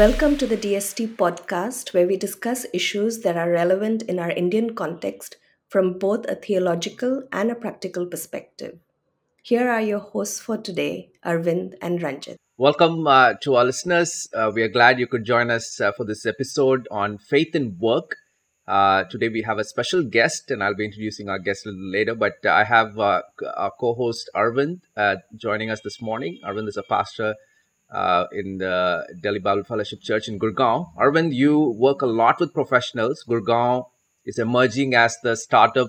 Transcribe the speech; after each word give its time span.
Welcome 0.00 0.38
to 0.38 0.46
the 0.46 0.56
DST 0.56 1.16
podcast, 1.16 1.92
where 1.92 2.06
we 2.06 2.16
discuss 2.16 2.64
issues 2.72 3.18
that 3.18 3.36
are 3.36 3.50
relevant 3.50 4.00
in 4.04 4.18
our 4.18 4.30
Indian 4.30 4.74
context 4.74 5.36
from 5.68 5.98
both 5.98 6.24
a 6.26 6.36
theological 6.36 7.24
and 7.32 7.50
a 7.50 7.54
practical 7.54 8.06
perspective. 8.06 8.78
Here 9.42 9.68
are 9.68 9.82
your 9.82 9.98
hosts 9.98 10.40
for 10.40 10.56
today, 10.56 11.10
Arvind 11.22 11.74
and 11.82 12.02
Ranjit. 12.02 12.38
Welcome 12.56 13.06
uh, 13.06 13.34
to 13.42 13.56
our 13.56 13.66
listeners. 13.66 14.26
Uh, 14.32 14.50
we 14.54 14.62
are 14.62 14.68
glad 14.68 14.98
you 14.98 15.06
could 15.06 15.26
join 15.26 15.50
us 15.50 15.78
uh, 15.82 15.92
for 15.92 16.04
this 16.04 16.24
episode 16.24 16.88
on 16.90 17.18
faith 17.18 17.54
and 17.54 17.78
work. 17.78 18.16
Uh, 18.66 19.04
today 19.04 19.28
we 19.28 19.42
have 19.42 19.58
a 19.58 19.64
special 19.64 20.02
guest, 20.02 20.50
and 20.50 20.64
I'll 20.64 20.74
be 20.74 20.86
introducing 20.86 21.28
our 21.28 21.38
guest 21.38 21.66
a 21.66 21.68
little 21.68 21.90
later. 21.90 22.14
But 22.14 22.46
I 22.46 22.64
have 22.64 22.98
uh, 22.98 23.20
our 23.54 23.72
co-host 23.78 24.30
Arvind 24.34 24.80
uh, 24.96 25.16
joining 25.36 25.68
us 25.68 25.82
this 25.82 26.00
morning. 26.00 26.40
Arvind 26.42 26.68
is 26.68 26.78
a 26.78 26.82
pastor 26.82 27.34
uh, 27.92 28.24
in 28.32 28.58
the 28.58 29.06
Delhi 29.22 29.38
Bible 29.38 29.64
Fellowship 29.64 30.00
Church 30.00 30.28
in 30.28 30.38
Gurgaon. 30.38 30.86
Arvind, 30.96 31.34
you 31.34 31.74
work 31.78 32.02
a 32.02 32.06
lot 32.06 32.40
with 32.40 32.54
professionals. 32.54 33.24
Gurgaon 33.28 33.84
is 34.24 34.38
emerging 34.38 34.94
as 34.94 35.16
the 35.22 35.36
startup 35.36 35.88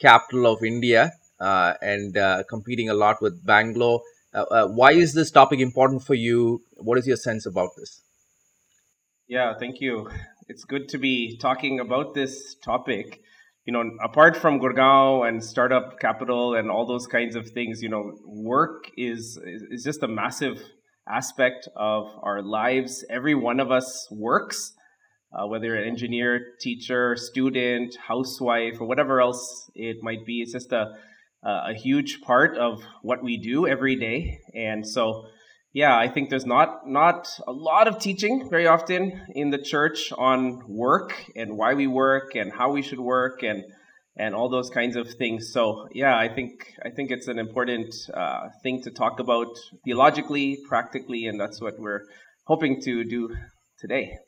capital 0.00 0.46
of 0.46 0.62
India 0.62 1.12
uh, 1.40 1.74
and 1.80 2.16
uh, 2.16 2.42
competing 2.48 2.88
a 2.88 2.94
lot 2.94 3.20
with 3.20 3.44
Bangalore. 3.44 4.00
Uh, 4.34 4.44
uh, 4.50 4.66
why 4.68 4.92
is 4.92 5.14
this 5.14 5.30
topic 5.30 5.60
important 5.60 6.02
for 6.02 6.14
you? 6.14 6.62
What 6.76 6.98
is 6.98 7.06
your 7.06 7.16
sense 7.16 7.46
about 7.46 7.70
this? 7.76 8.02
Yeah, 9.28 9.54
thank 9.58 9.80
you. 9.80 10.10
It's 10.48 10.64
good 10.64 10.88
to 10.90 10.98
be 10.98 11.38
talking 11.38 11.80
about 11.80 12.14
this 12.14 12.54
topic. 12.64 13.20
You 13.64 13.72
know, 13.72 13.90
apart 14.02 14.36
from 14.36 14.60
Gurgaon 14.60 15.28
and 15.28 15.42
startup 15.42 16.00
capital 16.00 16.54
and 16.54 16.70
all 16.70 16.86
those 16.86 17.06
kinds 17.06 17.36
of 17.36 17.48
things, 17.50 17.80
you 17.80 17.88
know, 17.88 18.12
work 18.24 18.90
is 18.96 19.38
is 19.70 19.84
just 19.84 20.02
a 20.02 20.08
massive 20.08 20.62
aspect 21.08 21.68
of 21.76 22.06
our 22.22 22.42
lives. 22.42 23.04
Every 23.10 23.34
one 23.34 23.60
of 23.60 23.70
us 23.70 24.08
works, 24.10 24.72
uh, 25.32 25.46
whether 25.46 25.66
you're 25.66 25.76
an 25.76 25.88
engineer, 25.88 26.40
teacher, 26.60 27.16
student, 27.16 27.96
housewife, 28.06 28.80
or 28.80 28.86
whatever 28.86 29.20
else 29.20 29.70
it 29.74 29.96
might 30.02 30.24
be. 30.24 30.42
It's 30.42 30.52
just 30.52 30.72
a, 30.72 30.92
a 31.42 31.74
huge 31.74 32.20
part 32.20 32.56
of 32.56 32.82
what 33.02 33.22
we 33.22 33.36
do 33.36 33.66
every 33.66 33.96
day. 33.96 34.38
And 34.54 34.86
so, 34.86 35.26
yeah, 35.72 35.96
I 35.96 36.08
think 36.08 36.30
there's 36.30 36.46
not 36.46 36.86
not 36.86 37.28
a 37.46 37.52
lot 37.52 37.88
of 37.88 37.98
teaching 37.98 38.48
very 38.50 38.66
often 38.66 39.26
in 39.34 39.50
the 39.50 39.58
church 39.58 40.12
on 40.16 40.62
work 40.68 41.24
and 41.34 41.56
why 41.56 41.74
we 41.74 41.86
work 41.86 42.34
and 42.34 42.52
how 42.52 42.72
we 42.72 42.82
should 42.82 43.00
work 43.00 43.42
and 43.42 43.64
and 44.16 44.34
all 44.34 44.48
those 44.48 44.70
kinds 44.70 44.96
of 44.96 45.08
things. 45.14 45.52
So 45.52 45.88
yeah, 45.92 46.16
I 46.16 46.28
think 46.28 46.74
I 46.84 46.90
think 46.90 47.10
it's 47.10 47.28
an 47.28 47.38
important 47.38 47.94
uh, 48.12 48.48
thing 48.62 48.82
to 48.82 48.90
talk 48.90 49.20
about 49.20 49.58
theologically, 49.84 50.58
practically, 50.68 51.26
and 51.26 51.40
that's 51.40 51.60
what 51.60 51.78
we're 51.78 52.02
hoping 52.44 52.80
to 52.82 53.04
do 53.04 53.34
today. 53.78 54.18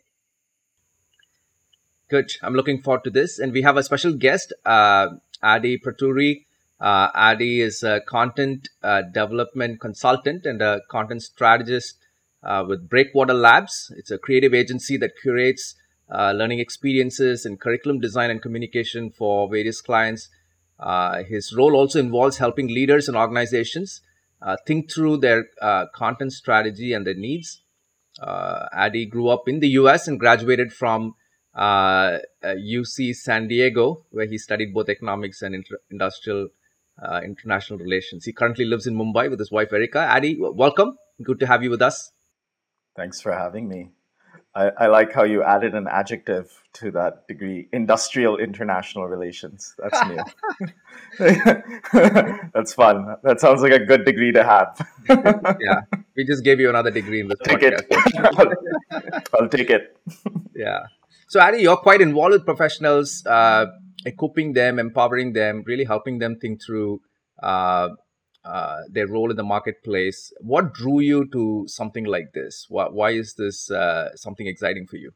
Good. 2.10 2.32
I'm 2.42 2.54
looking 2.54 2.82
forward 2.82 3.04
to 3.04 3.10
this, 3.10 3.38
and 3.38 3.52
we 3.52 3.62
have 3.62 3.76
a 3.76 3.82
special 3.82 4.12
guest, 4.14 4.52
uh, 4.64 5.08
Adi 5.42 5.78
Praturi. 5.78 6.44
Uh, 6.80 7.08
Adi 7.14 7.60
is 7.60 7.82
a 7.82 8.00
content 8.00 8.68
uh, 8.82 9.02
development 9.02 9.80
consultant 9.80 10.44
and 10.44 10.60
a 10.60 10.82
content 10.90 11.22
strategist 11.22 11.96
uh, 12.42 12.64
with 12.66 12.88
Breakwater 12.88 13.32
Labs. 13.32 13.92
It's 13.96 14.10
a 14.10 14.18
creative 14.18 14.52
agency 14.52 14.96
that 14.98 15.12
curates 15.22 15.76
uh, 16.10 16.32
learning 16.32 16.58
experiences 16.58 17.46
and 17.46 17.60
curriculum 17.60 17.98
design 18.00 18.30
and 18.30 18.42
communication 18.42 19.10
for 19.10 19.48
various 19.48 19.80
clients. 19.80 20.28
Uh, 20.78 21.22
his 21.22 21.54
role 21.56 21.74
also 21.74 21.98
involves 21.98 22.38
helping 22.38 22.68
leaders 22.68 23.08
and 23.08 23.16
organizations 23.16 24.02
uh, 24.42 24.56
think 24.66 24.90
through 24.90 25.16
their 25.16 25.46
uh, 25.62 25.86
content 25.94 26.32
strategy 26.32 26.92
and 26.92 27.06
their 27.06 27.14
needs. 27.14 27.62
Uh, 28.20 28.66
Adi 28.72 29.06
grew 29.06 29.28
up 29.28 29.48
in 29.48 29.60
the 29.60 29.68
US 29.68 30.06
and 30.06 30.20
graduated 30.20 30.72
from 30.72 31.14
UC 31.56 33.14
San 33.14 33.48
Diego, 33.48 34.04
where 34.10 34.26
he 34.26 34.36
studied 34.38 34.74
both 34.74 34.88
economics 34.88 35.40
and 35.40 35.54
inter- 35.54 35.80
industrial 35.90 36.48
international 37.24 37.78
relations. 37.78 38.24
He 38.24 38.32
currently 38.32 38.64
lives 38.64 38.86
in 38.86 38.94
Mumbai 38.94 39.30
with 39.30 39.38
his 39.38 39.50
wife 39.50 39.72
Erica. 39.72 40.00
Adi, 40.00 40.36
welcome. 40.38 40.96
Good 41.22 41.40
to 41.40 41.46
have 41.46 41.62
you 41.62 41.70
with 41.70 41.82
us. 41.82 42.12
Thanks 42.96 43.20
for 43.20 43.32
having 43.32 43.68
me. 43.68 43.90
I, 44.56 44.70
I 44.78 44.86
like 44.86 45.12
how 45.12 45.24
you 45.24 45.42
added 45.42 45.74
an 45.74 45.88
adjective 45.88 46.62
to 46.74 46.92
that 46.92 47.26
degree 47.26 47.68
industrial 47.72 48.36
international 48.38 49.06
relations. 49.06 49.74
That's 49.78 50.00
new. 50.06 50.68
That's 52.54 52.72
fun. 52.72 53.16
That 53.24 53.40
sounds 53.40 53.62
like 53.62 53.72
a 53.72 53.84
good 53.84 54.04
degree 54.04 54.32
to 54.32 54.44
have. 54.44 54.88
Yeah. 55.60 55.80
We 56.16 56.24
just 56.24 56.44
gave 56.44 56.60
you 56.60 56.68
another 56.68 56.90
degree 56.90 57.20
in 57.20 57.28
this 57.28 57.38
take 57.44 57.58
podcast. 57.58 57.84
it. 57.90 58.64
I'll, 58.92 59.02
I'll, 59.40 59.48
take 59.48 59.70
it. 59.70 59.96
Yeah. 60.54 60.86
So 61.28 61.40
adi 61.40 61.58
you're 61.62 61.76
quite 61.76 62.00
involved 62.00 62.32
with 62.32 62.44
professionals 62.44 63.24
uh, 63.26 63.66
equipping 64.06 64.52
them 64.52 64.78
empowering 64.78 65.32
them 65.32 65.64
really 65.66 65.84
helping 65.84 66.18
them 66.18 66.36
think 66.38 66.62
through 66.64 67.00
uh, 67.42 67.88
uh, 68.44 68.82
their 68.90 69.06
role 69.06 69.30
in 69.30 69.36
the 69.36 69.44
marketplace. 69.44 70.32
What 70.40 70.74
drew 70.74 71.00
you 71.00 71.26
to 71.32 71.64
something 71.66 72.04
like 72.04 72.32
this? 72.32 72.66
Why, 72.68 72.86
why 72.88 73.10
is 73.12 73.34
this 73.34 73.70
uh, 73.70 74.14
something 74.16 74.46
exciting 74.46 74.86
for 74.86 74.96
you? 74.96 75.12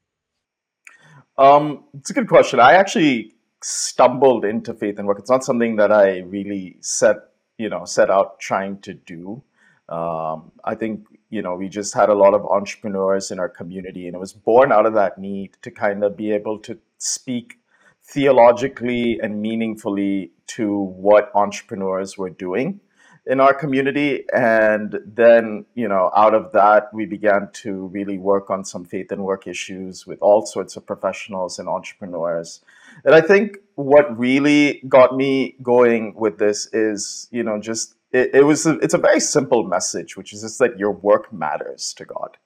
Um, 1.36 1.84
it's 1.94 2.10
a 2.10 2.14
good 2.14 2.28
question. 2.28 2.58
I 2.58 2.72
actually 2.72 3.34
stumbled 3.62 4.44
into 4.44 4.74
faith 4.74 4.98
and 4.98 5.06
work. 5.06 5.18
It's 5.18 5.30
not 5.30 5.44
something 5.44 5.76
that 5.76 5.92
I 5.92 6.20
really 6.20 6.78
set, 6.80 7.16
you 7.58 7.68
know, 7.68 7.84
set 7.84 8.10
out 8.10 8.40
trying 8.40 8.80
to 8.80 8.94
do. 8.94 9.42
Um, 9.88 10.52
I 10.64 10.74
think 10.74 11.06
you 11.30 11.40
know 11.40 11.54
we 11.54 11.68
just 11.68 11.94
had 11.94 12.10
a 12.10 12.14
lot 12.14 12.34
of 12.34 12.44
entrepreneurs 12.44 13.30
in 13.30 13.38
our 13.38 13.48
community, 13.48 14.06
and 14.06 14.14
it 14.14 14.18
was 14.18 14.32
born 14.32 14.70
out 14.70 14.84
of 14.84 14.94
that 14.94 15.18
need 15.18 15.56
to 15.62 15.70
kind 15.70 16.04
of 16.04 16.16
be 16.16 16.32
able 16.32 16.58
to 16.60 16.78
speak 16.98 17.58
theologically 18.04 19.18
and 19.22 19.40
meaningfully 19.40 20.32
to 20.46 20.78
what 20.78 21.30
entrepreneurs 21.34 22.18
were 22.18 22.30
doing 22.30 22.80
in 23.28 23.40
our 23.40 23.52
community. 23.52 24.24
And 24.34 24.98
then, 25.04 25.66
you 25.74 25.86
know, 25.86 26.10
out 26.16 26.34
of 26.34 26.50
that, 26.52 26.92
we 26.92 27.04
began 27.04 27.50
to 27.64 27.86
really 27.88 28.18
work 28.18 28.50
on 28.50 28.64
some 28.64 28.84
faith 28.84 29.12
and 29.12 29.22
work 29.22 29.46
issues 29.46 30.06
with 30.06 30.18
all 30.20 30.46
sorts 30.46 30.76
of 30.76 30.86
professionals 30.86 31.58
and 31.58 31.68
entrepreneurs. 31.68 32.62
And 33.04 33.14
I 33.14 33.20
think 33.20 33.58
what 33.74 34.18
really 34.18 34.82
got 34.88 35.14
me 35.14 35.56
going 35.62 36.14
with 36.14 36.38
this 36.38 36.68
is, 36.72 37.28
you 37.30 37.42
know, 37.42 37.60
just 37.60 37.94
it, 38.12 38.30
it 38.34 38.42
was 38.44 38.66
a, 38.66 38.78
it's 38.78 38.94
a 38.94 38.98
very 38.98 39.20
simple 39.20 39.62
message, 39.62 40.16
which 40.16 40.32
is 40.32 40.40
just 40.40 40.58
that 40.60 40.78
your 40.78 40.92
work 40.92 41.30
matters 41.30 41.92
to 41.98 42.06
God, 42.06 42.38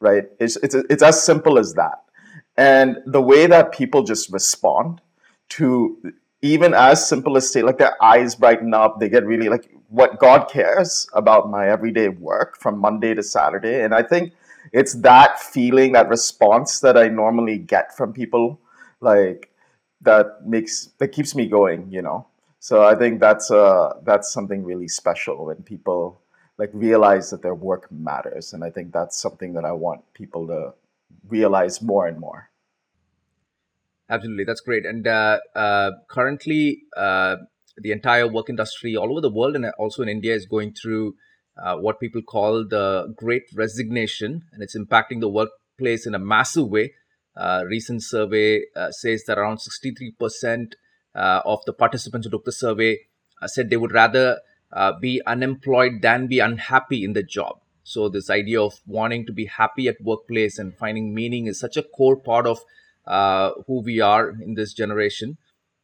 right? 0.00 0.24
It's 0.38 0.56
it's 0.56 0.74
it's 0.74 1.02
as 1.02 1.22
simple 1.22 1.58
as 1.58 1.74
that. 1.74 2.02
And 2.58 2.98
the 3.06 3.22
way 3.22 3.46
that 3.46 3.72
people 3.72 4.02
just 4.02 4.30
respond 4.30 5.00
to 5.48 6.12
even 6.42 6.74
as 6.74 7.08
simple 7.08 7.36
as 7.36 7.50
say 7.50 7.62
like 7.62 7.78
their 7.78 8.02
eyes 8.02 8.34
brighten 8.34 8.74
up 8.74 8.98
they 9.00 9.08
get 9.08 9.24
really 9.24 9.48
like 9.48 9.70
what 9.88 10.18
god 10.18 10.48
cares 10.50 11.08
about 11.12 11.50
my 11.50 11.68
everyday 11.68 12.08
work 12.08 12.56
from 12.58 12.78
monday 12.78 13.14
to 13.14 13.22
saturday. 13.22 13.82
And 13.82 13.94
i 13.94 14.02
think 14.02 14.32
it's 14.72 14.94
that 14.94 15.38
feeling 15.40 15.92
that 15.92 16.08
response 16.08 16.80
that 16.80 16.96
i 16.96 17.08
normally 17.08 17.58
get 17.58 17.96
from 17.96 18.12
people 18.12 18.60
like 19.00 19.50
that 20.02 20.46
makes 20.46 20.86
that 20.98 21.08
keeps 21.08 21.34
me 21.34 21.46
going 21.46 21.90
you 21.90 22.02
know? 22.02 22.26
So 22.58 22.84
i 22.84 22.94
think 22.94 23.20
that's 23.20 23.50
uh 23.50 23.94
that's 24.04 24.32
something 24.32 24.64
really 24.64 24.88
special 24.88 25.46
when 25.46 25.62
people 25.62 26.20
like 26.58 26.70
realize 26.72 27.30
that 27.30 27.42
their 27.42 27.54
work 27.54 27.90
matters. 27.92 28.52
And 28.52 28.64
i 28.64 28.70
think 28.70 28.92
that's 28.92 29.16
something 29.16 29.52
that 29.54 29.64
i 29.64 29.72
want 29.72 30.02
people 30.14 30.46
to 30.48 30.74
realize 31.28 31.82
more 31.82 32.06
and 32.06 32.18
more. 32.18 32.50
Absolutely, 34.08 34.44
that's 34.44 34.60
great. 34.60 34.86
And 34.86 35.06
uh, 35.06 35.40
uh, 35.54 35.90
currently, 36.08 36.82
uh, 36.96 37.36
the 37.78 37.92
entire 37.92 38.26
work 38.26 38.48
industry 38.48 38.96
all 38.96 39.10
over 39.10 39.20
the 39.20 39.30
world 39.30 39.54
and 39.54 39.66
also 39.78 40.02
in 40.02 40.08
India 40.08 40.34
is 40.34 40.46
going 40.46 40.72
through 40.72 41.14
uh, 41.62 41.76
what 41.76 42.00
people 42.00 42.22
call 42.22 42.66
the 42.66 43.14
Great 43.16 43.44
Resignation, 43.54 44.42
and 44.52 44.62
it's 44.62 44.76
impacting 44.76 45.20
the 45.20 45.28
workplace 45.28 46.06
in 46.06 46.14
a 46.14 46.18
massive 46.18 46.68
way. 46.68 46.92
Uh, 47.36 47.64
recent 47.66 48.02
survey 48.02 48.62
uh, 48.74 48.90
says 48.90 49.24
that 49.26 49.38
around 49.38 49.58
63% 49.58 50.72
of 51.14 51.60
the 51.66 51.72
participants 51.72 52.26
who 52.26 52.30
took 52.30 52.44
the 52.44 52.52
survey 52.52 52.98
said 53.46 53.70
they 53.70 53.76
would 53.76 53.92
rather 53.92 54.38
be 55.00 55.22
unemployed 55.26 56.02
than 56.02 56.26
be 56.26 56.40
unhappy 56.40 57.04
in 57.04 57.14
the 57.14 57.22
job. 57.22 57.58
So 57.86 58.08
this 58.08 58.28
idea 58.30 58.60
of 58.60 58.80
wanting 58.84 59.26
to 59.26 59.32
be 59.32 59.44
happy 59.44 59.86
at 59.86 60.00
workplace 60.02 60.58
and 60.58 60.76
finding 60.76 61.14
meaning 61.14 61.46
is 61.46 61.60
such 61.60 61.76
a 61.76 61.84
core 61.84 62.16
part 62.16 62.44
of 62.44 62.58
uh, 63.06 63.52
who 63.68 63.80
we 63.80 64.00
are 64.00 64.30
in 64.30 64.54
this 64.54 64.74
generation. 64.74 65.38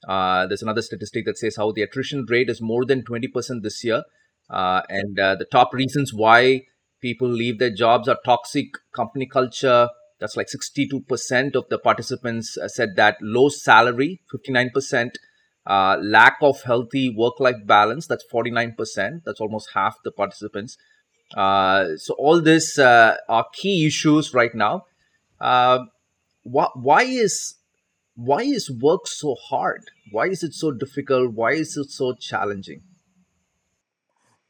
Uh, 0.08 0.46
there's 0.46 0.62
another 0.62 0.82
statistic 0.82 1.24
that 1.26 1.38
says 1.38 1.56
how 1.56 1.72
the 1.72 1.82
attrition 1.82 2.26
rate 2.28 2.50
is 2.50 2.60
more 2.60 2.84
than 2.84 3.02
20% 3.02 3.62
this 3.62 3.84
year. 3.84 4.02
Uh, 4.50 4.82
and 4.88 5.18
uh, 5.18 5.34
the 5.36 5.44
top 5.44 5.72
reasons 5.72 6.12
why 6.12 6.62
people 7.00 7.28
leave 7.28 7.58
their 7.58 7.72
jobs 7.72 8.08
are 8.08 8.18
toxic 8.24 8.66
company 8.94 9.26
culture. 9.26 9.88
That's 10.20 10.36
like 10.36 10.48
62% 10.48 11.56
of 11.56 11.68
the 11.68 11.78
participants 11.78 12.56
uh, 12.56 12.68
said 12.68 12.96
that 12.96 13.16
low 13.20 13.48
salary, 13.48 14.20
59%, 14.32 15.10
uh, 15.66 15.96
lack 16.00 16.36
of 16.42 16.62
healthy 16.62 17.14
work 17.16 17.40
life 17.40 17.64
balance, 17.64 18.06
that's 18.06 18.24
49%. 18.32 19.22
That's 19.24 19.40
almost 19.40 19.70
half 19.74 19.96
the 20.04 20.12
participants. 20.12 20.76
so, 21.34 22.14
all 22.18 22.40
this 22.40 22.78
are 22.78 23.46
key 23.54 23.86
issues 23.86 24.34
right 24.34 24.54
now 24.54 24.84
why, 26.42 26.68
why 26.74 27.02
is 27.02 27.54
why 28.14 28.42
is 28.42 28.70
work 28.70 29.06
so 29.06 29.34
hard? 29.48 29.90
Why 30.10 30.26
is 30.26 30.42
it 30.42 30.54
so 30.54 30.70
difficult? 30.70 31.32
Why 31.32 31.52
is 31.52 31.76
it 31.76 31.90
so 31.90 32.14
challenging? 32.14 32.82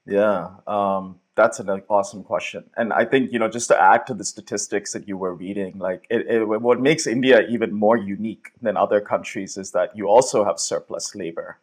Yeah, 0.04 0.48
um, 0.66 1.20
that's 1.36 1.60
an 1.60 1.68
awesome 1.88 2.24
question. 2.24 2.64
And 2.76 2.92
I 2.92 3.04
think, 3.04 3.32
you 3.32 3.38
know, 3.38 3.48
just 3.48 3.68
to 3.68 3.80
add 3.80 4.06
to 4.08 4.14
the 4.14 4.24
statistics 4.24 4.92
that 4.92 5.06
you 5.06 5.16
were 5.16 5.34
reading, 5.34 5.78
like 5.78 6.06
it, 6.10 6.26
it, 6.26 6.44
what 6.44 6.80
makes 6.80 7.06
India 7.06 7.46
even 7.48 7.72
more 7.72 7.96
unique 7.96 8.50
than 8.60 8.76
other 8.76 9.00
countries 9.00 9.56
is 9.56 9.70
that 9.72 9.96
you 9.96 10.08
also 10.08 10.44
have 10.44 10.58
surplus 10.58 11.14
labor, 11.14 11.58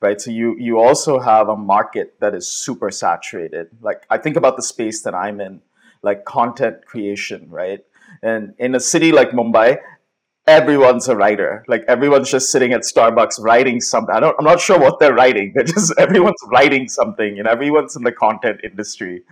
right? 0.00 0.20
So 0.20 0.30
you 0.32 0.56
you 0.58 0.80
also 0.80 1.20
have 1.20 1.48
a 1.48 1.56
market 1.56 2.18
that 2.20 2.34
is 2.34 2.48
super 2.48 2.90
saturated. 2.90 3.68
Like 3.80 4.02
I 4.10 4.18
think 4.18 4.36
about 4.36 4.56
the 4.56 4.62
space 4.62 5.02
that 5.02 5.14
I'm 5.14 5.40
in, 5.40 5.62
like 6.02 6.24
content 6.24 6.84
creation, 6.84 7.48
right? 7.48 7.84
And 8.22 8.54
in 8.58 8.74
a 8.74 8.80
city 8.80 9.12
like 9.12 9.30
Mumbai, 9.30 9.78
everyone's 10.46 11.08
a 11.08 11.16
writer. 11.16 11.64
Like 11.68 11.84
everyone's 11.88 12.30
just 12.30 12.50
sitting 12.50 12.72
at 12.72 12.82
Starbucks 12.82 13.40
writing 13.40 13.80
something. 13.80 14.14
I 14.14 14.20
don't, 14.20 14.36
I'm 14.38 14.44
not 14.44 14.60
sure 14.60 14.78
what 14.78 14.98
they're 15.00 15.14
writing. 15.14 15.52
They're 15.54 15.64
just 15.64 15.92
everyone's 15.98 16.42
writing 16.46 16.88
something, 16.88 17.38
and 17.38 17.48
everyone's 17.48 17.96
in 17.96 18.02
the 18.02 18.12
content 18.12 18.60
industry, 18.62 19.22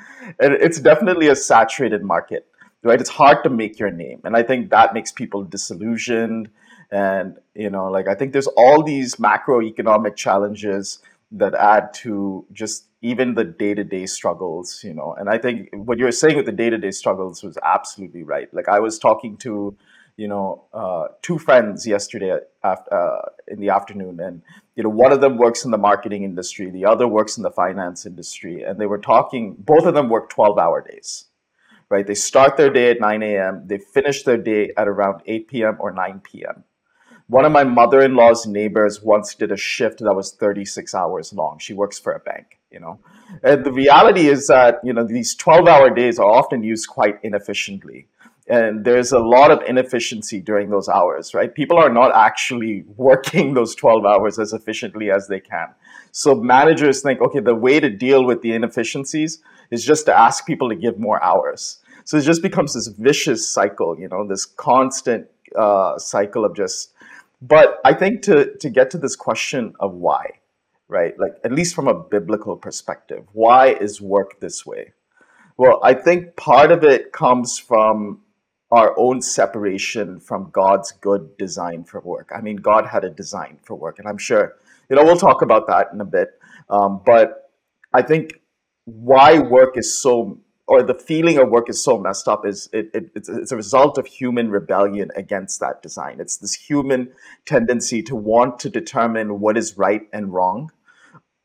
and 0.41 0.55
it's 0.55 0.81
definitely 0.81 1.29
a 1.29 1.37
saturated 1.37 2.03
market, 2.03 2.47
right? 2.83 3.01
It's 3.01 3.11
hard 3.11 3.43
to 3.45 3.51
make 3.51 3.79
your 3.79 3.91
name, 3.91 4.21
and 4.25 4.37
I 4.37 4.43
think 4.43 4.71
that 4.71 4.95
makes 4.95 5.13
people 5.13 5.45
disillusioned. 5.45 6.51
And 6.91 7.39
you 7.55 7.71
know, 7.71 7.91
like 7.91 8.09
I 8.09 8.15
think 8.15 8.33
there's 8.33 8.49
all 8.49 8.83
these 8.83 9.17
macroeconomic 9.17 10.17
challenges 10.17 10.99
that 11.33 11.55
add 11.55 11.95
to 11.95 12.45
just 12.53 12.89
even 13.01 13.35
the 13.35 13.43
day-to-day 13.43 14.07
struggles 14.07 14.85
you 14.85 14.93
know 14.93 15.15
and 15.19 15.31
i 15.31 15.39
think 15.39 15.69
what 15.73 15.99
you 15.99 16.05
were 16.05 16.13
saying 16.13 16.37
with 16.37 16.45
the 16.45 16.53
day-to-day 16.53 16.91
struggles 16.91 17.43
was 17.43 17.57
absolutely 17.65 18.23
right 18.23 18.53
like 18.53 18.69
i 18.69 18.79
was 18.79 18.99
talking 18.99 19.37
to 19.39 19.75
you 20.23 20.29
know, 20.33 20.47
uh, 20.83 21.05
two 21.27 21.39
friends 21.47 21.87
yesterday 21.95 22.33
after, 22.71 22.91
uh, 23.01 23.23
in 23.53 23.59
the 23.65 23.71
afternoon, 23.79 24.21
and 24.27 24.43
you 24.77 24.83
know, 24.85 24.95
one 25.05 25.13
of 25.17 25.21
them 25.25 25.35
works 25.45 25.65
in 25.67 25.71
the 25.77 25.83
marketing 25.91 26.23
industry, 26.31 26.67
the 26.71 26.87
other 26.93 27.09
works 27.19 27.37
in 27.39 27.43
the 27.43 27.55
finance 27.63 28.07
industry, 28.11 28.55
and 28.67 28.75
they 28.81 28.89
were 28.93 29.03
talking. 29.13 29.57
Both 29.73 29.85
of 29.91 29.95
them 29.97 30.09
work 30.15 30.27
twelve-hour 30.37 30.79
days, 30.91 31.09
right? 31.95 32.07
They 32.11 32.19
start 32.31 32.57
their 32.57 32.73
day 32.79 32.87
at 32.93 33.01
nine 33.09 33.23
a.m. 33.31 33.55
They 33.71 33.79
finish 33.97 34.23
their 34.29 34.41
day 34.53 34.63
at 34.81 34.87
around 34.93 35.17
eight 35.33 35.49
p.m. 35.49 35.77
or 35.85 35.91
nine 36.05 36.21
p.m. 36.29 36.65
One 37.39 37.45
of 37.49 37.53
my 37.59 37.65
mother-in-law's 37.65 38.47
neighbors 38.47 39.03
once 39.15 39.35
did 39.43 39.51
a 39.53 39.61
shift 39.73 39.99
that 40.07 40.15
was 40.21 40.33
thirty-six 40.45 40.95
hours 40.95 41.33
long. 41.41 41.59
She 41.67 41.75
works 41.83 41.99
for 42.05 42.13
a 42.13 42.25
bank, 42.31 42.47
you 42.75 42.81
know. 42.85 42.95
And 43.43 43.65
the 43.65 43.73
reality 43.85 44.25
is 44.35 44.47
that 44.55 44.81
you 44.87 44.93
know 44.93 45.05
these 45.19 45.35
twelve-hour 45.45 45.91
days 46.03 46.19
are 46.23 46.33
often 46.41 46.63
used 46.73 46.87
quite 46.99 47.17
inefficiently 47.31 48.01
and 48.49 48.85
there's 48.85 49.13
a 49.13 49.19
lot 49.19 49.51
of 49.51 49.63
inefficiency 49.69 50.41
during 50.41 50.71
those 50.71 50.89
hours 50.89 51.35
right? 51.35 51.55
People 51.55 51.79
are 51.79 51.93
not 51.93 52.15
actually 52.15 52.85
working 52.97 53.55
those 53.55 53.75
12 53.75 54.05
hours 54.05 54.39
as 54.39 54.53
efficiently 54.53 55.11
as 55.11 55.29
they 55.29 55.41
can. 55.41 55.69
So 56.11 56.35
managers 56.35 57.03
think 57.03 57.21
okay 57.21 57.41
the 57.41 57.55
way 57.55 57.81
to 57.81 57.89
deal 57.89 58.25
with 58.25 58.43
the 58.43 58.53
inefficiencies 58.53 59.41
is 59.71 59.85
just 59.85 60.07
to 60.07 60.19
ask 60.19 60.47
people 60.47 60.69
to 60.69 60.77
give 60.77 60.99
more 60.99 61.23
hours. 61.23 61.79
So 62.05 62.17
it 62.19 62.23
just 62.23 62.43
becomes 62.43 62.75
this 62.75 62.89
vicious 62.89 63.49
cycle 63.49 63.99
you 63.99 64.09
know 64.09 64.27
this 64.27 64.45
constant 64.45 65.29
uh, 65.57 65.99
cycle 65.99 66.45
of 66.45 66.57
just 66.57 66.93
but 67.41 67.81
i 67.85 67.93
think 67.93 68.23
to 68.23 68.57
to 68.57 68.71
get 68.71 68.91
to 68.91 68.99
this 68.99 69.17
question 69.17 69.75
of 69.81 69.93
why 69.93 70.27
right? 70.89 71.19
Like 71.19 71.37
at 71.43 71.53
least 71.53 71.75
from 71.75 71.89
a 71.89 71.95
biblical 71.95 72.57
perspective 72.57 73.25
why 73.33 73.69
is 73.69 74.01
work 74.01 74.41
this 74.41 74.67
way? 74.67 74.93
Well 75.57 75.81
i 75.83 75.95
think 75.95 76.37
part 76.37 76.73
of 76.73 76.85
it 76.85 77.13
comes 77.13 77.59
from 77.59 78.21
our 78.73 78.99
own 78.99 79.21
separation 79.21 80.19
from 80.19 80.49
God's 80.51 80.93
good 80.93 81.37
design 81.37 81.85
for 81.85 82.01
work. 82.01 82.31
I 82.35 82.41
mean, 82.41 82.57
God 82.57 82.87
had 82.87 83.05
a 83.05 83.11
design 83.11 83.59
for 83.63 83.75
work, 83.75 83.99
and 83.99 84.09
I'm 84.09 84.17
sure, 84.17 84.55
you 84.89 84.97
know, 84.97 85.05
we'll 85.05 85.19
talk 85.19 85.43
about 85.43 85.67
that 85.67 85.89
in 85.93 86.01
a 86.01 86.07
bit. 86.07 86.31
Um, 86.71 87.03
but 87.05 87.51
I 87.93 88.01
think 88.01 88.41
why 88.87 89.39
work 89.39 89.77
is 89.77 90.01
so, 90.01 90.41
or 90.67 90.83
the 90.83 90.95
feeling 90.95 91.37
of 91.37 91.51
work 91.51 91.69
is 91.69 91.85
so 91.85 91.99
messed 91.99 92.27
up 92.27 92.47
is 92.47 92.71
it, 92.73 92.91
it, 92.95 93.11
it's, 93.15 93.29
it's 93.29 93.53
a 93.53 93.57
result 93.57 93.99
of 93.99 94.07
human 94.07 94.51
rebellion 94.51 95.11
against 95.17 95.61
that 95.61 95.83
design. 95.83 96.17
It's 96.19 96.39
this 96.39 96.55
human 96.55 97.13
tendency 97.45 98.03
to 98.05 98.17
want 98.17 98.59
to 98.61 98.71
determine 98.71 99.39
what 99.39 99.59
is 99.59 99.77
right 99.77 100.09
and 100.15 100.33
wrong 100.33 100.73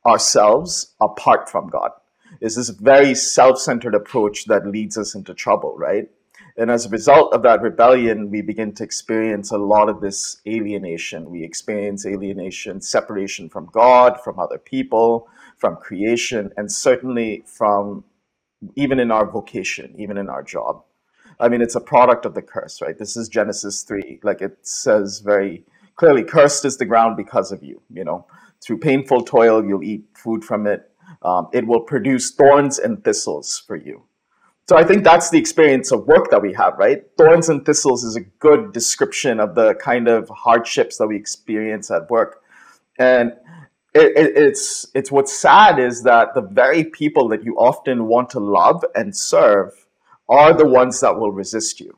ourselves 0.06 0.96
apart 1.02 1.50
from 1.50 1.68
God. 1.68 1.92
Is 2.40 2.56
this 2.56 2.70
very 2.70 3.16
self 3.16 3.60
centered 3.60 3.96
approach 3.96 4.46
that 4.46 4.66
leads 4.66 4.98
us 4.98 5.14
into 5.14 5.34
trouble, 5.34 5.76
right? 5.78 6.10
And 6.58 6.72
as 6.72 6.88
a 6.88 6.90
result 6.90 7.34
of 7.34 7.44
that 7.44 7.62
rebellion, 7.62 8.32
we 8.32 8.42
begin 8.42 8.74
to 8.76 8.84
experience 8.84 9.52
a 9.52 9.58
lot 9.60 9.90
of 9.90 10.02
this 10.02 10.42
alienation. 10.48 11.30
We 11.30 11.44
experience 11.44 12.06
alienation, 12.06 12.82
separation 12.82 13.48
from 13.48 13.70
God, 13.72 14.20
from 14.24 14.40
other 14.40 14.58
people, 14.58 15.28
from 15.58 15.76
creation, 15.76 16.52
and 16.58 16.72
certainly 16.72 17.44
from 17.46 18.04
even 18.76 19.00
in 19.00 19.12
our 19.12 19.30
vocation, 19.30 19.94
even 20.00 20.18
in 20.18 20.30
our 20.30 20.42
job. 20.42 20.84
I 21.40 21.48
mean, 21.48 21.62
it's 21.62 21.76
a 21.76 21.82
product 21.82 22.26
of 22.26 22.34
the 22.34 22.42
curse, 22.42 22.82
right? 22.82 22.98
This 22.98 23.16
is 23.16 23.30
Genesis 23.30 23.84
3. 23.84 24.22
Like 24.24 24.42
it 24.42 24.58
says 24.64 25.20
very 25.20 25.64
clearly, 25.96 26.24
cursed 26.24 26.66
is 26.66 26.78
the 26.78 26.86
ground 26.86 27.18
because 27.18 27.52
of 27.52 27.64
you. 27.64 27.84
You 27.94 28.04
know, 28.04 28.26
through 28.64 28.80
painful 28.80 29.26
toil, 29.26 29.64
you'll 29.64 29.84
eat 29.84 30.06
food 30.16 30.44
from 30.44 30.66
it. 30.66 30.90
Um, 31.22 31.50
it 31.54 31.68
will 31.68 31.82
produce 31.82 32.32
thorns 32.32 32.80
and 32.80 33.04
thistles 33.04 33.64
for 33.66 33.76
you. 33.76 34.04
So 34.68 34.76
I 34.76 34.84
think 34.84 35.06
that's 35.06 35.30
the 35.30 35.40
experience 35.40 35.94
of 35.94 36.08
work 36.08 36.30
that 36.30 36.42
we 36.42 36.52
have, 36.54 36.78
right? 36.78 37.02
Thorns 37.18 37.48
and 37.48 37.66
thistles 37.66 38.04
is 38.04 38.18
a 38.18 38.22
good 38.22 38.74
description 38.74 39.40
of 39.40 39.56
the 39.56 39.76
kind 39.76 40.10
of 40.10 40.28
hardships 40.28 40.98
that 40.98 41.08
we 41.08 41.16
experience 41.16 41.90
at 41.90 42.10
work. 42.10 42.44
And 43.00 43.32
it, 43.94 44.18
it, 44.18 44.38
it's 44.38 44.86
it's 44.94 45.10
what's 45.10 45.32
sad 45.32 45.80
is 45.80 46.04
that 46.04 46.34
the 46.36 46.42
very 46.42 46.84
people 46.84 47.30
that 47.30 47.46
you 47.46 47.56
often 47.56 48.08
want 48.08 48.30
to 48.32 48.42
love 48.42 48.84
and 48.94 49.16
serve 49.16 49.88
are 50.28 50.54
the 50.54 50.68
ones 50.68 51.00
that 51.00 51.18
will 51.18 51.32
resist 51.32 51.80
you. 51.80 51.98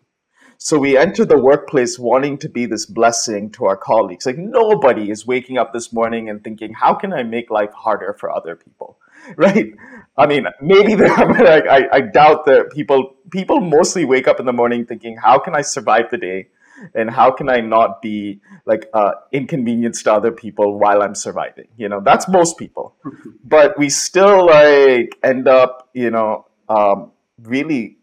So 0.59 0.77
we 0.77 0.95
enter 0.95 1.25
the 1.25 1.39
workplace 1.39 1.97
wanting 1.97 2.37
to 2.39 2.49
be 2.49 2.67
this 2.67 2.85
blessing 2.85 3.49
to 3.51 3.65
our 3.65 3.77
colleagues. 3.77 4.27
Like 4.27 4.37
nobody 4.37 5.09
is 5.09 5.25
waking 5.25 5.57
up 5.57 5.73
this 5.73 5.91
morning 5.91 6.29
and 6.29 6.43
thinking, 6.43 6.73
how 6.73 6.93
can 6.93 7.13
I 7.13 7.23
make 7.23 7.49
life 7.49 7.73
harder 7.73 8.13
for 8.13 8.29
other 8.29 8.55
people? 8.55 8.99
Right? 9.37 9.73
I 10.17 10.25
mean, 10.27 10.45
maybe 10.61 10.95
there 10.95 11.11
are, 11.11 11.27
but 11.33 11.47
I, 11.47 11.77
I, 11.77 11.87
I 11.93 12.01
doubt 12.01 12.45
that 12.45 12.71
people 12.71 13.15
people 13.31 13.61
mostly 13.61 14.05
wake 14.05 14.27
up 14.27 14.39
in 14.39 14.45
the 14.45 14.53
morning 14.53 14.85
thinking, 14.85 15.17
how 15.17 15.39
can 15.39 15.55
I 15.55 15.61
survive 15.61 16.09
the 16.11 16.17
day? 16.17 16.47
And 16.95 17.09
how 17.09 17.31
can 17.31 17.49
I 17.49 17.59
not 17.59 18.01
be 18.01 18.39
like 18.65 18.89
uh, 18.93 19.11
inconvenience 19.31 20.01
to 20.03 20.13
other 20.13 20.31
people 20.31 20.79
while 20.79 21.01
I'm 21.01 21.15
surviving? 21.15 21.67
You 21.77 21.89
know, 21.89 21.99
that's 21.99 22.27
most 22.27 22.57
people. 22.57 22.95
but 23.43 23.77
we 23.77 23.89
still 23.89 24.45
like 24.45 25.17
end 25.23 25.47
up, 25.47 25.89
you 25.93 26.09
know, 26.09 26.47
um, 26.69 27.11
really 27.43 27.97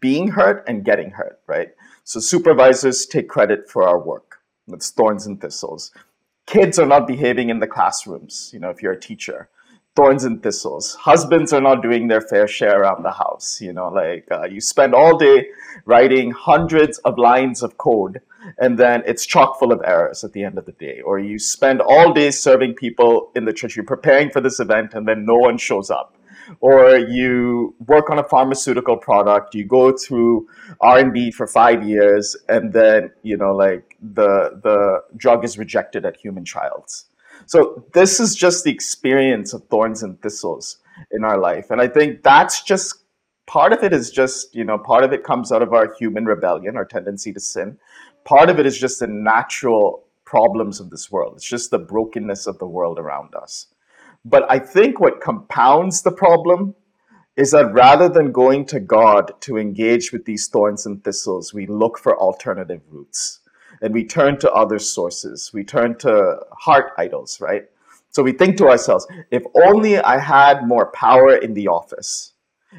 being 0.00 0.28
hurt 0.28 0.64
and 0.66 0.84
getting 0.84 1.10
hurt, 1.10 1.40
right? 1.46 1.68
So 2.04 2.20
supervisors 2.20 3.06
take 3.06 3.28
credit 3.28 3.70
for 3.70 3.86
our 3.86 3.98
work. 3.98 4.40
It's 4.68 4.90
thorns 4.90 5.26
and 5.26 5.40
thistles. 5.40 5.92
Kids 6.46 6.78
are 6.78 6.86
not 6.86 7.06
behaving 7.06 7.50
in 7.50 7.60
the 7.60 7.66
classrooms, 7.66 8.50
you 8.52 8.58
know, 8.58 8.70
if 8.70 8.82
you're 8.82 8.92
a 8.92 9.00
teacher. 9.00 9.48
Thorns 9.98 10.22
and 10.22 10.40
thistles. 10.40 10.94
Husbands 10.94 11.52
are 11.52 11.60
not 11.60 11.82
doing 11.82 12.06
their 12.06 12.20
fair 12.20 12.46
share 12.46 12.82
around 12.82 13.02
the 13.02 13.10
house, 13.10 13.60
you 13.60 13.72
know, 13.72 13.88
like 13.88 14.28
uh, 14.30 14.44
you 14.44 14.60
spend 14.60 14.94
all 14.94 15.18
day 15.18 15.48
writing 15.86 16.30
hundreds 16.30 16.98
of 16.98 17.18
lines 17.18 17.64
of 17.64 17.78
code 17.78 18.20
and 18.58 18.78
then 18.78 19.02
it's 19.06 19.26
chock 19.26 19.58
full 19.58 19.72
of 19.72 19.82
errors 19.84 20.22
at 20.22 20.34
the 20.34 20.44
end 20.44 20.56
of 20.56 20.66
the 20.66 20.72
day. 20.86 21.00
Or 21.00 21.18
you 21.18 21.40
spend 21.40 21.80
all 21.80 22.12
day 22.12 22.30
serving 22.30 22.74
people 22.74 23.32
in 23.34 23.44
the 23.44 23.52
church, 23.52 23.74
you're 23.74 23.84
preparing 23.84 24.30
for 24.30 24.40
this 24.40 24.60
event 24.60 24.94
and 24.94 25.08
then 25.08 25.26
no 25.26 25.34
one 25.34 25.58
shows 25.58 25.90
up 25.90 26.14
or 26.60 26.96
you 26.96 27.74
work 27.86 28.08
on 28.08 28.18
a 28.18 28.24
pharmaceutical 28.24 28.96
product 28.96 29.54
you 29.54 29.66
go 29.66 29.94
through 29.94 30.48
r&d 30.80 31.30
for 31.32 31.46
five 31.46 31.86
years 31.86 32.36
and 32.48 32.72
then 32.72 33.10
you 33.22 33.36
know 33.36 33.54
like 33.54 33.98
the 34.00 34.58
the 34.62 35.02
drug 35.16 35.44
is 35.44 35.58
rejected 35.58 36.06
at 36.06 36.16
human 36.16 36.44
trials 36.44 37.07
so 37.48 37.84
this 37.94 38.20
is 38.20 38.36
just 38.36 38.64
the 38.64 38.70
experience 38.70 39.54
of 39.54 39.64
thorns 39.68 40.02
and 40.02 40.20
thistles 40.20 40.78
in 41.10 41.24
our 41.24 41.38
life. 41.38 41.70
And 41.70 41.80
i 41.80 41.88
think 41.88 42.22
that's 42.22 42.62
just 42.62 43.04
part 43.46 43.72
of 43.72 43.82
it 43.82 43.94
is 43.94 44.10
just 44.10 44.54
you 44.54 44.64
know 44.64 44.78
part 44.78 45.02
of 45.02 45.12
it 45.12 45.24
comes 45.24 45.50
out 45.50 45.62
of 45.62 45.72
our 45.72 45.94
human 45.94 46.26
rebellion 46.26 46.76
our 46.76 46.84
tendency 46.84 47.32
to 47.32 47.40
sin. 47.40 47.78
Part 48.24 48.50
of 48.50 48.58
it 48.58 48.66
is 48.66 48.78
just 48.78 49.00
the 49.00 49.06
natural 49.06 50.04
problems 50.26 50.78
of 50.78 50.90
this 50.90 51.10
world. 51.10 51.34
It's 51.36 51.48
just 51.48 51.70
the 51.70 51.78
brokenness 51.78 52.46
of 52.46 52.58
the 52.58 52.66
world 52.66 52.98
around 52.98 53.34
us. 53.34 53.68
But 54.24 54.44
I 54.50 54.58
think 54.58 55.00
what 55.00 55.22
compounds 55.22 56.02
the 56.02 56.12
problem 56.12 56.74
is 57.36 57.52
that 57.52 57.72
rather 57.72 58.08
than 58.10 58.32
going 58.32 58.66
to 58.66 58.80
God 58.80 59.32
to 59.40 59.56
engage 59.56 60.12
with 60.12 60.26
these 60.26 60.48
thorns 60.48 60.84
and 60.84 61.02
thistles, 61.02 61.54
we 61.54 61.66
look 61.66 61.96
for 61.96 62.18
alternative 62.18 62.82
routes 62.90 63.40
and 63.80 63.94
we 63.94 64.04
turn 64.04 64.38
to 64.40 64.52
other 64.52 64.78
sources. 64.78 65.50
We 65.52 65.64
turn 65.64 65.96
to 65.98 66.40
heart 66.52 66.92
idols, 66.98 67.40
right? 67.40 67.64
So 68.10 68.22
we 68.22 68.32
think 68.32 68.56
to 68.58 68.68
ourselves, 68.68 69.06
if 69.30 69.42
only 69.64 69.98
I 69.98 70.18
had 70.18 70.66
more 70.66 70.86
power 70.92 71.36
in 71.36 71.54
the 71.54 71.68
office, 71.68 72.32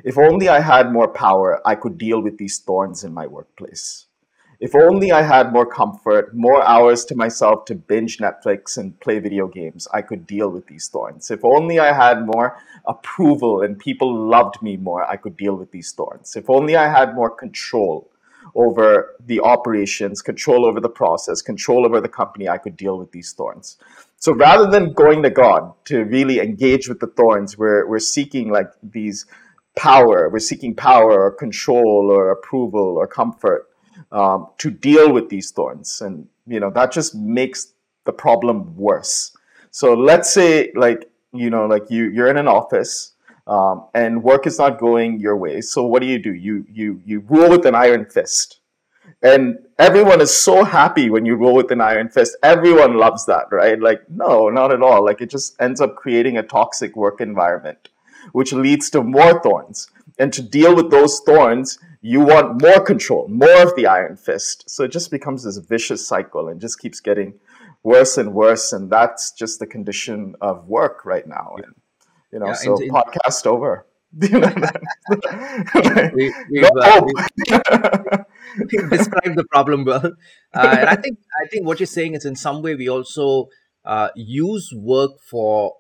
if 0.04 0.18
only 0.18 0.50
I 0.50 0.60
had 0.60 0.92
more 0.92 1.08
power, 1.08 1.62
I 1.66 1.76
could 1.76 1.98
deal 1.98 2.22
with 2.22 2.38
these 2.38 2.60
thorns 2.60 3.04
in 3.04 3.14
my 3.14 3.28
workplace. 3.28 4.06
If 4.60 4.76
only 4.76 5.14
I 5.14 5.22
had 5.22 5.54
more 5.54 5.66
comfort, 5.66 6.36
more 6.36 6.62
hours 6.62 7.06
to 7.06 7.16
myself 7.16 7.64
to 7.66 7.76
binge 7.76 8.18
Netflix 8.18 8.78
and 8.78 9.00
play 9.00 9.20
video 9.20 9.48
games, 9.48 9.88
I 9.94 10.02
could 10.02 10.28
deal 10.28 10.50
with 10.50 10.68
these 10.68 10.90
thorns. 10.90 11.32
If 11.32 11.46
only 11.46 11.80
I 11.80 11.94
had 11.94 12.26
more 12.26 12.58
approval 12.86 13.62
and 13.62 13.80
people 13.80 14.14
loved 14.14 14.62
me 14.62 14.76
more, 14.76 15.10
I 15.10 15.16
could 15.16 15.38
deal 15.38 15.56
with 15.56 15.72
these 15.72 15.94
thorns. 15.94 16.36
If 16.36 16.50
only 16.50 16.76
I 16.76 16.90
had 16.90 17.16
more 17.16 17.30
control 17.30 18.09
over 18.56 19.16
the 19.26 19.40
operations, 19.40 20.22
control 20.22 20.66
over 20.66 20.80
the 20.80 20.90
process, 20.90 21.42
control 21.42 21.86
over 21.86 22.02
the 22.02 22.10
company, 22.10 22.48
I 22.48 22.58
could 22.58 22.76
deal 22.76 22.98
with 22.98 23.12
these 23.12 23.34
thorns. 23.34 23.78
So 24.18 24.34
rather 24.34 24.70
than 24.70 24.94
going 24.94 25.24
to 25.24 25.30
God 25.30 25.74
to 25.86 26.04
really 26.04 26.40
engage 26.40 26.90
with 26.90 27.00
the 27.00 27.08
thorns, 27.08 27.58
we're, 27.58 27.88
we're 27.88 28.00
seeking 28.00 28.52
like 28.52 28.68
these 28.84 29.26
power, 29.76 30.30
we're 30.30 30.40
seeking 30.40 30.76
power 30.76 31.24
or 31.24 31.32
control 31.32 32.10
or 32.12 32.32
approval 32.32 32.98
or 32.98 33.08
comfort 33.08 33.70
um, 34.12 34.48
to 34.58 34.72
deal 34.72 35.14
with 35.14 35.30
these 35.30 35.52
thorns. 35.52 36.02
And, 36.02 36.28
you 36.48 36.60
know, 36.60 36.70
that 36.72 36.92
just 36.92 37.16
makes 37.16 37.74
the 38.06 38.12
problem 38.12 38.76
worse. 38.76 39.36
So 39.72 39.94
let's 39.94 40.34
say 40.34 40.72
like, 40.76 41.10
you 41.32 41.50
know, 41.50 41.66
like 41.68 41.90
you, 41.90 42.10
you're 42.10 42.28
in 42.28 42.38
an 42.38 42.48
office 42.48 43.14
um, 43.50 43.88
and 43.96 44.24
work 44.24 44.46
is 44.46 44.60
not 44.60 44.80
going 44.80 45.20
your 45.20 45.36
way. 45.36 45.60
So 45.62 45.84
what 45.84 46.02
do 46.02 46.08
you 46.08 46.20
do? 46.20 46.34
You, 46.34 46.66
you, 46.72 47.02
you 47.04 47.22
rule 47.22 47.50
with 47.50 47.66
an 47.66 47.74
iron 47.74 48.06
fist. 48.06 48.60
And 49.24 49.58
everyone 49.80 50.22
is 50.22 50.34
so 50.34 50.64
happy 50.64 51.10
when 51.10 51.26
you 51.26 51.36
rule 51.36 51.56
with 51.56 51.72
an 51.72 51.82
iron 51.82 52.10
fist. 52.10 52.38
Everyone 52.44 52.96
loves 52.98 53.26
that, 53.26 53.48
right? 53.52 53.80
Like, 53.80 54.02
no, 54.08 54.50
not 54.50 54.72
at 54.72 54.84
all. 54.84 55.04
Like, 55.04 55.20
it 55.20 55.32
just 55.32 55.60
ends 55.60 55.82
up 55.82 55.96
creating 55.96 56.38
a 56.38 56.44
toxic 56.44 56.96
work 56.96 57.20
environment, 57.20 57.90
which 58.34 58.54
leads 58.54 58.90
to 58.92 59.04
more 59.04 59.42
thorns. 59.42 59.90
And 60.20 60.32
to 60.34 60.44
deal 60.44 60.76
with 60.76 60.92
those 60.92 61.20
thorns, 61.22 61.80
you 62.02 62.22
want 62.22 62.62
more 62.62 62.80
control, 62.82 63.28
more 63.30 63.64
of 63.64 63.76
the 63.76 63.88
iron 63.88 64.16
fist. 64.16 64.70
So 64.70 64.84
it 64.84 64.92
just 64.92 65.10
becomes 65.10 65.44
this 65.44 65.58
vicious 65.58 66.08
cycle 66.08 66.48
and 66.48 66.62
just 66.62 66.80
keeps 66.80 67.00
getting 67.00 67.34
worse 67.82 68.18
and 68.18 68.34
worse. 68.34 68.72
And 68.72 68.92
that's 68.92 69.32
just 69.32 69.60
the 69.60 69.68
condition 69.68 70.36
of 70.40 70.68
work 70.68 71.04
right 71.04 71.28
now. 71.28 71.56
You 72.32 72.40
know, 72.40 72.48
yeah, 72.48 72.54
so 72.54 72.78
in, 72.78 72.84
in, 72.84 72.90
podcast 72.90 73.46
over. 73.46 73.86
we, 74.18 74.28
have 74.28 74.56
no 76.74 76.82
uh, 76.82 77.02
we've, 78.58 78.90
described 78.90 79.38
the 79.38 79.46
problem 79.52 79.86
well. 79.86 80.14
Uh, 80.54 80.76
and 80.80 80.90
I 80.90 80.96
think 80.96 81.20
I 81.44 81.48
think 81.48 81.68
what 81.68 81.80
you're 81.80 81.88
saying 81.88 82.16
is 82.16 82.26
in 82.26 82.36
some 82.36 82.64
way 82.64 82.74
we 82.74 82.90
also 82.90 83.50
uh, 83.86 84.10
use 84.16 84.74
work 84.76 85.22
for 85.30 85.76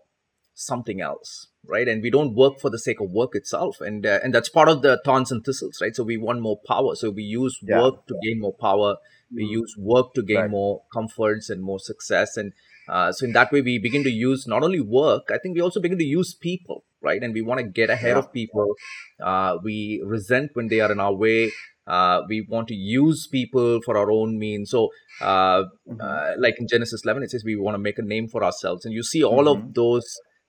something 0.53 0.99
else 1.01 1.47
right 1.65 1.87
and 1.87 2.01
we 2.01 2.09
don't 2.09 2.35
work 2.35 2.59
for 2.59 2.69
the 2.69 2.79
sake 2.79 2.99
of 2.99 3.09
work 3.11 3.33
itself 3.33 3.79
and 3.79 4.05
uh, 4.05 4.19
and 4.23 4.33
that's 4.33 4.49
part 4.49 4.67
of 4.67 4.81
the 4.81 4.99
thorns 5.05 5.31
and 5.31 5.45
thistles 5.45 5.79
right 5.81 5.95
so 5.95 6.03
we 6.03 6.17
want 6.17 6.41
more 6.41 6.59
power 6.67 6.95
so 6.95 7.09
we 7.09 7.23
use 7.23 7.57
yeah. 7.61 7.81
work 7.81 8.05
to 8.07 8.15
gain 8.23 8.39
more 8.39 8.53
power 8.53 8.95
we 9.33 9.45
mm. 9.45 9.51
use 9.51 9.75
work 9.77 10.13
to 10.13 10.21
gain 10.21 10.37
right. 10.37 10.49
more 10.49 10.81
comforts 10.93 11.49
and 11.49 11.61
more 11.61 11.79
success 11.79 12.35
and 12.35 12.51
uh, 12.89 13.11
so 13.11 13.25
in 13.25 13.33
that 13.33 13.51
way 13.51 13.61
we 13.61 13.77
begin 13.79 14.03
to 14.03 14.11
use 14.11 14.45
not 14.47 14.63
only 14.63 14.81
work 14.81 15.31
i 15.31 15.37
think 15.37 15.55
we 15.55 15.61
also 15.61 15.79
begin 15.79 15.97
to 15.97 16.03
use 16.03 16.33
people 16.33 16.83
right 17.01 17.23
and 17.23 17.33
we 17.33 17.41
want 17.41 17.59
to 17.59 17.65
get 17.65 17.89
ahead 17.89 18.15
yeah. 18.15 18.19
of 18.19 18.33
people 18.33 18.75
uh, 19.23 19.57
we 19.63 20.01
resent 20.05 20.49
when 20.53 20.67
they 20.67 20.79
are 20.79 20.91
in 20.91 20.99
our 20.99 21.13
way 21.13 21.51
uh, 21.89 22.21
we 22.29 22.45
want 22.47 22.67
to 22.67 22.75
use 22.75 23.27
people 23.27 23.81
for 23.81 23.97
our 23.97 24.11
own 24.11 24.37
means. 24.37 24.69
So, 24.69 24.89
uh, 25.21 25.63
mm-hmm. 25.89 25.99
uh, 25.99 26.33
like 26.37 26.59
in 26.59 26.67
Genesis 26.67 27.01
11, 27.03 27.23
it 27.23 27.31
says 27.31 27.43
we 27.43 27.55
want 27.55 27.73
to 27.73 27.79
make 27.79 27.97
a 27.97 28.03
name 28.03 28.27
for 28.27 28.43
ourselves. 28.43 28.85
And 28.85 28.93
you 28.93 29.01
see 29.01 29.23
all 29.23 29.45
mm-hmm. 29.45 29.67
of 29.69 29.73
those 29.73 30.05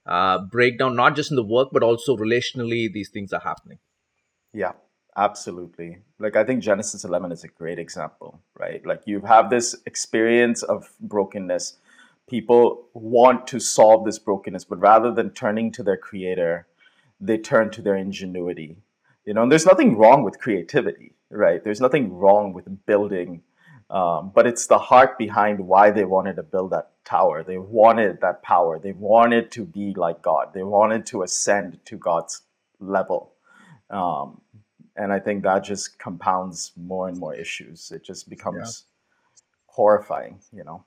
uh, 0.06 0.38
breakdown, 0.50 0.94
not 0.94 1.16
just 1.16 1.30
in 1.30 1.36
the 1.36 1.44
work, 1.44 1.68
but 1.72 1.82
also 1.82 2.16
relationally, 2.16 2.92
these 2.92 3.08
things 3.08 3.32
are 3.32 3.40
happening. 3.40 3.78
Yeah, 4.52 4.72
absolutely. 5.16 5.98
Like, 6.18 6.36
I 6.36 6.44
think 6.44 6.62
Genesis 6.62 7.04
11 7.04 7.32
is 7.32 7.42
a 7.42 7.48
great 7.48 7.78
example, 7.78 8.42
right? 8.58 8.84
Like, 8.84 9.02
you 9.06 9.22
have 9.22 9.48
this 9.48 9.74
experience 9.86 10.62
of 10.62 10.90
brokenness. 11.00 11.78
People 12.30 12.86
want 12.94 13.46
to 13.48 13.58
solve 13.60 14.04
this 14.04 14.18
brokenness, 14.18 14.64
but 14.64 14.78
rather 14.78 15.12
than 15.12 15.30
turning 15.30 15.72
to 15.72 15.82
their 15.82 15.96
creator, 15.96 16.66
they 17.20 17.36
turn 17.36 17.70
to 17.72 17.82
their 17.82 17.96
ingenuity. 17.96 18.76
You 19.24 19.34
know, 19.34 19.42
and 19.42 19.52
there's 19.52 19.66
nothing 19.66 19.98
wrong 19.98 20.22
with 20.22 20.38
creativity, 20.38 21.12
right? 21.28 21.62
There's 21.62 21.80
nothing 21.80 22.12
wrong 22.14 22.52
with 22.52 22.86
building 22.86 23.42
um, 23.90 24.30
but 24.32 24.46
it's 24.46 24.68
the 24.68 24.78
heart 24.78 25.18
behind 25.18 25.58
why 25.58 25.90
they 25.90 26.04
wanted 26.04 26.36
to 26.36 26.44
build 26.44 26.70
that 26.70 26.92
tower. 27.04 27.42
They 27.42 27.58
wanted 27.58 28.20
that 28.20 28.40
power. 28.42 28.78
They 28.78 28.92
wanted 28.92 29.50
to 29.52 29.64
be 29.64 29.94
like 29.94 30.22
God. 30.22 30.54
They 30.54 30.62
wanted 30.62 31.06
to 31.06 31.22
ascend 31.22 31.80
to 31.86 31.96
God's 31.96 32.42
level. 32.78 33.32
Um, 33.90 34.40
and 34.94 35.12
I 35.12 35.18
think 35.18 35.42
that 35.42 35.64
just 35.64 35.98
compounds 35.98 36.70
more 36.76 37.08
and 37.08 37.18
more 37.18 37.34
issues. 37.34 37.90
It 37.90 38.04
just 38.04 38.28
becomes 38.30 38.84
yeah. 38.86 39.42
horrifying, 39.66 40.38
you 40.52 40.62
know. 40.62 40.84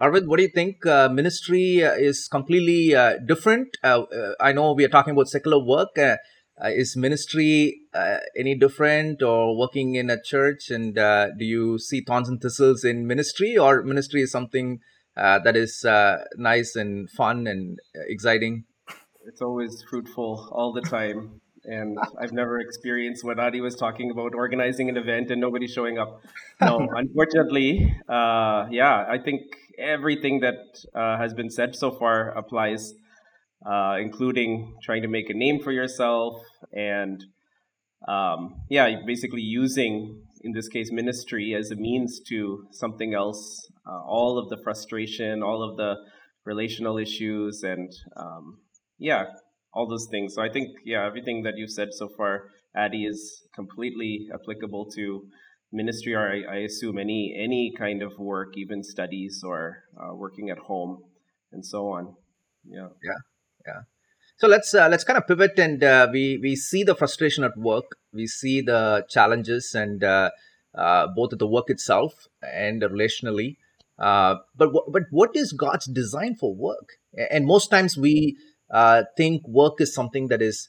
Arvind, 0.00 0.26
what 0.26 0.36
do 0.36 0.42
you 0.44 0.50
think? 0.54 0.86
Uh, 0.86 1.08
ministry 1.08 1.82
uh, 1.82 1.92
is 1.92 2.28
completely 2.28 2.94
uh, 2.94 3.14
different. 3.26 3.76
Uh, 3.82 4.02
uh, 4.02 4.34
I 4.40 4.52
know 4.52 4.72
we 4.72 4.84
are 4.84 4.88
talking 4.88 5.12
about 5.12 5.28
secular 5.28 5.58
work 5.58 5.98
uh, 5.98 6.16
uh, 6.62 6.68
is 6.68 6.96
ministry 6.96 7.82
uh, 7.94 8.18
any 8.36 8.54
different 8.54 9.22
or 9.22 9.56
working 9.56 9.94
in 9.94 10.10
a 10.10 10.20
church 10.20 10.70
and 10.70 10.98
uh, 10.98 11.28
do 11.38 11.44
you 11.44 11.78
see 11.78 12.00
thorns 12.00 12.28
and 12.28 12.40
thistles 12.40 12.84
in 12.84 13.06
ministry 13.06 13.56
or 13.56 13.82
ministry 13.82 14.22
is 14.22 14.30
something 14.30 14.80
uh, 15.16 15.38
that 15.40 15.56
is 15.56 15.84
uh, 15.84 16.16
nice 16.36 16.76
and 16.76 17.10
fun 17.10 17.46
and 17.46 17.78
exciting 18.08 18.64
it's 19.26 19.42
always 19.42 19.84
fruitful 19.88 20.48
all 20.52 20.72
the 20.72 20.80
time 20.80 21.40
and 21.64 21.98
I've 22.18 22.32
never 22.32 22.60
experienced 22.60 23.24
what 23.24 23.38
Adi 23.38 23.60
was 23.60 23.74
talking 23.74 24.10
about, 24.10 24.32
organizing 24.34 24.88
an 24.88 24.96
event 24.96 25.30
and 25.30 25.38
nobody 25.38 25.66
showing 25.66 25.98
up. 25.98 26.22
No, 26.62 26.88
unfortunately, 26.96 27.94
uh, 28.08 28.66
yeah, 28.70 29.04
I 29.06 29.18
think 29.22 29.42
everything 29.78 30.40
that 30.40 30.56
has 30.94 31.34
been 31.34 31.50
said 31.50 31.74
so 31.74 31.90
far 31.90 32.30
applies 32.30 32.94
uh, 33.66 33.96
including 34.00 34.76
trying 34.82 35.02
to 35.02 35.08
make 35.08 35.28
a 35.30 35.34
name 35.34 35.60
for 35.60 35.72
yourself 35.72 36.40
and 36.72 37.24
um, 38.06 38.62
yeah, 38.70 38.88
basically 39.04 39.40
using, 39.40 40.22
in 40.42 40.52
this 40.52 40.68
case, 40.68 40.92
ministry 40.92 41.54
as 41.54 41.70
a 41.70 41.76
means 41.76 42.20
to 42.28 42.64
something 42.70 43.14
else. 43.14 43.66
Uh, 43.86 44.02
all 44.06 44.38
of 44.38 44.48
the 44.50 44.58
frustration, 44.62 45.42
all 45.42 45.68
of 45.68 45.76
the 45.76 45.96
relational 46.44 46.98
issues, 46.98 47.64
and 47.64 47.90
um, 48.16 48.58
yeah, 48.98 49.24
all 49.74 49.88
those 49.88 50.06
things. 50.10 50.34
So 50.34 50.42
I 50.42 50.48
think, 50.48 50.68
yeah, 50.84 51.04
everything 51.04 51.42
that 51.42 51.54
you've 51.56 51.72
said 51.72 51.88
so 51.92 52.08
far, 52.16 52.50
Adi, 52.76 53.04
is 53.04 53.42
completely 53.54 54.28
applicable 54.32 54.90
to 54.92 55.26
ministry, 55.72 56.14
or 56.14 56.28
I, 56.28 56.56
I 56.56 56.56
assume 56.60 56.98
any 56.98 57.34
any 57.36 57.72
kind 57.76 58.02
of 58.02 58.18
work, 58.18 58.56
even 58.56 58.82
studies 58.82 59.42
or 59.44 59.84
uh, 60.00 60.14
working 60.14 60.50
at 60.50 60.58
home, 60.58 61.02
and 61.52 61.64
so 61.64 61.90
on. 61.90 62.14
Yeah. 62.64 62.88
Yeah 63.02 63.20
yeah. 63.68 63.82
So 64.36 64.46
let's 64.46 64.72
uh, 64.74 64.88
let's 64.88 65.04
kind 65.04 65.18
of 65.18 65.26
pivot 65.26 65.58
and 65.58 65.82
uh, 65.82 66.08
we 66.12 66.38
we 66.42 66.54
see 66.56 66.84
the 66.84 66.94
frustration 66.94 67.44
at 67.44 67.56
work. 67.56 67.96
We 68.12 68.26
see 68.26 68.60
the 68.60 69.04
challenges 69.08 69.74
and 69.74 70.02
uh, 70.02 70.30
uh 70.74 71.08
both 71.14 71.32
at 71.32 71.38
the 71.38 71.46
work 71.46 71.70
itself 71.70 72.28
and 72.42 72.82
relationally. 72.82 73.56
Uh, 73.98 74.36
but 74.56 74.66
w- 74.66 74.88
but 74.88 75.04
what 75.10 75.30
is 75.34 75.52
god's 75.52 75.86
design 75.86 76.36
for 76.36 76.54
work? 76.54 76.98
And 77.30 77.46
most 77.46 77.68
times 77.68 77.96
we 77.98 78.36
think 79.16 79.46
work 79.48 79.80
is 79.80 79.92
something 79.92 80.28
that 80.28 80.40
is 80.40 80.68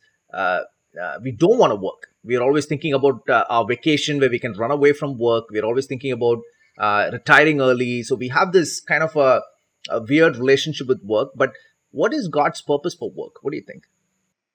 we 1.22 1.32
don't 1.32 1.60
want 1.60 1.72
to 1.72 1.76
work 1.76 2.09
we're 2.24 2.42
always 2.42 2.66
thinking 2.66 2.94
about 2.94 3.28
uh, 3.30 3.46
our 3.50 3.66
vacation 3.66 4.20
where 4.20 4.30
we 4.30 4.40
can 4.40 4.54
run 4.54 4.72
away 4.72 4.94
from 4.94 5.18
work. 5.18 5.46
We're 5.50 5.66
always 5.66 5.86
thinking 5.86 6.12
about 6.12 6.40
uh, 6.78 7.10
retiring 7.12 7.62
early. 7.62 8.04
So 8.04 8.16
we 8.16 8.30
have 8.30 8.52
this 8.52 8.80
kind 8.80 9.04
of 9.04 9.16
a, 9.16 9.42
a 9.90 10.02
weird 10.02 10.38
relationship 10.38 10.88
with 10.88 11.02
work. 11.04 11.30
But 11.36 11.54
what 11.92 12.14
is 12.14 12.28
God's 12.28 12.62
purpose 12.62 12.94
for 12.94 13.10
work? 13.12 13.42
What 13.42 13.52
do 13.52 13.58
you 13.58 13.64
think? 13.64 13.86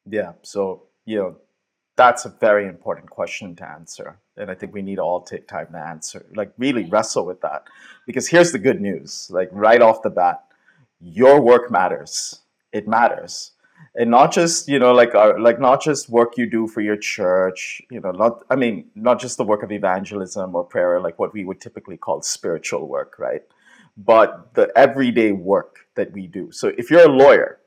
Yeah, 0.07 0.33
so 0.43 0.85
you 1.07 1.17
know 1.17 1.37
that's 1.97 2.25
a 2.25 2.29
very 2.29 2.67
important 2.67 3.09
question 3.09 3.57
to 3.57 3.69
answer, 3.69 4.19
and 4.37 4.51
I 4.51 4.55
think 4.55 4.75
we 4.75 4.83
need 4.83 4.97
to 4.97 5.03
all 5.03 5.23
take 5.23 5.49
time 5.49 5.69
to 5.73 5.79
answer, 5.79 6.27
like 6.35 6.53
really 6.59 6.85
wrestle 6.85 7.25
with 7.25 7.41
that, 7.41 7.65
because 8.07 8.29
here's 8.29 8.53
the 8.53 8.59
good 8.59 8.81
news: 8.81 9.29
like 9.31 9.49
right 9.51 9.81
off 9.81 10.03
the 10.03 10.11
bat, 10.11 10.45
your 11.01 11.41
work 11.41 11.71
matters. 11.71 12.41
It 12.73 12.87
matters, 12.87 13.53
and 13.95 14.11
not 14.11 14.33
just 14.33 14.69
you 14.69 14.79
know 14.79 14.93
like 14.93 15.15
uh, 15.15 15.35
like 15.39 15.61
not 15.61 15.83
just 15.83 16.09
work 16.09 16.37
you 16.37 16.49
do 16.49 16.67
for 16.67 16.81
your 16.81 16.97
church. 16.97 17.83
You 17.91 18.01
know, 18.01 18.11
not 18.11 18.45
I 18.51 18.57
mean 18.57 18.91
not 18.95 19.21
just 19.21 19.37
the 19.37 19.45
work 19.45 19.63
of 19.63 19.73
evangelism 19.73 20.55
or 20.55 20.65
prayer, 20.65 21.01
like 21.01 21.19
what 21.19 21.33
we 21.33 21.45
would 21.45 21.61
typically 21.61 21.97
call 21.97 22.23
spiritual 22.23 22.89
work, 22.89 23.19
right? 23.19 23.43
But 23.97 24.55
the 24.55 24.73
everyday 24.77 25.33
work 25.33 25.87
that 25.95 26.13
we 26.13 26.27
do. 26.27 26.51
So 26.51 26.73
if 26.77 26.91
you're 26.91 27.09
a 27.09 27.13
lawyer, 27.13 27.61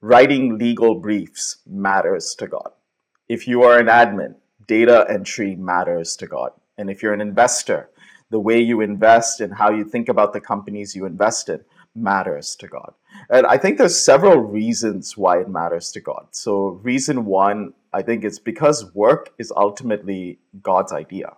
writing 0.00 0.58
legal 0.58 0.96
briefs 0.96 1.58
matters 1.66 2.34
to 2.34 2.46
God. 2.46 2.72
If 3.28 3.48
you 3.48 3.62
are 3.62 3.78
an 3.78 3.86
admin, 3.86 4.34
data 4.66 5.06
entry 5.08 5.56
matters 5.56 6.16
to 6.16 6.26
God. 6.26 6.52
And 6.76 6.90
if 6.90 7.02
you're 7.02 7.14
an 7.14 7.20
investor, 7.20 7.88
the 8.30 8.40
way 8.40 8.60
you 8.60 8.80
invest 8.80 9.40
and 9.40 9.54
how 9.54 9.70
you 9.70 9.84
think 9.84 10.08
about 10.08 10.32
the 10.32 10.40
companies 10.40 10.96
you 10.96 11.04
invest 11.06 11.48
in 11.48 11.60
matters 11.94 12.56
to 12.56 12.68
God. 12.68 12.94
And 13.28 13.46
I 13.46 13.58
think 13.58 13.78
there's 13.78 14.00
several 14.00 14.38
reasons 14.38 15.16
why 15.16 15.40
it 15.40 15.48
matters 15.48 15.92
to 15.92 16.00
God. 16.00 16.28
So 16.30 16.80
reason 16.82 17.26
one, 17.26 17.74
I 17.92 18.02
think 18.02 18.24
it's 18.24 18.38
because 18.38 18.94
work 18.94 19.34
is 19.38 19.52
ultimately 19.54 20.38
God's 20.62 20.92
idea 20.92 21.34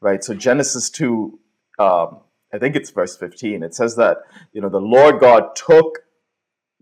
right? 0.00 0.24
So 0.24 0.34
Genesis 0.34 0.90
2, 0.90 1.38
um, 1.78 2.20
I 2.52 2.58
think 2.58 2.76
it's 2.76 2.90
verse 2.90 3.16
15, 3.16 3.62
it 3.62 3.74
says 3.74 3.96
that, 3.96 4.18
you 4.52 4.60
know, 4.60 4.68
the 4.68 4.80
Lord 4.80 5.20
God 5.20 5.54
took 5.54 6.00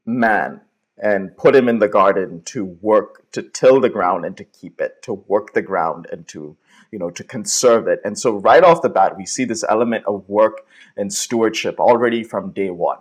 man 0.06 0.62
and 0.96 1.36
put 1.36 1.54
him 1.54 1.68
in 1.68 1.78
the 1.78 1.88
garden 1.88 2.42
to 2.46 2.64
work, 2.64 3.30
to 3.32 3.42
till 3.42 3.80
the 3.80 3.90
ground 3.90 4.24
and 4.24 4.36
to 4.36 4.44
keep 4.44 4.80
it, 4.80 5.02
to 5.02 5.12
work 5.12 5.52
the 5.52 5.62
ground 5.62 6.06
and 6.10 6.26
to, 6.28 6.56
you 6.90 6.98
know, 6.98 7.10
to 7.10 7.24
conserve 7.24 7.86
it. 7.88 8.00
And 8.04 8.18
so 8.18 8.38
right 8.38 8.62
off 8.62 8.82
the 8.82 8.88
bat, 8.88 9.16
we 9.16 9.26
see 9.26 9.44
this 9.44 9.64
element 9.68 10.04
of 10.06 10.28
work 10.28 10.66
and 10.96 11.12
stewardship 11.12 11.78
already 11.78 12.22
from 12.24 12.52
day 12.52 12.70
one. 12.70 12.98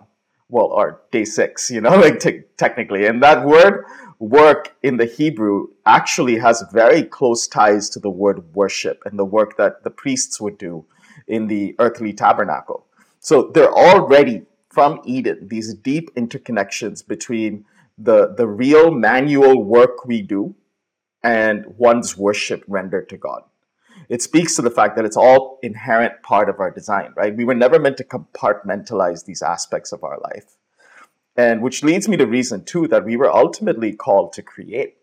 Well, 0.50 0.68
or 0.68 1.02
day 1.12 1.26
six, 1.26 1.70
you 1.70 1.82
know, 1.82 1.98
like 2.00 2.20
te- 2.20 2.44
technically. 2.58 3.06
And 3.06 3.22
that 3.24 3.46
word 3.46 3.86
work 4.20 4.76
in 4.84 4.98
the 4.98 5.06
Hebrew 5.06 5.68
actually 5.86 6.38
has 6.38 6.64
very 6.72 7.04
close 7.04 7.48
ties 7.48 7.90
to 7.92 8.00
the 8.00 8.10
word 8.10 8.54
worship 8.54 9.02
and 9.06 9.18
the 9.18 9.26
work 9.26 9.58
that 9.58 9.84
the 9.84 9.90
priests 9.90 10.42
would 10.42 10.58
do 10.58 10.86
in 11.28 11.48
the 11.48 11.76
earthly 11.80 12.14
tabernacle. 12.14 12.86
So 13.20 13.52
they're 13.54 13.74
already 13.74 14.44
from 14.70 15.02
Eden, 15.06 15.48
these 15.48 15.74
deep 15.74 16.14
interconnections 16.16 17.06
between 17.06 17.66
the, 17.98 18.34
the 18.36 18.48
real 18.48 18.92
manual 18.92 19.64
work 19.64 20.06
we 20.06 20.22
do 20.22 20.56
and 21.24 21.66
one's 21.78 22.16
worship 22.16 22.64
rendered 22.68 23.10
to 23.10 23.18
God. 23.18 23.44
It 24.10 24.22
speaks 24.22 24.56
to 24.56 24.62
the 24.62 24.72
fact 24.72 24.96
that 24.96 25.06
it's 25.06 25.18
all 25.18 25.60
inherent 25.62 26.22
part 26.24 26.50
of 26.50 26.60
our 26.60 26.72
design, 26.72 27.14
right? 27.16 27.36
We 27.36 27.46
were 27.46 27.56
never 27.56 27.80
meant 27.80 27.98
to 27.98 28.04
compartmentalize 28.04 29.26
these 29.26 29.42
aspects 29.42 29.92
of 29.92 30.04
our 30.04 30.20
life. 30.20 30.58
And 31.36 31.62
which 31.62 31.84
leads 31.84 32.08
me 32.08 32.18
to 32.18 32.26
reason 32.26 32.64
two 32.64 32.88
that 32.88 33.06
we 33.06 33.16
were 33.16 33.30
ultimately 33.30 33.94
called 33.94 34.34
to 34.34 34.42
create. 34.42 34.96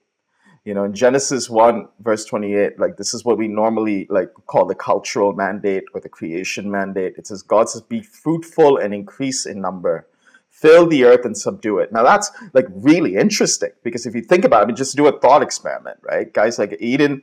You 0.64 0.72
know, 0.72 0.84
in 0.84 0.94
Genesis 0.94 1.50
1, 1.50 1.88
verse 2.00 2.24
28, 2.24 2.78
like 2.80 2.96
this 2.96 3.12
is 3.12 3.24
what 3.24 3.36
we 3.36 3.48
normally 3.48 4.06
like 4.08 4.32
call 4.46 4.64
the 4.64 4.74
cultural 4.74 5.34
mandate 5.34 5.84
or 5.92 6.00
the 6.00 6.08
creation 6.08 6.70
mandate. 6.70 7.14
It 7.18 7.26
says, 7.26 7.42
God 7.42 7.68
says, 7.68 7.82
be 7.82 8.00
fruitful 8.00 8.78
and 8.78 8.94
increase 8.94 9.44
in 9.44 9.60
number, 9.60 10.08
fill 10.48 10.86
the 10.86 11.04
earth 11.04 11.26
and 11.26 11.36
subdue 11.36 11.78
it. 11.78 11.92
Now 11.92 12.02
that's 12.02 12.30
like 12.54 12.66
really 12.70 13.16
interesting 13.16 13.72
because 13.82 14.06
if 14.06 14.14
you 14.14 14.22
think 14.22 14.44
about 14.44 14.62
it, 14.62 14.64
I 14.64 14.66
mean, 14.68 14.76
just 14.76 14.96
do 14.96 15.06
a 15.06 15.20
thought 15.20 15.42
experiment, 15.42 15.98
right? 16.02 16.32
Guys 16.32 16.58
like 16.58 16.74
Eden, 16.80 17.22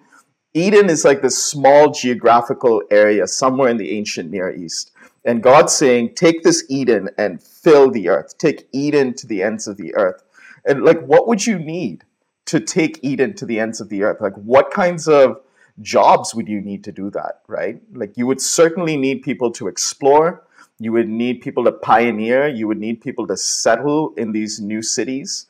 Eden 0.53 0.89
is 0.89 1.05
like 1.05 1.21
this 1.21 1.43
small 1.43 1.91
geographical 1.91 2.83
area 2.91 3.25
somewhere 3.25 3.69
in 3.69 3.77
the 3.77 3.97
ancient 3.97 4.29
Near 4.29 4.53
East. 4.53 4.91
And 5.23 5.41
God's 5.41 5.73
saying, 5.73 6.15
take 6.15 6.43
this 6.43 6.65
Eden 6.67 7.09
and 7.17 7.41
fill 7.41 7.89
the 7.89 8.09
earth. 8.09 8.37
Take 8.37 8.67
Eden 8.73 9.13
to 9.15 9.27
the 9.27 9.43
ends 9.43 9.67
of 9.67 9.77
the 9.77 9.95
earth. 9.95 10.23
And 10.65 10.83
like, 10.83 11.01
what 11.03 11.27
would 11.27 11.45
you 11.45 11.57
need 11.57 12.03
to 12.45 12.59
take 12.59 12.99
Eden 13.01 13.33
to 13.35 13.45
the 13.45 13.59
ends 13.59 13.79
of 13.79 13.87
the 13.89 14.03
earth? 14.03 14.19
Like, 14.19 14.33
what 14.33 14.71
kinds 14.71 15.07
of 15.07 15.41
jobs 15.79 16.35
would 16.35 16.49
you 16.49 16.59
need 16.59 16.83
to 16.83 16.91
do 16.91 17.09
that, 17.11 17.41
right? 17.47 17.81
Like, 17.93 18.17
you 18.17 18.27
would 18.27 18.41
certainly 18.41 18.97
need 18.97 19.21
people 19.21 19.51
to 19.51 19.67
explore. 19.67 20.43
You 20.79 20.91
would 20.91 21.07
need 21.07 21.41
people 21.41 21.63
to 21.63 21.71
pioneer. 21.71 22.47
You 22.47 22.67
would 22.67 22.79
need 22.79 22.99
people 22.99 23.25
to 23.27 23.37
settle 23.37 24.13
in 24.17 24.33
these 24.33 24.59
new 24.59 24.81
cities. 24.81 25.45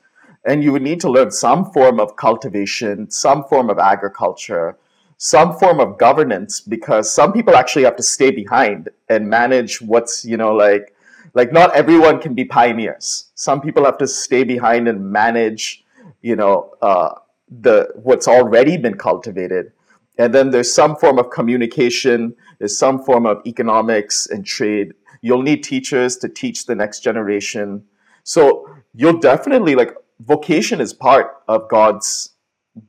And 0.45 0.63
you 0.63 0.71
would 0.71 0.83
need 0.83 0.99
to 1.01 1.09
learn 1.09 1.31
some 1.31 1.71
form 1.71 1.99
of 1.99 2.17
cultivation, 2.17 3.09
some 3.09 3.45
form 3.45 3.69
of 3.69 3.79
agriculture, 3.79 4.77
some 5.23 5.53
form 5.53 5.79
of 5.79 5.99
governance 5.99 6.59
because 6.59 7.13
some 7.13 7.31
people 7.31 7.55
actually 7.55 7.83
have 7.83 7.95
to 7.95 8.01
stay 8.01 8.31
behind 8.31 8.89
and 9.07 9.29
manage 9.29 9.79
what's 9.79 10.25
you 10.25 10.35
know 10.35 10.51
like 10.51 10.95
like 11.35 11.53
not 11.53 11.71
everyone 11.75 12.19
can 12.19 12.33
be 12.33 12.43
pioneers. 12.43 13.29
Some 13.35 13.61
people 13.61 13.85
have 13.85 13.99
to 13.99 14.07
stay 14.07 14.43
behind 14.43 14.87
and 14.87 15.11
manage 15.11 15.85
you 16.23 16.35
know 16.35 16.71
uh, 16.81 17.13
the 17.47 17.89
what's 18.01 18.27
already 18.27 18.77
been 18.77 18.95
cultivated. 18.95 19.73
And 20.17 20.33
then 20.33 20.49
there's 20.49 20.73
some 20.73 20.95
form 20.95 21.19
of 21.19 21.29
communication 21.29 22.35
there's 22.57 22.77
some 22.77 23.03
form 23.03 23.27
of 23.27 23.41
economics 23.45 24.25
and 24.27 24.43
trade. 24.43 24.93
You'll 25.21 25.43
need 25.43 25.63
teachers 25.63 26.17
to 26.17 26.29
teach 26.29 26.65
the 26.65 26.73
next 26.75 27.01
generation. 27.01 27.83
So 28.23 28.67
you'll 28.95 29.19
definitely 29.19 29.75
like 29.75 29.93
vocation 30.19 30.81
is 30.81 30.93
part 30.93 31.27
of 31.47 31.69
god's 31.69 32.31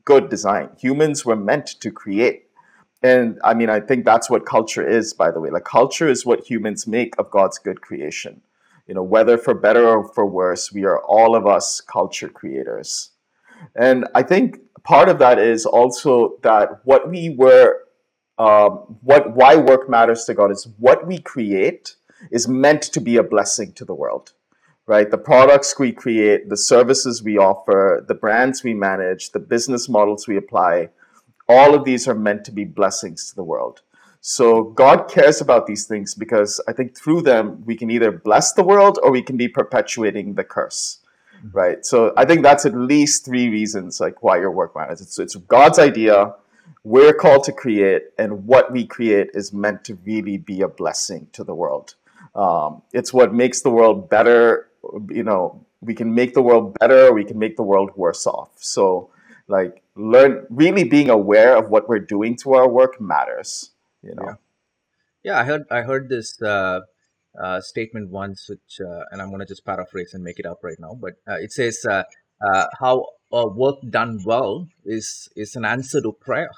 good 0.04 0.28
design. 0.28 0.70
Humans 0.78 1.24
were 1.24 1.36
meant 1.36 1.66
to 1.80 1.90
create. 1.90 2.44
And 3.02 3.40
I 3.42 3.54
mean, 3.54 3.68
I 3.68 3.80
think 3.80 4.04
that's 4.04 4.30
what 4.30 4.46
culture 4.46 4.86
is, 4.86 5.12
by 5.12 5.30
the 5.30 5.40
way. 5.40 5.50
Like, 5.50 5.64
culture 5.64 6.08
is 6.08 6.24
what 6.24 6.44
humans 6.48 6.86
make 6.86 7.14
of 7.18 7.30
God's 7.30 7.58
good 7.58 7.80
creation. 7.80 8.42
You 8.86 8.94
know, 8.94 9.02
whether 9.02 9.38
for 9.38 9.54
better 9.54 9.86
or 9.88 10.08
for 10.12 10.26
worse, 10.26 10.72
we 10.72 10.84
are 10.84 11.00
all 11.00 11.34
of 11.34 11.46
us 11.46 11.80
culture 11.80 12.28
creators. 12.28 13.10
And 13.76 14.06
I 14.14 14.22
think 14.22 14.58
part 14.84 15.08
of 15.08 15.18
that 15.18 15.38
is 15.38 15.66
also 15.66 16.38
that 16.42 16.80
what 16.84 17.08
we 17.08 17.30
were, 17.30 17.80
um, 18.38 18.98
what 19.02 19.34
why 19.36 19.56
work 19.56 19.88
matters 19.88 20.24
to 20.24 20.34
God 20.34 20.50
is 20.50 20.68
what 20.78 21.06
we 21.06 21.18
create 21.18 21.96
is 22.30 22.48
meant 22.48 22.82
to 22.82 23.00
be 23.00 23.16
a 23.16 23.22
blessing 23.22 23.72
to 23.74 23.84
the 23.84 23.94
world 23.94 24.32
right? 24.86 25.10
The 25.10 25.18
products 25.18 25.78
we 25.78 25.92
create, 25.92 26.48
the 26.48 26.56
services 26.56 27.22
we 27.22 27.38
offer, 27.38 28.04
the 28.06 28.14
brands 28.14 28.62
we 28.64 28.74
manage, 28.74 29.30
the 29.30 29.38
business 29.38 29.88
models 29.88 30.26
we 30.26 30.36
apply, 30.36 30.88
all 31.48 31.74
of 31.74 31.84
these 31.84 32.08
are 32.08 32.14
meant 32.14 32.44
to 32.46 32.52
be 32.52 32.64
blessings 32.64 33.28
to 33.30 33.36
the 33.36 33.44
world. 33.44 33.82
So 34.20 34.62
God 34.62 35.10
cares 35.10 35.40
about 35.40 35.66
these 35.66 35.84
things 35.86 36.14
because 36.14 36.60
I 36.68 36.72
think 36.72 36.96
through 36.96 37.22
them 37.22 37.64
we 37.66 37.76
can 37.76 37.90
either 37.90 38.12
bless 38.12 38.52
the 38.52 38.62
world 38.62 38.98
or 39.02 39.10
we 39.10 39.22
can 39.22 39.36
be 39.36 39.48
perpetuating 39.48 40.34
the 40.34 40.44
curse. 40.44 40.98
Mm-hmm. 41.38 41.56
Right. 41.56 41.84
So 41.84 42.12
I 42.16 42.24
think 42.24 42.42
that's 42.42 42.64
at 42.64 42.74
least 42.74 43.24
three 43.24 43.48
reasons 43.48 44.00
like 44.00 44.22
why 44.22 44.38
your 44.38 44.52
work 44.52 44.76
matters. 44.76 45.00
It's 45.00 45.18
it's 45.18 45.34
God's 45.34 45.80
idea, 45.80 46.34
we're 46.84 47.14
called 47.14 47.44
to 47.44 47.52
create, 47.52 48.02
and 48.18 48.46
what 48.46 48.72
we 48.72 48.86
create 48.86 49.30
is 49.34 49.52
meant 49.52 49.84
to 49.84 49.94
really 50.04 50.36
be 50.36 50.62
a 50.62 50.68
blessing 50.68 51.28
to 51.32 51.44
the 51.44 51.54
world. 51.54 51.94
Um, 52.34 52.82
it's 52.92 53.12
what 53.12 53.34
makes 53.34 53.60
the 53.62 53.70
world 53.70 54.08
better 54.08 54.68
you 55.10 55.22
know 55.22 55.64
we 55.80 55.94
can 55.94 56.14
make 56.14 56.34
the 56.34 56.42
world 56.42 56.76
better 56.78 57.12
we 57.12 57.24
can 57.24 57.38
make 57.38 57.56
the 57.56 57.62
world 57.62 57.90
worse 57.96 58.26
off. 58.26 58.50
So 58.56 59.10
like 59.48 59.82
learn 59.96 60.46
really 60.50 60.84
being 60.84 61.10
aware 61.10 61.56
of 61.56 61.68
what 61.68 61.88
we're 61.88 61.98
doing 61.98 62.36
to 62.36 62.54
our 62.54 62.68
work 62.68 63.00
matters 63.00 63.70
you 64.02 64.14
know? 64.14 64.24
Yeah, 64.26 64.34
yeah 65.24 65.40
i 65.40 65.44
heard 65.44 65.64
i 65.70 65.82
heard 65.82 66.08
this 66.08 66.40
uh, 66.42 66.80
uh, 67.40 67.60
statement 67.60 68.10
once 68.10 68.48
which 68.48 68.80
uh, 68.80 69.04
and 69.10 69.20
i'm 69.20 69.28
going 69.28 69.40
to 69.40 69.46
just 69.46 69.64
paraphrase 69.64 70.14
and 70.14 70.22
make 70.24 70.38
it 70.38 70.46
up 70.46 70.60
right 70.62 70.78
now 70.78 70.94
but 71.00 71.14
uh, 71.28 71.38
it 71.38 71.52
says 71.52 71.84
uh, 71.88 72.04
uh, 72.40 72.66
how 72.80 73.06
work 73.30 73.76
done 73.88 74.20
well 74.24 74.68
is 74.84 75.28
is 75.36 75.56
an 75.56 75.64
answer 75.64 76.00
to 76.00 76.12
prayer 76.12 76.50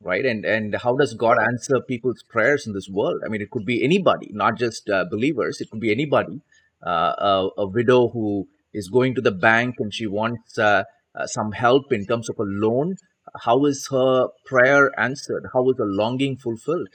right? 0.00 0.24
And 0.24 0.44
and 0.44 0.76
how 0.76 0.96
does 0.96 1.12
god 1.12 1.38
answer 1.40 1.80
people's 1.80 2.22
prayers 2.22 2.68
in 2.68 2.72
this 2.72 2.88
world? 2.88 3.20
I 3.26 3.28
mean 3.28 3.42
it 3.42 3.50
could 3.50 3.66
be 3.66 3.82
anybody 3.82 4.30
not 4.32 4.56
just 4.56 4.86
believers 5.10 5.60
it 5.60 5.70
could 5.70 5.80
be 5.80 5.90
anybody 5.90 6.40
uh, 6.84 7.12
a, 7.18 7.48
a, 7.58 7.66
widow 7.66 8.08
who 8.08 8.48
is 8.72 8.88
going 8.88 9.14
to 9.14 9.20
the 9.20 9.32
bank 9.32 9.76
and 9.78 9.92
she 9.92 10.06
wants 10.06 10.58
uh, 10.58 10.84
uh, 11.14 11.26
some 11.26 11.52
help 11.52 11.92
in 11.92 12.06
terms 12.06 12.28
of 12.28 12.38
a 12.38 12.44
loan, 12.44 12.96
how 13.44 13.64
is 13.64 13.88
her 13.90 14.28
prayer 14.46 14.90
answered? 14.98 15.46
How 15.52 15.68
is 15.70 15.76
her 15.78 15.86
longing 15.86 16.36
fulfilled? 16.36 16.88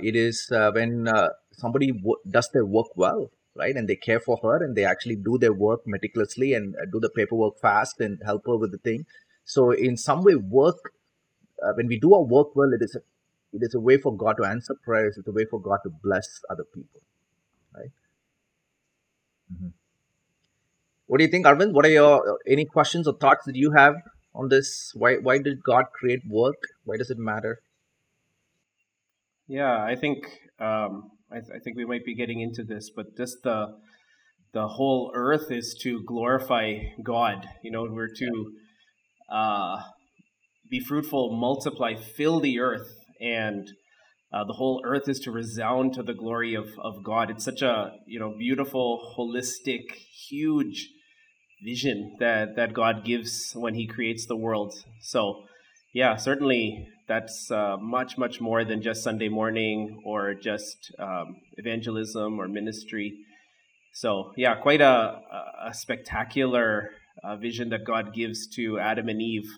it 0.00 0.16
is 0.16 0.46
when 0.50 1.08
somebody 1.52 1.92
w- 1.92 2.16
does 2.28 2.48
their 2.52 2.64
work 2.64 2.88
well, 2.96 3.30
right? 3.54 3.74
And 3.74 3.88
they 3.88 3.96
care 3.96 4.20
for 4.20 4.38
her 4.42 4.62
and 4.64 4.76
they 4.76 4.84
actually 4.84 5.16
do 5.16 5.38
their 5.38 5.52
work 5.52 5.80
meticulously 5.86 6.54
and 6.54 6.74
do 6.92 7.00
the 7.00 7.10
paperwork 7.10 7.60
fast 7.60 8.00
and 8.00 8.18
help 8.24 8.42
her 8.46 8.56
with 8.56 8.72
the 8.72 8.78
thing. 8.78 9.06
So, 9.44 9.70
in 9.70 9.96
some 9.96 10.22
way, 10.22 10.34
work, 10.36 10.92
uh, 11.62 11.72
when 11.76 11.88
we 11.88 11.98
do 11.98 12.14
our 12.14 12.22
work 12.22 12.54
well, 12.54 12.72
it 12.72 12.82
is, 12.82 12.94
a, 12.94 13.00
it 13.52 13.62
is 13.62 13.74
a 13.74 13.80
way 13.80 13.96
for 13.98 14.16
God 14.16 14.36
to 14.38 14.44
answer 14.44 14.74
prayers, 14.84 15.16
it's 15.18 15.28
a 15.28 15.32
way 15.32 15.44
for 15.50 15.60
God 15.60 15.78
to 15.84 15.90
bless 16.02 16.28
other 16.50 16.64
people? 16.74 17.00
Mm-hmm. 19.52 19.68
What 21.06 21.18
do 21.18 21.24
you 21.24 21.30
think, 21.30 21.46
Arvind? 21.46 21.72
What 21.72 21.84
are 21.84 21.90
your 21.90 22.38
any 22.46 22.64
questions 22.64 23.06
or 23.08 23.14
thoughts 23.14 23.44
that 23.46 23.56
you 23.56 23.72
have 23.72 23.94
on 24.34 24.48
this? 24.48 24.92
Why 24.94 25.16
why 25.16 25.38
did 25.38 25.62
God 25.62 25.86
create 25.92 26.20
work? 26.28 26.60
Why 26.84 26.96
does 26.96 27.10
it 27.10 27.18
matter? 27.18 27.60
Yeah, 29.48 29.82
I 29.82 29.96
think 29.96 30.18
um, 30.60 31.10
I, 31.30 31.40
th- 31.40 31.52
I 31.54 31.58
think 31.58 31.76
we 31.76 31.84
might 31.84 32.04
be 32.04 32.14
getting 32.14 32.40
into 32.40 32.62
this, 32.62 32.90
but 32.90 33.16
just 33.16 33.42
the 33.42 33.76
the 34.52 34.68
whole 34.68 35.12
earth 35.14 35.50
is 35.50 35.76
to 35.82 36.02
glorify 36.04 36.78
God. 37.02 37.48
You 37.62 37.72
know, 37.72 37.86
we're 37.90 38.14
to 38.14 38.52
uh, 39.30 39.82
be 40.68 40.80
fruitful, 40.80 41.36
multiply, 41.36 41.94
fill 41.94 42.40
the 42.40 42.60
earth, 42.60 42.94
and 43.20 43.68
uh, 44.32 44.44
the 44.44 44.52
whole 44.52 44.80
earth 44.84 45.08
is 45.08 45.18
to 45.20 45.30
resound 45.30 45.94
to 45.94 46.02
the 46.02 46.14
glory 46.14 46.54
of, 46.54 46.68
of 46.78 47.02
God. 47.02 47.30
It's 47.30 47.44
such 47.44 47.62
a 47.62 47.92
you 48.06 48.20
know 48.20 48.34
beautiful, 48.36 49.14
holistic, 49.16 49.92
huge 50.28 50.88
vision 51.64 52.16
that 52.20 52.56
that 52.56 52.72
God 52.72 53.04
gives 53.04 53.52
when 53.54 53.74
He 53.74 53.86
creates 53.86 54.26
the 54.26 54.36
world. 54.36 54.72
So, 55.00 55.44
yeah, 55.92 56.16
certainly 56.16 56.88
that's 57.08 57.50
uh, 57.50 57.76
much 57.78 58.16
much 58.18 58.40
more 58.40 58.64
than 58.64 58.82
just 58.82 59.02
Sunday 59.02 59.28
morning 59.28 60.00
or 60.04 60.34
just 60.34 60.92
um, 60.98 61.36
evangelism 61.56 62.38
or 62.38 62.46
ministry. 62.46 63.12
So, 63.92 64.32
yeah, 64.36 64.54
quite 64.54 64.80
a, 64.80 65.18
a 65.66 65.74
spectacular 65.74 66.90
uh, 67.24 67.36
vision 67.36 67.70
that 67.70 67.84
God 67.84 68.14
gives 68.14 68.46
to 68.54 68.78
Adam 68.78 69.08
and 69.08 69.20
Eve 69.20 69.50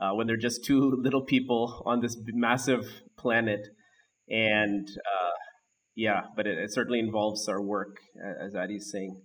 uh, 0.00 0.12
when 0.14 0.26
they're 0.26 0.36
just 0.36 0.64
two 0.64 0.80
little 1.02 1.22
people 1.22 1.82
on 1.84 2.00
this 2.00 2.16
massive 2.26 2.86
planet 3.18 3.60
and 4.28 4.88
uh, 4.88 5.30
yeah, 5.94 6.22
but 6.36 6.46
it, 6.46 6.58
it, 6.58 6.72
certainly 6.72 6.98
involves 6.98 7.48
our 7.48 7.60
work, 7.60 7.98
as 8.40 8.54
Adi's 8.54 8.90
saying. 8.90 9.20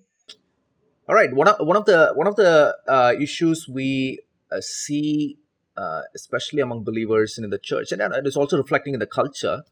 All 1.07 1.15
right, 1.15 1.33
one 1.33 1.47
of 1.47 1.55
one 1.65 1.77
of 1.77 1.85
the 1.85 2.11
one 2.13 2.27
of 2.27 2.35
the 2.35 2.75
uh, 2.87 3.13
issues 3.19 3.67
we 3.67 4.19
uh, 4.51 4.61
see, 4.61 5.37
uh, 5.75 6.01
especially 6.13 6.61
among 6.61 6.83
believers 6.83 7.37
in 7.37 7.49
the 7.49 7.57
church, 7.57 7.91
and 7.91 8.01
it 8.01 8.27
is 8.27 8.37
also 8.37 8.57
reflecting 8.57 8.93
in 8.93 8.99
the 8.99 9.07
culture, 9.07 9.63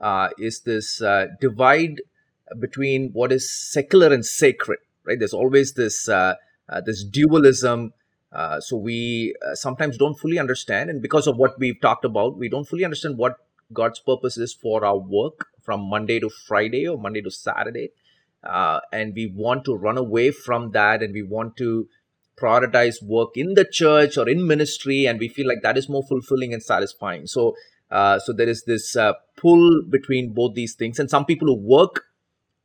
uh, 0.00 0.28
is 0.38 0.60
this 0.60 1.00
uh, 1.00 1.28
divide 1.40 2.02
between 2.60 3.10
what 3.12 3.32
is 3.32 3.50
secular 3.50 4.12
and 4.12 4.26
sacred. 4.26 4.80
Right? 5.04 5.18
There's 5.18 5.32
always 5.32 5.72
this 5.72 6.04
this 6.84 7.04
dualism. 7.04 7.94
so 8.60 8.76
we 8.76 9.34
sometimes 9.54 9.96
don't 9.96 10.18
fully 10.18 10.38
understand, 10.38 10.90
and 10.90 11.00
because 11.00 11.26
of 11.26 11.38
what 11.38 11.58
we've 11.58 11.80
talked 11.80 12.04
about, 12.04 12.36
we 12.36 12.50
don't 12.50 12.68
fully 12.68 12.84
understand 12.84 13.16
what 13.16 13.36
God's 13.72 14.00
purposes 14.00 14.52
for 14.52 14.84
our 14.84 14.98
work 14.98 15.46
from 15.62 15.80
Monday 15.88 16.20
to 16.20 16.28
Friday 16.28 16.86
or 16.88 16.98
Monday 16.98 17.22
to 17.22 17.30
Saturday. 17.30 17.90
Uh, 18.42 18.80
and 18.92 19.14
we 19.14 19.26
want 19.26 19.64
to 19.64 19.74
run 19.74 19.96
away 19.96 20.30
from 20.30 20.72
that 20.72 21.02
and 21.02 21.14
we 21.14 21.22
want 21.22 21.56
to 21.56 21.88
prioritize 22.36 23.02
work 23.02 23.36
in 23.36 23.54
the 23.54 23.64
church 23.64 24.16
or 24.16 24.28
in 24.28 24.46
ministry 24.46 25.06
and 25.06 25.18
we 25.20 25.28
feel 25.28 25.46
like 25.46 25.62
that 25.62 25.78
is 25.78 25.88
more 25.88 26.02
fulfilling 26.02 26.52
and 26.52 26.62
satisfying 26.62 27.26
so 27.26 27.54
uh, 27.90 28.18
so 28.18 28.32
there 28.32 28.48
is 28.48 28.64
this 28.64 28.96
uh, 28.96 29.12
pull 29.36 29.82
between 29.90 30.32
both 30.32 30.54
these 30.54 30.74
things 30.74 30.98
and 30.98 31.10
some 31.10 31.24
people 31.24 31.46
who 31.46 31.54
work 31.54 32.06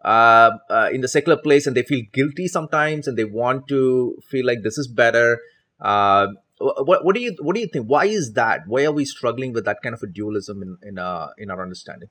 uh, 0.05 0.51
uh, 0.69 0.89
in 0.91 1.01
the 1.01 1.07
secular 1.07 1.37
place 1.37 1.67
and 1.67 1.75
they 1.75 1.83
feel 1.83 2.01
guilty 2.13 2.47
sometimes 2.47 3.07
and 3.07 3.17
they 3.17 3.25
want 3.25 3.67
to 3.67 4.17
feel 4.29 4.45
like 4.45 4.63
this 4.63 4.77
is 4.77 4.87
better 4.87 5.39
uh, 5.81 6.27
what, 6.59 7.05
what 7.05 7.15
do 7.15 7.21
you 7.21 7.35
what 7.39 7.55
do 7.55 7.61
you 7.61 7.67
think 7.67 7.85
why 7.87 8.05
is 8.05 8.33
that 8.33 8.67
why 8.67 8.83
are 8.85 8.91
we 8.91 9.05
struggling 9.05 9.53
with 9.53 9.65
that 9.65 9.81
kind 9.81 9.93
of 9.93 10.01
a 10.03 10.07
dualism 10.07 10.61
in 10.61 10.77
in, 10.81 10.97
uh, 10.97 11.27
in 11.37 11.51
our 11.51 11.61
understanding 11.61 12.09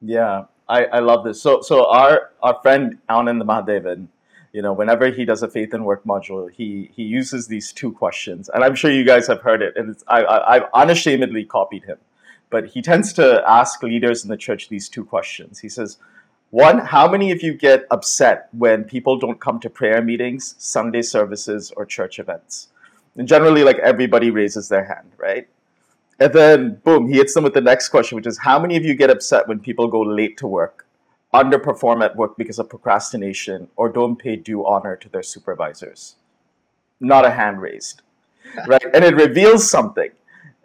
yeah, 0.00 0.44
I, 0.68 0.84
I 0.84 0.98
love 1.00 1.24
this. 1.24 1.40
So 1.42 1.60
so 1.60 1.86
our 1.90 2.30
our 2.42 2.60
friend 2.62 2.98
Anand 3.08 3.42
Mahadevan, 3.42 4.08
you 4.52 4.62
know, 4.62 4.72
whenever 4.72 5.10
he 5.10 5.24
does 5.24 5.42
a 5.42 5.48
faith 5.48 5.74
and 5.74 5.84
work 5.84 6.04
module, 6.04 6.50
he 6.50 6.90
he 6.94 7.02
uses 7.02 7.48
these 7.48 7.72
two 7.72 7.92
questions, 7.92 8.48
and 8.48 8.62
I'm 8.62 8.74
sure 8.74 8.90
you 8.90 9.04
guys 9.04 9.26
have 9.26 9.40
heard 9.40 9.62
it, 9.62 9.76
and 9.76 9.90
it's, 9.90 10.04
I, 10.06 10.22
I 10.22 10.56
I've 10.56 10.64
unashamedly 10.74 11.44
copied 11.44 11.84
him, 11.84 11.98
but 12.50 12.66
he 12.66 12.82
tends 12.82 13.12
to 13.14 13.42
ask 13.46 13.82
leaders 13.82 14.22
in 14.22 14.30
the 14.30 14.36
church 14.36 14.68
these 14.68 14.88
two 14.88 15.04
questions. 15.04 15.60
He 15.60 15.68
says. 15.68 15.98
One, 16.50 16.78
how 16.78 17.10
many 17.10 17.30
of 17.30 17.42
you 17.42 17.52
get 17.52 17.84
upset 17.90 18.48
when 18.52 18.84
people 18.84 19.18
don't 19.18 19.38
come 19.38 19.60
to 19.60 19.68
prayer 19.68 20.00
meetings, 20.00 20.54
Sunday 20.56 21.02
services, 21.02 21.74
or 21.76 21.84
church 21.84 22.18
events? 22.18 22.68
And 23.18 23.26
generally, 23.26 23.64
like 23.64 23.78
everybody 23.78 24.30
raises 24.30 24.68
their 24.68 24.84
hand, 24.84 25.10
right? 25.18 25.48
And 26.20 26.32
then, 26.32 26.80
boom, 26.84 27.08
he 27.08 27.16
hits 27.16 27.34
them 27.34 27.44
with 27.44 27.54
the 27.54 27.60
next 27.60 27.88
question, 27.88 28.16
which 28.16 28.26
is 28.26 28.38
How 28.38 28.58
many 28.58 28.76
of 28.76 28.84
you 28.84 28.94
get 28.94 29.10
upset 29.10 29.48
when 29.48 29.58
people 29.58 29.88
go 29.88 30.00
late 30.00 30.36
to 30.38 30.46
work, 30.46 30.86
underperform 31.34 32.04
at 32.04 32.16
work 32.16 32.36
because 32.36 32.60
of 32.60 32.70
procrastination, 32.70 33.68
or 33.76 33.88
don't 33.88 34.16
pay 34.16 34.36
due 34.36 34.64
honor 34.64 34.96
to 34.96 35.08
their 35.08 35.24
supervisors? 35.24 36.14
Not 37.00 37.24
a 37.24 37.30
hand 37.30 37.60
raised, 37.60 38.02
right? 38.66 38.84
And 38.94 39.04
it 39.04 39.14
reveals 39.16 39.68
something. 39.68 40.10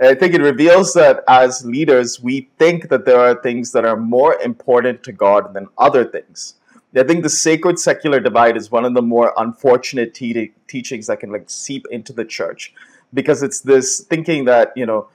I 0.01 0.15
think 0.15 0.33
it 0.33 0.41
reveals 0.41 0.93
that 0.93 1.23
as 1.27 1.65
leaders, 1.65 2.21
we 2.21 2.49
think 2.57 2.89
that 2.89 3.05
there 3.05 3.19
are 3.19 3.41
things 3.41 3.71
that 3.71 3.85
are 3.85 3.97
more 3.97 4.39
important 4.41 5.03
to 5.03 5.11
God 5.11 5.53
than 5.53 5.67
other 5.77 6.03
things. 6.03 6.55
I 6.95 7.03
think 7.03 7.23
the 7.23 7.29
sacred 7.29 7.79
secular 7.79 8.19
divide 8.19 8.55
is 8.55 8.69
one 8.69 8.85
of 8.85 8.93
the 8.93 9.01
more 9.01 9.33
unfortunate 9.37 10.13
te- 10.13 10.53
teachings 10.67 11.07
that 11.07 11.19
can 11.19 11.31
like 11.31 11.49
seep 11.49 11.85
into 11.89 12.13
the 12.13 12.25
church 12.25 12.73
because 13.13 13.41
it's 13.41 13.61
this 13.61 14.01
thinking 14.01 14.45
that, 14.45 14.73
you 14.75 14.85
know, 14.85 15.07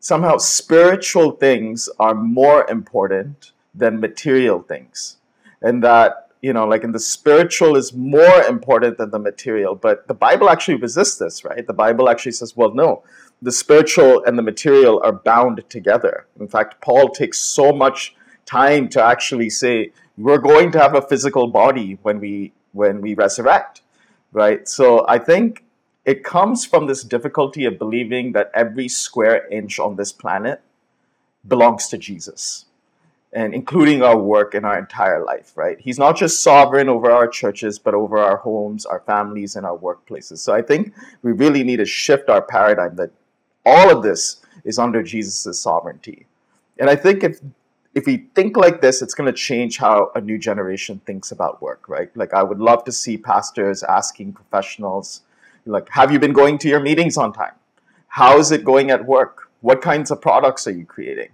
somehow 0.00 0.36
spiritual 0.36 1.32
things 1.32 1.88
are 1.98 2.14
more 2.14 2.68
important 2.70 3.52
than 3.74 4.00
material 4.00 4.62
things. 4.62 5.16
And 5.62 5.82
that, 5.82 6.28
you 6.42 6.52
know, 6.52 6.66
like 6.66 6.84
in 6.84 6.92
the 6.92 7.00
spiritual 7.00 7.76
is 7.76 7.92
more 7.92 8.42
important 8.44 8.98
than 8.98 9.10
the 9.10 9.18
material. 9.18 9.74
But 9.74 10.06
the 10.06 10.14
Bible 10.14 10.50
actually 10.50 10.76
resists 10.76 11.16
this, 11.16 11.44
right? 11.44 11.66
The 11.66 11.72
Bible 11.72 12.08
actually 12.08 12.32
says, 12.32 12.56
well, 12.56 12.74
no, 12.74 13.02
the 13.42 13.52
spiritual 13.52 14.22
and 14.24 14.38
the 14.38 14.42
material 14.42 15.00
are 15.02 15.12
bound 15.12 15.64
together. 15.68 16.26
In 16.38 16.48
fact, 16.48 16.80
Paul 16.80 17.08
takes 17.08 17.38
so 17.38 17.72
much 17.72 18.14
time 18.44 18.88
to 18.90 19.02
actually 19.02 19.50
say, 19.50 19.92
we're 20.16 20.38
going 20.38 20.72
to 20.72 20.78
have 20.78 20.94
a 20.94 21.02
physical 21.02 21.46
body 21.48 21.98
when 22.02 22.20
we 22.20 22.52
when 22.72 23.00
we 23.00 23.14
resurrect 23.14 23.82
right 24.32 24.68
so 24.68 25.04
i 25.08 25.18
think 25.18 25.64
it 26.06 26.22
comes 26.22 26.64
from 26.64 26.86
this 26.86 27.02
difficulty 27.02 27.64
of 27.64 27.80
believing 27.80 28.30
that 28.32 28.52
every 28.54 28.86
square 28.88 29.46
inch 29.48 29.80
on 29.80 29.96
this 29.96 30.12
planet 30.12 30.62
belongs 31.46 31.88
to 31.88 31.98
Jesus, 31.98 32.66
and 33.32 33.52
including 33.52 34.02
our 34.02 34.16
work 34.16 34.54
and 34.54 34.64
our 34.64 34.78
entire 34.78 35.22
life, 35.24 35.52
right? 35.56 35.78
He's 35.80 35.98
not 35.98 36.16
just 36.16 36.44
sovereign 36.44 36.88
over 36.88 37.10
our 37.10 37.26
churches, 37.26 37.80
but 37.80 37.92
over 37.92 38.18
our 38.18 38.36
homes, 38.36 38.86
our 38.86 39.00
families, 39.00 39.56
and 39.56 39.66
our 39.66 39.76
workplaces. 39.76 40.38
So 40.38 40.54
I 40.54 40.62
think 40.62 40.94
we 41.22 41.32
really 41.32 41.64
need 41.64 41.78
to 41.78 41.84
shift 41.84 42.28
our 42.28 42.40
paradigm 42.42 42.94
that 42.96 43.10
all 43.64 43.90
of 43.90 44.04
this 44.04 44.40
is 44.64 44.78
under 44.78 45.02
Jesus' 45.02 45.58
sovereignty. 45.58 46.26
And 46.78 46.88
I 46.88 46.94
think 46.94 47.24
if 47.24 47.40
if 47.96 48.04
we 48.04 48.26
think 48.34 48.58
like 48.58 48.82
this, 48.82 49.00
it's 49.00 49.14
going 49.14 49.26
to 49.26 49.32
change 49.32 49.78
how 49.78 50.12
a 50.14 50.20
new 50.20 50.36
generation 50.36 51.00
thinks 51.06 51.32
about 51.32 51.62
work, 51.62 51.88
right? 51.88 52.14
Like 52.14 52.34
I 52.34 52.42
would 52.42 52.58
love 52.58 52.84
to 52.84 52.92
see 52.92 53.16
pastors 53.16 53.82
asking 53.82 54.34
professionals 54.34 55.22
like, 55.64 55.88
have 55.88 56.12
you 56.12 56.18
been 56.18 56.34
going 56.34 56.58
to 56.58 56.68
your 56.68 56.78
meetings 56.78 57.16
on 57.16 57.32
time? 57.32 57.54
How 58.08 58.38
is 58.38 58.52
it 58.52 58.64
going 58.64 58.90
at 58.90 59.06
work? 59.06 59.50
What 59.62 59.80
kinds 59.80 60.10
of 60.10 60.20
products 60.20 60.66
are 60.66 60.72
you 60.72 60.84
creating? 60.84 61.30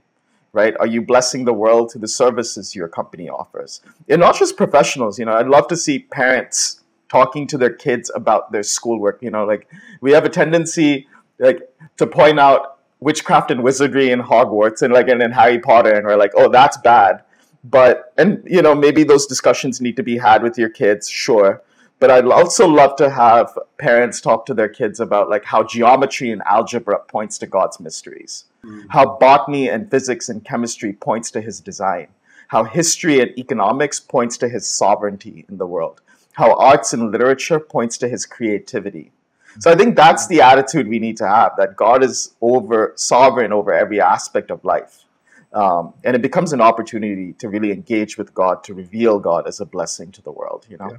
Right? 0.53 0.75
Are 0.79 0.87
you 0.87 1.03
blessing 1.03 1.45
the 1.45 1.53
world 1.53 1.91
through 1.91 2.03
the 2.03 2.09
services 2.09 2.77
your 2.77 2.87
company 2.87 3.29
offers? 3.29 3.81
And 4.09 4.21
not 4.21 4.39
just 4.39 4.57
professionals, 4.57 5.19
you 5.19 5.25
know, 5.25 5.33
I'd 5.33 5.49
love 5.49 5.67
to 5.67 5.77
see 5.77 5.99
parents 5.99 6.81
talking 7.09 7.49
to 7.49 7.59
their 7.59 7.75
kids 7.75 8.09
about 8.15 8.53
their 8.53 8.63
schoolwork. 8.63 9.19
You 9.21 9.31
know, 9.31 9.45
like 9.45 9.69
we 10.01 10.13
have 10.13 10.25
a 10.25 10.31
tendency 10.31 11.09
like 11.41 11.61
to 11.97 12.07
point 12.07 12.39
out 12.39 12.72
witchcraft 13.03 13.51
and 13.51 13.63
wizardry 13.63 14.11
in 14.11 14.21
Hogwarts 14.21 14.83
and 14.83 14.93
like 14.93 15.09
and 15.09 15.23
in 15.23 15.33
Harry 15.33 15.59
Potter 15.59 15.93
and 15.93 16.07
we're 16.07 16.17
like, 16.17 16.33
oh 16.37 16.49
that's 16.49 16.77
bad. 16.79 17.23
But 17.65 18.13
and 18.19 18.43
you 18.47 18.63
know, 18.63 18.75
maybe 18.75 19.05
those 19.05 19.27
discussions 19.27 19.81
need 19.81 19.97
to 19.97 20.03
be 20.03 20.19
had 20.19 20.43
with 20.43 20.59
your 20.59 20.71
kids, 20.71 21.09
sure 21.09 21.63
but 22.03 22.11
I'd 22.11 22.27
also 22.27 22.67
love 22.67 22.97
to 22.97 23.11
have 23.11 23.57
parents 23.79 24.21
talk 24.21 24.45
to 24.47 24.55
their 24.55 24.69
kids 24.69 24.99
about 24.99 25.31
like 25.31 25.45
how 25.45 25.63
geometry 25.63 26.33
and 26.33 26.43
algebra 26.47 26.99
points 26.99 27.39
to 27.39 27.47
God's 27.47 27.79
mysteries, 27.79 28.47
mm. 28.65 28.87
how 28.89 29.19
botany 29.19 29.69
and 29.69 29.89
physics 29.89 30.29
and 30.29 30.45
chemistry 30.45 30.95
points 30.95 31.31
to 31.31 31.41
his 31.41 31.61
design, 31.61 32.09
how 32.49 32.65
history 32.65 33.21
and 33.21 33.31
economics 33.39 34.01
points 34.01 34.37
to 34.39 34.49
his 34.49 34.67
sovereignty 34.67 35.45
in 35.49 35.59
the 35.59 35.67
world, 35.67 36.01
how 36.33 36.57
arts 36.57 36.93
and 36.93 37.13
literature 37.13 37.61
points 37.61 37.97
to 37.99 38.09
his 38.09 38.27
creativity. 38.27 39.13
So 39.59 39.71
I 39.71 39.75
think 39.75 39.97
that's 39.97 40.27
the 40.27 40.41
attitude 40.41 40.89
we 40.89 40.99
need 40.99 41.17
to 41.19 41.29
have 41.29 41.53
that 41.57 41.77
God 41.77 42.03
is 42.03 42.35
over 42.41 42.93
sovereign 42.97 43.53
over 43.53 43.73
every 43.73 44.01
aspect 44.01 44.51
of 44.51 44.65
life. 44.65 45.05
Um, 45.53 45.93
and 46.03 46.17
it 46.17 46.23
becomes 46.23 46.53
an 46.53 46.63
opportunity 46.63 47.35
to 47.35 47.49
really 47.49 47.73
engage 47.73 48.17
with 48.17 48.33
God, 48.33 48.65
to 48.65 48.75
reveal 48.75 49.19
God 49.19 49.47
as 49.47 49.61
a 49.61 49.67
blessing 49.67 50.11
to 50.13 50.23
the 50.23 50.33
world, 50.33 50.67
you 50.71 50.79
know? 50.79 50.91
Yeah. 50.91 50.97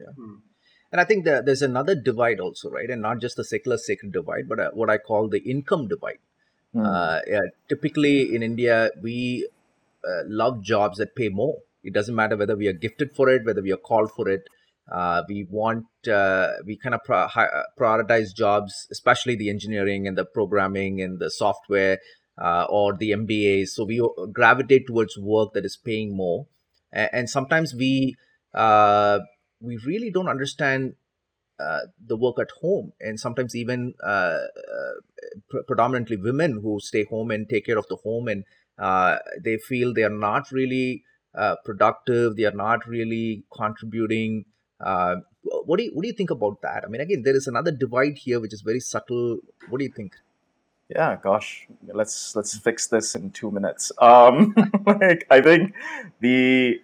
Yeah. 0.00 0.12
Hmm. 0.16 0.34
And 0.92 1.00
I 1.00 1.04
think 1.04 1.24
that 1.24 1.46
there's 1.46 1.62
another 1.62 1.94
divide 1.94 2.40
also, 2.40 2.68
right? 2.68 2.90
And 2.90 3.00
not 3.00 3.20
just 3.20 3.36
the 3.36 3.44
secular 3.44 3.78
sacred 3.78 4.12
divide, 4.12 4.48
but 4.48 4.58
uh, 4.58 4.70
what 4.72 4.90
I 4.90 4.98
call 4.98 5.28
the 5.28 5.38
income 5.38 5.86
divide. 5.86 6.18
Hmm. 6.72 6.84
Uh, 6.84 7.20
yeah, 7.26 7.40
typically 7.68 8.34
in 8.34 8.42
India, 8.42 8.90
we 9.00 9.48
uh, 10.04 10.22
love 10.26 10.62
jobs 10.62 10.98
that 10.98 11.14
pay 11.14 11.28
more. 11.28 11.58
It 11.84 11.92
doesn't 11.92 12.14
matter 12.14 12.36
whether 12.36 12.56
we 12.56 12.66
are 12.66 12.72
gifted 12.72 13.12
for 13.14 13.28
it, 13.28 13.44
whether 13.44 13.62
we 13.62 13.72
are 13.72 13.76
called 13.76 14.10
for 14.10 14.28
it. 14.28 14.48
Uh, 14.90 15.22
we 15.28 15.46
want 15.48 15.86
uh, 16.08 16.48
we 16.66 16.76
kind 16.76 16.94
of 16.94 17.00
pro- 17.04 17.28
uh, 17.34 17.62
prioritize 17.78 18.34
jobs, 18.34 18.88
especially 18.90 19.36
the 19.36 19.48
engineering 19.48 20.06
and 20.06 20.18
the 20.18 20.24
programming 20.24 21.00
and 21.00 21.18
the 21.18 21.30
software 21.30 21.98
or 22.36 22.96
the 22.96 23.12
MBAs. 23.12 23.68
So 23.68 23.84
we 23.84 24.06
gravitate 24.32 24.86
towards 24.86 25.16
work 25.16 25.52
that 25.54 25.64
is 25.64 25.76
paying 25.76 26.16
more, 26.16 26.46
and, 26.92 27.10
and 27.12 27.30
sometimes 27.30 27.74
we 27.74 28.16
we 29.62 29.76
really 29.84 30.10
don't 30.10 30.28
understand 30.28 30.94
uh, 31.60 31.80
the 32.06 32.16
work 32.16 32.38
at 32.38 32.50
home 32.62 32.92
and 33.00 33.20
sometimes 33.20 33.54
even 33.54 33.92
uh, 34.02 34.06
uh, 34.06 34.94
pr- 35.50 35.62
predominantly 35.66 36.16
women 36.16 36.60
who 36.62 36.80
stay 36.80 37.04
home 37.04 37.30
and 37.30 37.48
take 37.50 37.66
care 37.66 37.76
of 37.76 37.86
the 37.88 37.96
home 37.96 38.28
and 38.28 38.44
uh, 38.78 39.18
they 39.38 39.58
feel 39.58 39.92
they 39.92 40.02
are 40.02 40.08
not 40.08 40.50
really 40.50 41.04
uh, 41.34 41.56
productive 41.64 42.36
they 42.36 42.44
are 42.44 42.56
not 42.56 42.86
really 42.86 43.44
contributing 43.54 44.46
uh, 44.80 45.16
what 45.42 45.78
do 45.78 45.84
you 45.84 45.90
what 45.94 46.02
do 46.02 46.08
you 46.08 46.14
think 46.14 46.30
about 46.30 46.60
that 46.62 46.84
i 46.84 46.88
mean 46.88 47.00
again 47.00 47.22
there 47.22 47.36
is 47.36 47.46
another 47.46 47.70
divide 47.70 48.18
here 48.18 48.40
which 48.40 48.52
is 48.52 48.60
very 48.60 48.80
subtle 48.80 49.38
what 49.68 49.78
do 49.78 49.84
you 49.84 49.92
think 49.92 50.16
yeah 50.88 51.16
gosh 51.22 51.66
let's 51.92 52.34
let's 52.36 52.56
fix 52.56 52.86
this 52.86 53.14
in 53.14 53.30
two 53.30 53.50
minutes 53.50 53.92
um 53.98 54.54
like 54.86 55.26
i 55.30 55.40
think 55.40 55.74
the 56.20 56.80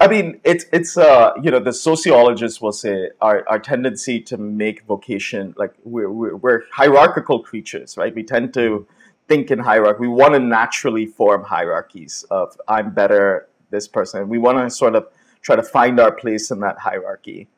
I 0.00 0.08
mean, 0.08 0.40
it's 0.42 0.64
it's 0.72 0.96
uh 0.96 1.32
you 1.40 1.50
know 1.52 1.60
the 1.60 1.72
sociologists 1.72 2.60
will 2.60 2.72
say 2.72 3.10
our, 3.20 3.48
our 3.48 3.60
tendency 3.60 4.20
to 4.22 4.36
make 4.36 4.82
vocation 4.86 5.54
like 5.56 5.74
we're, 5.84 6.10
we're, 6.10 6.34
we're 6.34 6.62
hierarchical 6.72 7.40
creatures, 7.40 7.96
right? 7.96 8.12
We 8.12 8.24
tend 8.24 8.52
to 8.54 8.84
think 9.28 9.52
in 9.52 9.60
hierarchy. 9.60 10.00
We 10.00 10.08
want 10.08 10.34
to 10.34 10.40
naturally 10.40 11.06
form 11.06 11.44
hierarchies 11.44 12.24
of 12.30 12.56
I'm 12.66 12.92
better, 12.92 13.48
this 13.70 13.86
person. 13.86 14.28
We 14.28 14.38
want 14.38 14.58
to 14.58 14.70
sort 14.70 14.96
of 14.96 15.06
try 15.42 15.56
to 15.56 15.62
find 15.62 16.00
our 16.00 16.12
place 16.12 16.50
in 16.50 16.60
that 16.60 16.78
hierarchy. 16.78 17.48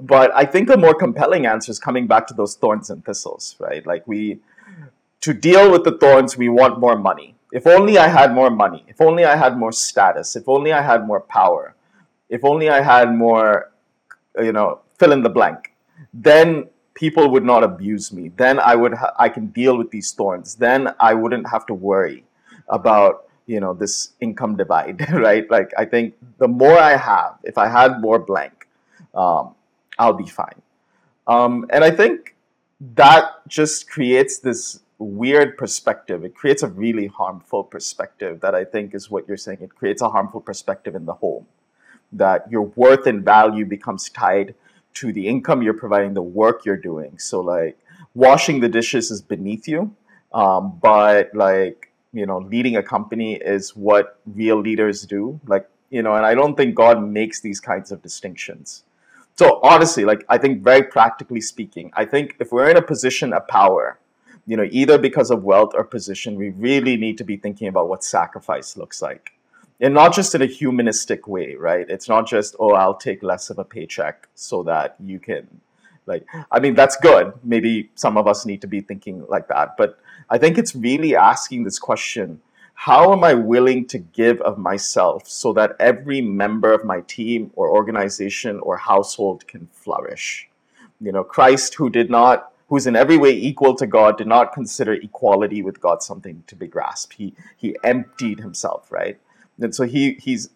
But 0.00 0.30
I 0.34 0.44
think 0.44 0.70
a 0.70 0.76
more 0.76 0.94
compelling 0.94 1.46
answer 1.46 1.70
is 1.70 1.78
coming 1.78 2.06
back 2.06 2.26
to 2.28 2.34
those 2.34 2.54
thorns 2.54 2.90
and 2.90 3.04
thistles, 3.04 3.56
right? 3.58 3.84
Like 3.86 4.06
we, 4.06 4.40
to 5.22 5.34
deal 5.34 5.70
with 5.70 5.84
the 5.84 5.98
thorns, 5.98 6.36
we 6.36 6.48
want 6.48 6.78
more 6.78 6.96
money. 6.96 7.34
If 7.52 7.66
only 7.66 7.98
I 7.98 8.06
had 8.06 8.32
more 8.32 8.50
money. 8.50 8.84
If 8.86 9.00
only 9.00 9.24
I 9.24 9.36
had 9.36 9.56
more 9.56 9.72
status. 9.72 10.36
If 10.36 10.48
only 10.48 10.72
I 10.72 10.82
had 10.82 11.06
more 11.06 11.20
power. 11.20 11.74
If 12.28 12.44
only 12.44 12.70
I 12.70 12.80
had 12.80 13.12
more, 13.12 13.72
you 14.38 14.52
know, 14.52 14.80
fill 14.98 15.12
in 15.12 15.22
the 15.22 15.30
blank. 15.30 15.72
Then 16.14 16.68
people 16.94 17.30
would 17.30 17.44
not 17.44 17.64
abuse 17.64 18.12
me. 18.12 18.30
Then 18.36 18.60
I 18.60 18.76
would 18.76 18.94
ha- 18.94 19.14
I 19.18 19.28
can 19.28 19.46
deal 19.48 19.76
with 19.76 19.90
these 19.90 20.12
thorns. 20.12 20.54
Then 20.54 20.94
I 21.00 21.14
wouldn't 21.14 21.48
have 21.50 21.66
to 21.66 21.74
worry 21.74 22.24
about 22.68 23.24
you 23.50 23.60
know 23.60 23.74
this 23.74 24.12
income 24.20 24.56
divide, 24.56 25.10
right? 25.26 25.50
Like 25.50 25.72
I 25.76 25.84
think 25.84 26.14
the 26.38 26.48
more 26.48 26.78
I 26.78 26.96
have, 26.96 27.38
if 27.42 27.58
I 27.58 27.68
had 27.68 28.00
more 28.00 28.18
blank, 28.18 28.68
um, 29.14 29.54
I'll 29.98 30.20
be 30.26 30.28
fine. 30.28 30.62
Um, 31.26 31.66
and 31.70 31.82
I 31.84 31.90
think 31.90 32.36
that 32.94 33.24
just 33.48 33.90
creates 33.90 34.38
this 34.38 34.80
weird 34.98 35.56
perspective. 35.58 36.24
It 36.24 36.34
creates 36.34 36.62
a 36.62 36.68
really 36.68 37.08
harmful 37.08 37.64
perspective 37.64 38.40
that 38.40 38.54
I 38.54 38.64
think 38.64 38.94
is 38.94 39.10
what 39.10 39.26
you're 39.26 39.36
saying. 39.36 39.58
It 39.60 39.74
creates 39.74 40.02
a 40.02 40.08
harmful 40.08 40.40
perspective 40.40 40.94
in 40.94 41.06
the 41.06 41.14
home 41.14 41.46
that 42.12 42.50
your 42.50 42.62
worth 42.62 43.06
and 43.06 43.24
value 43.24 43.64
becomes 43.64 44.08
tied 44.10 44.54
to 44.94 45.12
the 45.12 45.26
income 45.26 45.62
you're 45.62 45.74
providing, 45.74 46.14
the 46.14 46.22
work 46.22 46.64
you're 46.64 46.84
doing. 46.90 47.18
So, 47.18 47.40
like, 47.40 47.78
washing 48.14 48.60
the 48.60 48.68
dishes 48.68 49.10
is 49.10 49.22
beneath 49.22 49.68
you, 49.68 49.94
um, 50.32 50.78
but 50.82 51.34
like, 51.34 51.89
you 52.12 52.26
know, 52.26 52.38
leading 52.38 52.76
a 52.76 52.82
company 52.82 53.34
is 53.34 53.76
what 53.76 54.18
real 54.26 54.60
leaders 54.60 55.02
do. 55.02 55.40
Like, 55.46 55.68
you 55.90 56.02
know, 56.02 56.14
and 56.14 56.26
I 56.26 56.34
don't 56.34 56.56
think 56.56 56.74
God 56.74 57.02
makes 57.02 57.40
these 57.40 57.60
kinds 57.60 57.92
of 57.92 58.02
distinctions. 58.02 58.84
So 59.36 59.60
honestly, 59.62 60.04
like 60.04 60.24
I 60.28 60.38
think 60.38 60.62
very 60.62 60.82
practically 60.82 61.40
speaking, 61.40 61.90
I 61.94 62.04
think 62.04 62.36
if 62.40 62.52
we're 62.52 62.68
in 62.68 62.76
a 62.76 62.82
position 62.82 63.32
of 63.32 63.46
power, 63.48 63.98
you 64.46 64.56
know, 64.56 64.68
either 64.70 64.98
because 64.98 65.30
of 65.30 65.44
wealth 65.44 65.72
or 65.74 65.84
position, 65.84 66.36
we 66.36 66.50
really 66.50 66.96
need 66.96 67.16
to 67.18 67.24
be 67.24 67.36
thinking 67.36 67.68
about 67.68 67.88
what 67.88 68.04
sacrifice 68.04 68.76
looks 68.76 69.00
like. 69.00 69.32
And 69.80 69.94
not 69.94 70.14
just 70.14 70.34
in 70.34 70.42
a 70.42 70.46
humanistic 70.46 71.26
way, 71.26 71.54
right? 71.54 71.88
It's 71.88 72.08
not 72.08 72.28
just, 72.28 72.54
oh, 72.58 72.74
I'll 72.74 72.96
take 72.96 73.22
less 73.22 73.48
of 73.48 73.58
a 73.58 73.64
paycheck 73.64 74.28
so 74.34 74.62
that 74.64 74.96
you 75.02 75.18
can 75.18 75.48
like 76.06 76.26
I 76.50 76.60
mean 76.60 76.74
that's 76.74 76.96
good. 76.96 77.32
Maybe 77.42 77.90
some 77.94 78.18
of 78.18 78.26
us 78.26 78.44
need 78.44 78.60
to 78.62 78.66
be 78.66 78.80
thinking 78.80 79.24
like 79.28 79.48
that. 79.48 79.76
But 79.76 79.98
I 80.30 80.38
think 80.38 80.58
it's 80.58 80.76
really 80.76 81.16
asking 81.16 81.64
this 81.64 81.78
question 81.78 82.40
how 82.74 83.12
am 83.12 83.22
I 83.24 83.34
willing 83.34 83.86
to 83.88 83.98
give 83.98 84.40
of 84.40 84.56
myself 84.56 85.28
so 85.28 85.52
that 85.52 85.76
every 85.78 86.22
member 86.22 86.72
of 86.72 86.82
my 86.82 87.02
team 87.02 87.50
or 87.54 87.68
organization 87.68 88.58
or 88.60 88.78
household 88.78 89.46
can 89.46 89.68
flourish? 89.70 90.48
You 90.98 91.12
know, 91.12 91.22
Christ, 91.22 91.74
who 91.74 91.90
did 91.90 92.08
not, 92.08 92.52
who's 92.70 92.86
in 92.86 92.96
every 92.96 93.18
way 93.18 93.32
equal 93.32 93.74
to 93.74 93.86
God, 93.86 94.16
did 94.16 94.28
not 94.28 94.54
consider 94.54 94.94
equality 94.94 95.60
with 95.60 95.78
God 95.82 96.02
something 96.02 96.42
to 96.46 96.56
be 96.56 96.66
grasped. 96.66 97.12
He 97.12 97.34
he 97.54 97.76
emptied 97.84 98.40
himself, 98.40 98.90
right? 98.90 99.20
And 99.60 99.74
so 99.74 99.84
he 99.84 100.14
he's 100.14 100.48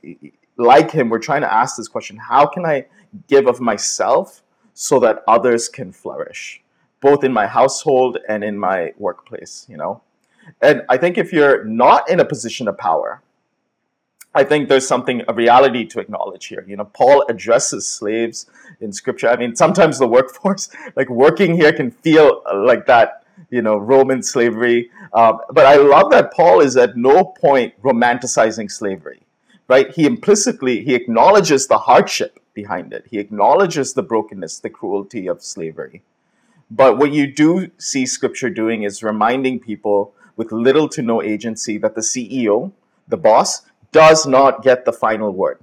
like 0.57 0.93
him. 0.93 1.11
We're 1.11 1.19
trying 1.19 1.43
to 1.43 1.53
ask 1.53 1.77
this 1.77 1.89
question: 1.89 2.17
How 2.17 2.47
can 2.47 2.65
I 2.65 2.87
give 3.29 3.47
of 3.47 3.61
myself 3.61 4.43
so 4.73 4.99
that 5.01 5.23
others 5.29 5.69
can 5.69 5.93
flourish, 5.93 6.63
both 7.05 7.23
in 7.23 7.33
my 7.33 7.47
household 7.47 8.13
and 8.29 8.43
in 8.43 8.57
my 8.59 8.79
workplace? 8.99 9.67
You 9.69 9.77
know. 9.77 9.93
And 10.61 10.83
I 10.89 10.97
think 10.97 11.19
if 11.19 11.33
you're 11.33 11.65
not 11.65 12.09
in 12.11 12.19
a 12.21 12.25
position 12.25 12.69
of 12.69 12.77
power, 12.79 13.23
I 14.35 14.43
think 14.43 14.69
there's 14.69 14.87
something, 14.87 15.23
a 15.29 15.35
reality 15.35 15.85
to 15.87 16.01
acknowledge 16.01 16.47
here. 16.47 16.65
You 16.67 16.77
know, 16.77 16.87
Paul 16.87 17.25
addresses 17.29 17.87
slaves 17.87 18.47
in 18.81 18.93
scripture. 18.93 19.29
I 19.29 19.37
mean, 19.37 19.55
sometimes 19.55 19.99
the 19.99 20.09
workforce, 20.09 20.69
like 20.97 21.09
working 21.09 21.55
here, 21.55 21.73
can 21.73 21.91
feel 21.91 22.43
like 22.53 22.87
that, 22.87 23.25
you 23.51 23.63
know, 23.63 23.77
Roman 23.77 24.23
slavery. 24.23 24.91
Um, 25.13 25.39
but 25.51 25.67
I 25.67 25.77
love 25.77 26.11
that 26.11 26.33
Paul 26.33 26.61
is 26.61 26.77
at 26.77 26.97
no 26.97 27.25
point 27.25 27.81
romanticizing 27.83 28.71
slavery, 28.71 29.23
right? 29.69 29.91
He 29.93 30.05
implicitly, 30.05 30.85
he 30.85 30.95
acknowledges 30.95 31.69
the 31.69 31.79
hardship 31.79 32.41
behind 32.55 32.93
it. 32.93 33.05
He 33.11 33.19
acknowledges 33.19 33.95
the 33.95 34.03
brokenness, 34.03 34.59
the 34.59 34.71
cruelty 34.71 35.29
of 35.29 35.43
slavery. 35.43 36.03
But 36.71 36.99
what 36.99 37.13
you 37.13 37.27
do 37.27 37.71
see 37.79 38.07
scripture 38.07 38.51
doing 38.51 38.83
is 38.83 39.03
reminding 39.03 39.61
people 39.61 40.15
with 40.37 40.51
little 40.53 40.89
to 40.89 41.03
no 41.03 41.23
agency 41.23 41.79
that 41.79 41.95
the 41.95 42.01
CEO, 42.01 42.73
the 43.07 43.17
boss, 43.17 43.63
does 43.93 44.27
not 44.27 44.63
get 44.63 44.85
the 44.85 44.93
final 44.93 45.31
word, 45.33 45.61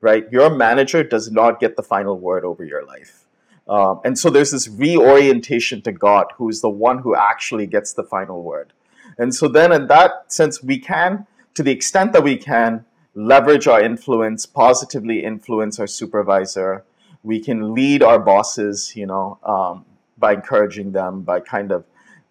right? 0.00 0.30
Your 0.30 0.48
manager 0.48 1.02
does 1.02 1.30
not 1.30 1.58
get 1.58 1.76
the 1.76 1.82
final 1.82 2.18
word 2.18 2.44
over 2.44 2.64
your 2.64 2.84
life. 2.84 3.24
Um, 3.68 4.00
and 4.04 4.18
so 4.18 4.30
there's 4.30 4.52
this 4.52 4.68
reorientation 4.68 5.82
to 5.82 5.92
God, 5.92 6.26
who 6.36 6.48
is 6.48 6.60
the 6.60 6.70
one 6.70 6.98
who 7.00 7.14
actually 7.14 7.66
gets 7.66 7.92
the 7.92 8.04
final 8.04 8.42
word. 8.42 8.72
And 9.18 9.34
so 9.34 9.48
then, 9.48 9.72
in 9.72 9.88
that 9.88 10.32
sense, 10.32 10.62
we 10.62 10.78
can, 10.78 11.26
to 11.54 11.62
the 11.62 11.72
extent 11.72 12.12
that 12.12 12.22
we 12.22 12.36
can, 12.36 12.84
leverage 13.14 13.66
our 13.66 13.82
influence, 13.82 14.46
positively 14.46 15.24
influence 15.24 15.80
our 15.80 15.88
supervisor. 15.88 16.84
We 17.24 17.40
can 17.40 17.74
lead 17.74 18.02
our 18.02 18.20
bosses, 18.20 18.94
you 18.94 19.06
know, 19.06 19.38
um, 19.42 19.84
by 20.18 20.32
encouraging 20.34 20.92
them, 20.92 21.22
by 21.22 21.40
kind 21.40 21.72
of 21.72 21.84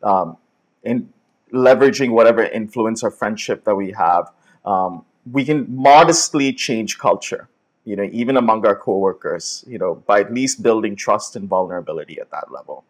um, 0.04 0.38
in, 0.84 1.12
leveraging 1.54 2.12
whatever 2.12 2.44
influence 2.44 3.04
or 3.04 3.12
friendship 3.12 3.64
that 3.64 3.76
we 3.76 3.92
have, 3.92 4.32
um, 4.66 5.06
we 5.32 5.46
can 5.46 5.66
modestly 5.74 6.54
change 6.54 6.98
culture, 6.98 7.50
you 7.86 7.96
know, 7.96 8.08
even 8.12 8.38
among 8.38 8.66
our 8.66 8.76
coworkers, 8.76 9.64
you 9.68 9.78
know, 9.78 9.96
by 9.96 10.20
at 10.20 10.34
least 10.34 10.62
building 10.62 10.96
trust 10.96 11.36
and 11.36 11.48
vulnerability 11.48 12.20
at 12.20 12.30
that 12.32 12.52
level. 12.52 12.84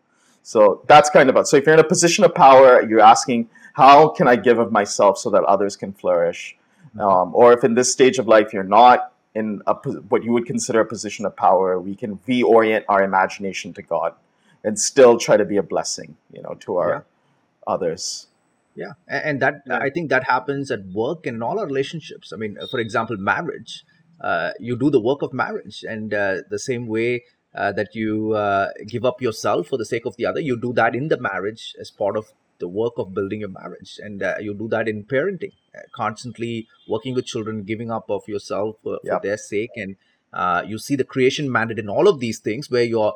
So 0.43 0.81
that's 0.87 1.09
kind 1.09 1.29
of 1.29 1.35
it. 1.35 1.47
So 1.47 1.57
if 1.57 1.65
you're 1.65 1.73
in 1.73 1.79
a 1.79 1.83
position 1.83 2.23
of 2.23 2.33
power, 2.33 2.87
you're 2.87 3.01
asking, 3.01 3.49
how 3.73 4.09
can 4.09 4.27
I 4.27 4.35
give 4.35 4.59
of 4.59 4.71
myself 4.71 5.17
so 5.17 5.29
that 5.31 5.43
others 5.43 5.75
can 5.75 5.93
flourish? 5.93 6.55
Mm-hmm. 6.89 7.01
Um, 7.01 7.35
or 7.35 7.53
if 7.53 7.63
in 7.63 7.73
this 7.73 7.91
stage 7.91 8.17
of 8.17 8.27
life 8.27 8.53
you're 8.53 8.63
not 8.63 9.13
in 9.35 9.61
a, 9.67 9.73
what 9.73 10.23
you 10.23 10.31
would 10.31 10.45
consider 10.45 10.79
a 10.79 10.85
position 10.85 11.25
of 11.25 11.35
power, 11.35 11.79
we 11.79 11.95
can 11.95 12.17
reorient 12.27 12.85
our 12.89 13.03
imagination 13.03 13.73
to 13.73 13.81
God 13.81 14.15
and 14.67 14.79
still 14.79 15.17
try 15.17 15.37
to 15.37 15.45
be 15.45 15.57
a 15.57 15.63
blessing, 15.63 16.17
you 16.31 16.41
know, 16.41 16.55
to 16.65 16.77
our 16.77 16.89
yeah. 16.91 17.73
others 17.73 18.27
yeah 18.77 18.93
and 19.07 19.41
that 19.41 19.63
yeah. 19.65 19.79
i 19.79 19.89
think 19.89 20.09
that 20.09 20.23
happens 20.23 20.71
at 20.71 20.85
work 21.03 21.25
and 21.25 21.37
in 21.37 21.43
all 21.43 21.59
our 21.59 21.65
relationships 21.65 22.31
i 22.31 22.37
mean 22.37 22.57
for 22.71 22.79
example 22.79 23.17
marriage 23.17 23.83
uh, 24.21 24.51
you 24.59 24.75
do 24.75 24.89
the 24.89 24.99
work 24.99 25.21
of 25.21 25.33
marriage 25.33 25.83
and 25.87 26.13
uh, 26.13 26.37
the 26.49 26.57
same 26.57 26.87
way 26.87 27.23
uh, 27.55 27.71
that 27.71 27.93
you 27.93 28.33
uh, 28.33 28.69
give 28.87 29.05
up 29.05 29.21
yourself 29.21 29.67
for 29.67 29.77
the 29.77 29.85
sake 29.85 30.05
of 30.05 30.15
the 30.17 30.25
other 30.25 30.39
you 30.39 30.59
do 30.59 30.73
that 30.73 30.95
in 30.95 31.07
the 31.07 31.19
marriage 31.19 31.75
as 31.79 31.91
part 31.91 32.15
of 32.15 32.33
the 32.59 32.67
work 32.67 32.93
of 32.97 33.13
building 33.13 33.41
your 33.41 33.49
marriage 33.49 33.99
and 34.03 34.23
uh, 34.23 34.35
you 34.39 34.53
do 34.53 34.67
that 34.67 34.87
in 34.87 35.03
parenting 35.03 35.53
uh, 35.75 35.81
constantly 35.91 36.67
working 36.87 37.13
with 37.13 37.25
children 37.25 37.63
giving 37.63 37.91
up 37.91 38.09
of 38.09 38.27
yourself 38.27 38.75
for, 38.83 38.99
yep. 39.03 39.13
for 39.13 39.27
their 39.27 39.37
sake 39.37 39.71
and 39.75 39.95
you 40.69 40.77
see 40.77 40.95
the 40.95 41.03
creation 41.03 41.51
mandate 41.51 41.79
in 41.79 41.89
all 41.89 42.07
of 42.07 42.19
these 42.19 42.39
things 42.39 42.69
where 42.69 42.83
you're 42.83 43.13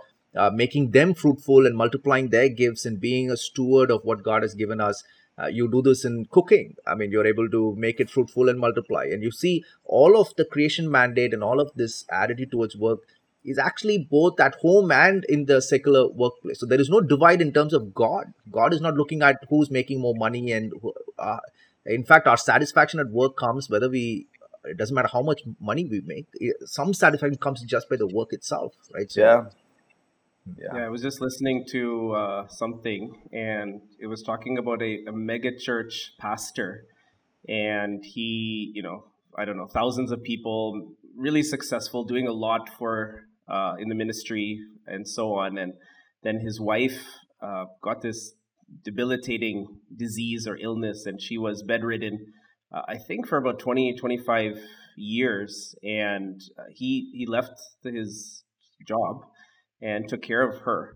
making 0.53 0.91
them 0.91 1.13
fruitful 1.13 1.65
and 1.65 1.75
multiplying 1.75 2.29
their 2.29 2.49
gifts 2.49 2.85
and 2.85 2.99
being 2.99 3.29
a 3.29 3.37
steward 3.37 3.91
of 3.91 4.03
what 4.03 4.23
god 4.23 4.43
has 4.43 4.53
given 4.53 4.79
us 4.79 5.03
uh, 5.41 5.47
you 5.47 5.69
do 5.69 5.81
this 5.81 6.05
in 6.05 6.25
cooking. 6.25 6.75
I 6.85 6.95
mean, 6.95 7.11
you're 7.11 7.25
able 7.25 7.49
to 7.49 7.75
make 7.77 7.99
it 7.99 8.09
fruitful 8.09 8.49
and 8.49 8.59
multiply. 8.59 9.05
And 9.05 9.23
you 9.23 9.31
see 9.31 9.63
all 9.85 10.19
of 10.19 10.35
the 10.35 10.45
creation 10.45 10.91
mandate 10.91 11.33
and 11.33 11.43
all 11.43 11.59
of 11.59 11.71
this 11.75 12.05
attitude 12.11 12.51
towards 12.51 12.75
work 12.75 12.99
is 13.43 13.57
actually 13.57 14.07
both 14.09 14.39
at 14.39 14.55
home 14.55 14.91
and 14.91 15.25
in 15.25 15.45
the 15.45 15.61
secular 15.61 16.07
workplace. 16.09 16.59
So 16.59 16.65
there 16.65 16.79
is 16.79 16.89
no 16.89 17.01
divide 17.01 17.41
in 17.41 17.53
terms 17.53 17.73
of 17.73 17.93
God. 17.93 18.33
God 18.51 18.73
is 18.73 18.81
not 18.81 18.95
looking 18.95 19.23
at 19.23 19.39
who's 19.49 19.71
making 19.71 19.99
more 19.99 20.13
money. 20.15 20.51
And 20.51 20.73
uh, 21.17 21.39
in 21.85 22.03
fact, 22.03 22.27
our 22.27 22.37
satisfaction 22.37 22.99
at 22.99 23.09
work 23.09 23.35
comes 23.35 23.67
whether 23.67 23.89
we, 23.89 24.27
it 24.65 24.77
doesn't 24.77 24.93
matter 24.93 25.09
how 25.11 25.23
much 25.23 25.41
money 25.59 25.85
we 25.85 26.01
make, 26.01 26.27
some 26.65 26.93
satisfaction 26.93 27.37
comes 27.37 27.63
just 27.63 27.89
by 27.89 27.95
the 27.95 28.05
work 28.05 28.31
itself, 28.31 28.73
right? 28.93 29.09
So, 29.11 29.21
yeah 29.21 29.45
yeah. 30.57 30.67
yeah. 30.75 30.85
I 30.85 30.89
was 30.89 31.01
just 31.01 31.21
listening 31.21 31.65
to 31.71 32.11
uh, 32.13 32.47
something, 32.47 33.13
and 33.31 33.81
it 33.99 34.07
was 34.07 34.23
talking 34.23 34.57
about 34.57 34.81
a, 34.81 34.99
a 35.07 35.11
mega 35.11 35.55
church 35.57 36.13
pastor, 36.19 36.85
and 37.47 38.03
he, 38.03 38.71
you 38.73 38.83
know, 38.83 39.05
I 39.37 39.45
don't 39.45 39.57
know, 39.57 39.67
thousands 39.67 40.11
of 40.11 40.23
people, 40.23 40.93
really 41.15 41.43
successful, 41.43 42.03
doing 42.03 42.27
a 42.27 42.33
lot 42.33 42.69
for 42.77 43.21
uh, 43.47 43.75
in 43.79 43.89
the 43.89 43.95
ministry 43.95 44.59
and 44.87 45.07
so 45.07 45.35
on, 45.35 45.57
and 45.57 45.73
then 46.23 46.39
his 46.39 46.59
wife 46.59 47.05
uh, 47.41 47.65
got 47.81 48.01
this 48.01 48.33
debilitating 48.83 49.79
disease 49.95 50.47
or 50.47 50.57
illness, 50.57 51.05
and 51.05 51.21
she 51.21 51.37
was 51.37 51.63
bedridden, 51.63 52.33
uh, 52.73 52.81
I 52.87 52.97
think, 52.97 53.27
for 53.27 53.37
about 53.37 53.59
20, 53.59 53.95
25 53.97 54.59
years, 54.97 55.75
and 55.83 56.41
uh, 56.57 56.63
he 56.73 57.11
he 57.13 57.25
left 57.25 57.59
his 57.83 58.43
job 58.87 59.25
and 59.81 60.07
took 60.07 60.21
care 60.21 60.47
of 60.47 60.59
her. 60.61 60.95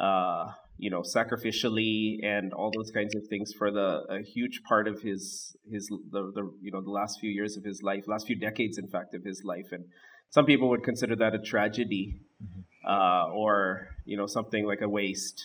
Uh, 0.00 0.50
you 0.76 0.90
know, 0.90 1.02
sacrificially 1.02 2.18
and 2.24 2.52
all 2.52 2.70
those 2.74 2.90
kinds 2.90 3.14
of 3.14 3.26
things 3.28 3.52
for 3.52 3.70
the 3.70 4.04
a 4.10 4.22
huge 4.22 4.62
part 4.64 4.88
of 4.88 5.00
his 5.02 5.56
his 5.70 5.88
the, 6.10 6.32
the 6.34 6.52
you 6.60 6.72
know 6.72 6.80
the 6.80 6.90
last 6.90 7.20
few 7.20 7.30
years 7.30 7.56
of 7.56 7.64
his 7.64 7.82
life, 7.82 8.08
last 8.08 8.26
few 8.26 8.36
decades, 8.36 8.76
in 8.76 8.88
fact, 8.88 9.14
of 9.14 9.22
his 9.22 9.44
life, 9.44 9.70
and 9.70 9.84
some 10.30 10.46
people 10.46 10.68
would 10.70 10.82
consider 10.82 11.14
that 11.16 11.32
a 11.32 11.38
tragedy, 11.38 12.16
mm-hmm. 12.42 12.90
uh, 12.90 13.32
or 13.32 13.88
you 14.04 14.16
know 14.16 14.26
something 14.26 14.66
like 14.66 14.80
a 14.80 14.88
waste. 14.88 15.42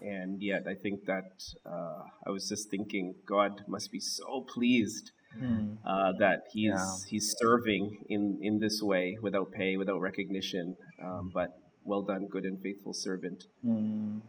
And 0.00 0.42
yet, 0.42 0.62
I 0.66 0.74
think 0.74 1.04
that 1.04 1.30
uh, 1.66 2.04
I 2.26 2.30
was 2.30 2.48
just 2.48 2.70
thinking, 2.70 3.16
God 3.26 3.62
must 3.68 3.92
be 3.92 4.00
so 4.00 4.46
pleased 4.48 5.10
mm. 5.38 5.76
uh, 5.84 6.12
that 6.18 6.44
he's 6.54 6.70
yeah. 6.70 6.96
he's 7.06 7.34
serving 7.38 7.98
in 8.08 8.38
in 8.40 8.60
this 8.60 8.80
way 8.82 9.18
without 9.20 9.52
pay, 9.52 9.76
without 9.76 10.00
recognition. 10.00 10.74
Um, 11.04 11.30
but 11.34 11.50
well 11.90 12.02
done, 12.02 12.26
good 12.26 12.44
and 12.44 12.60
faithful 12.62 12.94
servant. 12.94 13.44
Mm. 13.66 14.20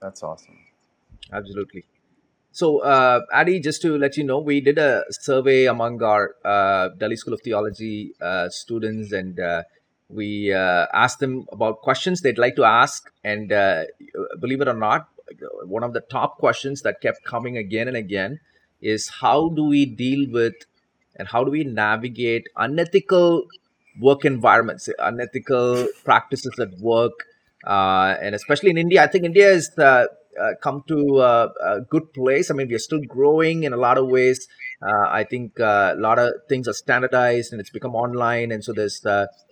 That's 0.00 0.22
awesome. 0.22 0.58
Absolutely. 1.32 1.84
So, 2.50 2.78
uh, 2.78 3.20
Adi, 3.32 3.60
just 3.60 3.82
to 3.82 3.98
let 3.98 4.16
you 4.16 4.24
know, 4.24 4.38
we 4.38 4.60
did 4.60 4.78
a 4.78 5.04
survey 5.10 5.66
among 5.66 6.02
our 6.02 6.34
uh, 6.44 6.88
Delhi 6.98 7.16
School 7.16 7.34
of 7.34 7.40
Theology 7.42 8.14
uh, 8.20 8.48
students, 8.48 9.12
and 9.12 9.38
uh, 9.40 9.62
we 10.08 10.52
uh, 10.52 10.86
asked 10.92 11.18
them 11.18 11.46
about 11.52 11.82
questions 11.82 12.20
they'd 12.20 12.38
like 12.38 12.56
to 12.56 12.64
ask. 12.64 13.10
And 13.24 13.52
uh, 13.52 13.84
believe 14.40 14.60
it 14.60 14.68
or 14.68 14.74
not, 14.74 15.08
one 15.64 15.82
of 15.82 15.92
the 15.94 16.00
top 16.00 16.38
questions 16.38 16.82
that 16.82 17.00
kept 17.00 17.24
coming 17.24 17.56
again 17.56 17.88
and 17.88 17.96
again 17.96 18.40
is 18.80 19.08
how 19.20 19.48
do 19.48 19.64
we 19.64 19.84
deal 19.86 20.30
with 20.30 20.54
and 21.16 21.28
how 21.28 21.44
do 21.44 21.50
we 21.50 21.64
navigate 21.64 22.48
unethical 22.56 23.46
work 24.00 24.24
environments, 24.24 24.88
unethical 24.98 25.86
practices 26.04 26.58
at 26.58 26.78
work, 26.78 27.12
uh, 27.66 28.16
and 28.20 28.34
especially 28.34 28.70
in 28.70 28.78
India. 28.78 29.02
I 29.02 29.06
think 29.06 29.24
India 29.24 29.52
has 29.52 29.70
uh, 29.78 30.06
uh, 30.40 30.50
come 30.62 30.82
to 30.88 31.20
a, 31.20 31.80
good 31.88 32.12
place. 32.12 32.50
I 32.50 32.54
mean, 32.54 32.68
we 32.68 32.74
are 32.74 32.80
still 32.80 33.00
growing 33.06 33.64
in 33.64 33.72
a 33.72 33.76
lot 33.76 33.98
of 33.98 34.08
ways. 34.08 34.46
Uh, 34.82 35.08
I 35.08 35.24
think 35.24 35.58
uh, 35.60 35.94
a 35.96 36.00
lot 36.00 36.18
of 36.18 36.32
things 36.48 36.68
are 36.68 36.72
standardized 36.72 37.52
and 37.52 37.60
it's 37.60 37.70
become 37.70 37.94
online, 37.94 38.52
and 38.52 38.62
so 38.62 38.72
there's 38.72 39.00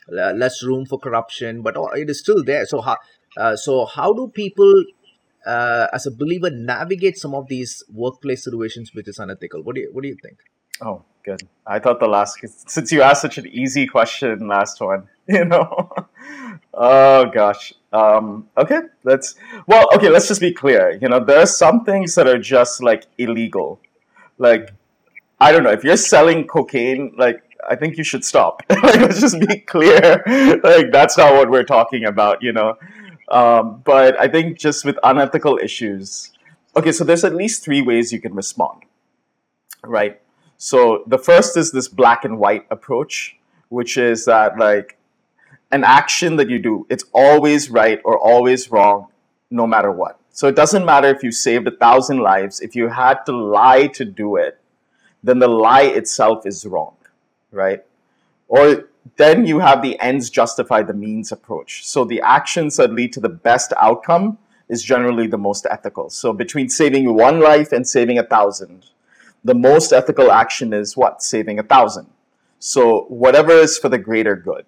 less 0.08 0.62
room 0.62 0.84
for 0.86 0.98
corruption, 0.98 1.62
but 1.62 1.76
it 1.94 2.10
is 2.10 2.18
still 2.18 2.42
there. 2.44 2.66
So 2.66 2.80
how 2.80 2.96
so 3.56 3.86
how 3.86 4.12
do 4.12 4.30
people 4.34 4.84
as 5.46 6.06
a 6.06 6.10
believer 6.10 6.50
navigate 6.50 7.16
some 7.16 7.34
of 7.34 7.48
these 7.48 7.82
workplace 7.92 8.44
situations 8.44 8.90
which 8.94 9.08
is 9.08 9.18
unethical? 9.18 9.62
What 9.62 9.76
do 9.76 9.82
you 9.82 9.90
what 9.92 10.02
do 10.02 10.08
you 10.08 10.16
think? 10.22 10.38
Oh, 10.82 11.04
good. 11.24 11.42
I 11.66 11.78
thought 11.78 12.00
the 12.00 12.06
last 12.06 12.38
since 12.66 12.92
you 12.92 13.02
asked 13.02 13.22
such 13.22 13.38
an 13.38 13.46
easy 13.46 13.86
question 13.86 14.48
last 14.48 14.80
one, 14.80 15.08
you 15.28 15.44
know. 15.44 15.90
oh 16.74 17.26
gosh. 17.26 17.72
Um, 17.92 18.48
okay, 18.56 18.80
let's 19.04 19.34
well, 19.66 19.88
okay, 19.94 20.08
let's 20.08 20.28
just 20.28 20.40
be 20.40 20.52
clear. 20.52 20.98
You 21.00 21.08
know, 21.08 21.22
there 21.22 21.38
are 21.38 21.46
some 21.46 21.84
things 21.84 22.14
that 22.14 22.26
are 22.26 22.38
just 22.38 22.82
like 22.82 23.04
illegal. 23.18 23.80
Like 24.38 24.70
I 25.40 25.52
don't 25.52 25.64
know, 25.64 25.72
if 25.72 25.84
you're 25.84 25.96
selling 25.96 26.46
cocaine, 26.46 27.14
like 27.18 27.42
I 27.68 27.76
think 27.76 27.98
you 27.98 28.04
should 28.04 28.24
stop. 28.24 28.62
like, 28.70 29.00
let's 29.00 29.20
just 29.20 29.38
be 29.40 29.58
clear. 29.58 30.22
like 30.62 30.90
that's 30.90 31.18
not 31.18 31.34
what 31.34 31.50
we're 31.50 31.64
talking 31.64 32.04
about, 32.04 32.42
you 32.42 32.52
know. 32.52 32.76
Um, 33.28 33.82
but 33.84 34.18
I 34.20 34.28
think 34.28 34.58
just 34.58 34.84
with 34.84 34.98
unethical 35.02 35.58
issues, 35.62 36.32
okay, 36.76 36.92
so 36.92 37.04
there's 37.04 37.24
at 37.24 37.34
least 37.34 37.64
three 37.64 37.82
ways 37.82 38.12
you 38.12 38.20
can 38.20 38.34
respond, 38.34 38.84
right? 39.84 40.20
So 40.62 41.02
the 41.08 41.18
first 41.18 41.56
is 41.56 41.72
this 41.72 41.88
black 41.88 42.24
and 42.24 42.38
white 42.38 42.66
approach, 42.70 43.36
which 43.68 43.96
is 43.96 44.26
that 44.26 44.56
like 44.56 44.96
an 45.72 45.82
action 45.82 46.36
that 46.36 46.48
you 46.48 46.60
do, 46.60 46.86
it's 46.88 47.04
always 47.12 47.68
right 47.68 48.00
or 48.04 48.16
always 48.16 48.70
wrong, 48.70 49.08
no 49.50 49.66
matter 49.66 49.90
what. 49.90 50.20
So 50.30 50.46
it 50.46 50.54
doesn't 50.54 50.84
matter 50.84 51.08
if 51.08 51.24
you 51.24 51.32
saved 51.32 51.66
a 51.66 51.72
thousand 51.72 52.18
lives, 52.18 52.60
if 52.60 52.76
you 52.76 52.86
had 52.86 53.24
to 53.26 53.32
lie 53.32 53.88
to 53.88 54.04
do 54.04 54.36
it, 54.36 54.60
then 55.24 55.40
the 55.40 55.48
lie 55.48 55.82
itself 55.82 56.46
is 56.46 56.64
wrong, 56.64 56.94
right? 57.50 57.82
Or 58.46 58.84
then 59.16 59.44
you 59.44 59.58
have 59.58 59.82
the 59.82 59.98
ends 59.98 60.30
justify 60.30 60.84
the 60.84 60.94
means 60.94 61.32
approach. 61.32 61.84
So 61.84 62.04
the 62.04 62.20
actions 62.20 62.76
that 62.76 62.92
lead 62.92 63.12
to 63.14 63.20
the 63.20 63.28
best 63.28 63.72
outcome 63.78 64.38
is 64.68 64.84
generally 64.84 65.26
the 65.26 65.38
most 65.38 65.66
ethical. 65.68 66.08
So 66.08 66.32
between 66.32 66.68
saving 66.68 67.12
one 67.12 67.40
life 67.40 67.72
and 67.72 67.84
saving 67.84 68.16
a 68.16 68.22
thousand, 68.22 68.91
the 69.44 69.54
most 69.54 69.92
ethical 69.92 70.30
action 70.30 70.72
is 70.72 70.96
what? 70.96 71.22
Saving 71.22 71.58
a 71.58 71.62
thousand. 71.62 72.06
So 72.58 73.06
whatever 73.08 73.52
is 73.52 73.78
for 73.78 73.88
the 73.88 73.98
greater 73.98 74.36
good, 74.36 74.64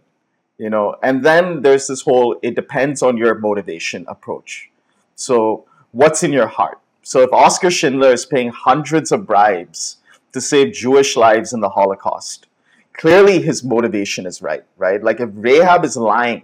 you 0.59 0.69
know. 0.69 0.97
And 1.03 1.25
then 1.25 1.63
there's 1.63 1.87
this 1.87 2.03
whole 2.03 2.37
it 2.43 2.55
depends 2.55 3.03
on 3.03 3.17
your 3.17 3.37
motivation 3.37 4.05
approach. 4.09 4.71
So 5.15 5.67
what's 5.93 6.23
in 6.23 6.33
your 6.33 6.49
heart? 6.49 6.81
So 7.03 7.21
if 7.21 7.33
oscar 7.33 7.71
Schindler 7.71 8.13
is 8.13 8.27
paying 8.27 8.49
hundreds 8.49 9.13
of 9.13 9.27
bribes 9.27 9.99
to 10.33 10.41
save 10.41 10.73
Jewish 10.73 11.17
lives 11.17 11.53
in 11.53 11.61
the 11.61 11.69
Holocaust, 11.69 12.49
clearly 12.95 13.41
his 13.41 13.63
motivation 13.63 14.27
is 14.27 14.43
right, 14.43 14.65
right? 14.77 15.03
Like 15.03 15.21
if 15.21 15.31
Rahab 15.33 15.85
is 15.85 15.97
lying 15.97 16.43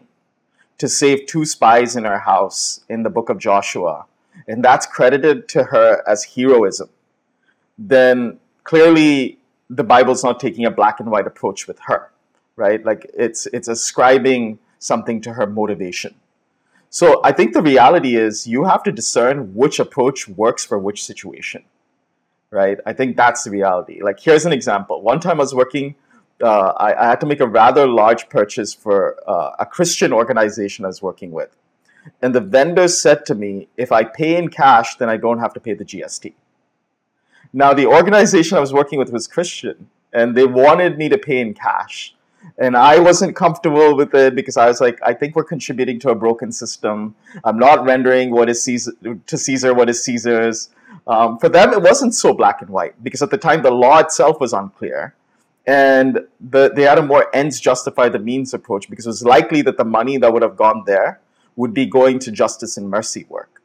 to 0.79 0.88
save 0.88 1.27
two 1.27 1.45
spies 1.45 1.97
in 1.97 2.05
her 2.05 2.21
house 2.21 2.85
in 2.88 3.03
the 3.03 3.11
book 3.11 3.29
of 3.29 3.38
Joshua, 3.38 4.07
and 4.47 4.64
that's 4.64 4.87
credited 4.87 5.49
to 5.49 5.64
her 5.64 6.03
as 6.07 6.25
heroism, 6.25 6.90
then 7.81 8.38
clearly 8.62 9.38
the 9.71 9.83
Bible's 9.83 10.23
not 10.23 10.38
taking 10.38 10.66
a 10.66 10.71
black 10.71 11.01
and 11.01 11.11
white 11.11 11.27
approach 11.27 11.66
with 11.66 11.79
her, 11.87 12.11
right? 12.57 12.85
Like 12.85 13.11
it's 13.14 13.47
it's 13.47 13.69
ascribing 13.69 14.59
something 14.79 15.21
to 15.23 15.33
her 15.33 15.47
motivation. 15.47 16.14
So 16.90 17.21
I 17.25 17.33
think 17.33 17.55
the 17.55 17.62
reality 17.62 18.16
is 18.16 18.47
you 18.47 18.64
have 18.64 18.83
to 18.83 18.93
discern 18.93 19.55
which 19.55 19.79
approach 19.79 20.29
works 20.29 20.64
for 20.64 20.79
which 20.79 21.05
situation, 21.05 21.64
right? 22.51 22.79
I 22.85 22.93
think 22.93 23.16
that's 23.16 23.45
the 23.45 23.51
reality. 23.51 24.03
Like 24.03 24.21
here's 24.21 24.45
an 24.45 24.53
example. 24.53 25.01
One 25.01 25.21
time 25.21 25.38
I 25.40 25.45
was 25.45 25.55
working, 25.55 25.95
uh, 26.43 26.73
I, 26.77 26.95
I, 26.95 27.07
had 27.07 27.21
to 27.21 27.27
make 27.27 27.40
a 27.40 27.47
rather 27.47 27.87
large 27.87 28.29
purchase 28.29 28.75
for 28.75 29.16
uh, 29.29 29.53
a 29.59 29.66
Christian 29.66 30.12
organization 30.12 30.85
I 30.85 30.88
was 30.88 31.01
working 31.01 31.31
with, 31.31 31.55
and 32.21 32.35
the 32.35 32.40
vendor 32.40 32.88
said 32.88 33.25
to 33.27 33.35
me, 33.35 33.69
"If 33.77 33.93
I 33.93 34.05
pay 34.05 34.37
in 34.37 34.49
cash, 34.49 34.97
then 34.97 35.09
I 35.09 35.16
don't 35.16 35.38
have 35.38 35.55
to 35.55 35.61
pay 35.61 35.75
the 35.75 35.85
GST." 35.85 36.33
Now, 37.53 37.73
the 37.73 37.87
organization 37.87 38.57
I 38.57 38.61
was 38.61 38.73
working 38.73 38.99
with 38.99 39.13
was 39.13 39.27
Christian, 39.27 39.89
and 40.13 40.37
they 40.37 40.47
wanted 40.47 40.97
me 40.99 41.09
to 41.09 41.19
pay 41.19 41.41
in 41.41 41.55
cash. 41.55 42.15
And 42.59 42.77
I 42.77 42.99
wasn't 42.99 43.35
comfortable 43.37 43.97
with 43.97 44.15
it 44.15 44.35
because 44.35 44.57
I 44.57 44.67
was 44.67 44.81
like, 44.81 44.99
I 45.05 45.15
think 45.15 45.35
we're 45.35 45.45
contributing 45.45 45.99
to 46.01 46.11
a 46.11 46.15
broken 46.15 46.53
system. 46.53 47.15
I'm 47.45 47.59
not 47.59 47.85
rendering 47.85 48.31
what 48.31 48.49
is 48.49 48.63
Caesar, 48.63 48.93
to 49.27 49.39
Caesar 49.39 49.75
what 49.75 49.91
is 49.91 50.03
Caesar's. 50.05 50.71
Um, 51.07 51.39
for 51.39 51.49
them, 51.49 51.73
it 51.73 51.83
wasn't 51.83 52.15
so 52.15 52.33
black 52.33 52.63
and 52.63 52.71
white 52.71 53.03
because 53.03 53.23
at 53.23 53.31
the 53.31 53.39
time 53.39 53.63
the 53.63 53.71
law 53.71 53.99
itself 53.99 54.41
was 54.41 54.53
unclear. 54.53 55.15
And 55.67 56.21
the, 56.41 56.73
they 56.75 56.83
had 56.83 56.99
a 56.99 57.03
more 57.03 57.35
ends 57.35 57.61
justify 57.61 58.09
the 58.09 58.19
means 58.19 58.55
approach 58.55 58.89
because 58.89 59.07
it 59.07 59.11
was 59.11 59.25
likely 59.25 59.63
that 59.63 59.77
the 59.77 59.85
money 59.85 60.17
that 60.19 60.33
would 60.33 60.43
have 60.43 60.57
gone 60.57 60.85
there 60.87 61.21
would 61.57 61.75
be 61.75 61.85
going 61.85 62.19
to 62.21 62.31
justice 62.31 62.77
and 62.77 62.89
mercy 62.89 63.27
work 63.29 63.60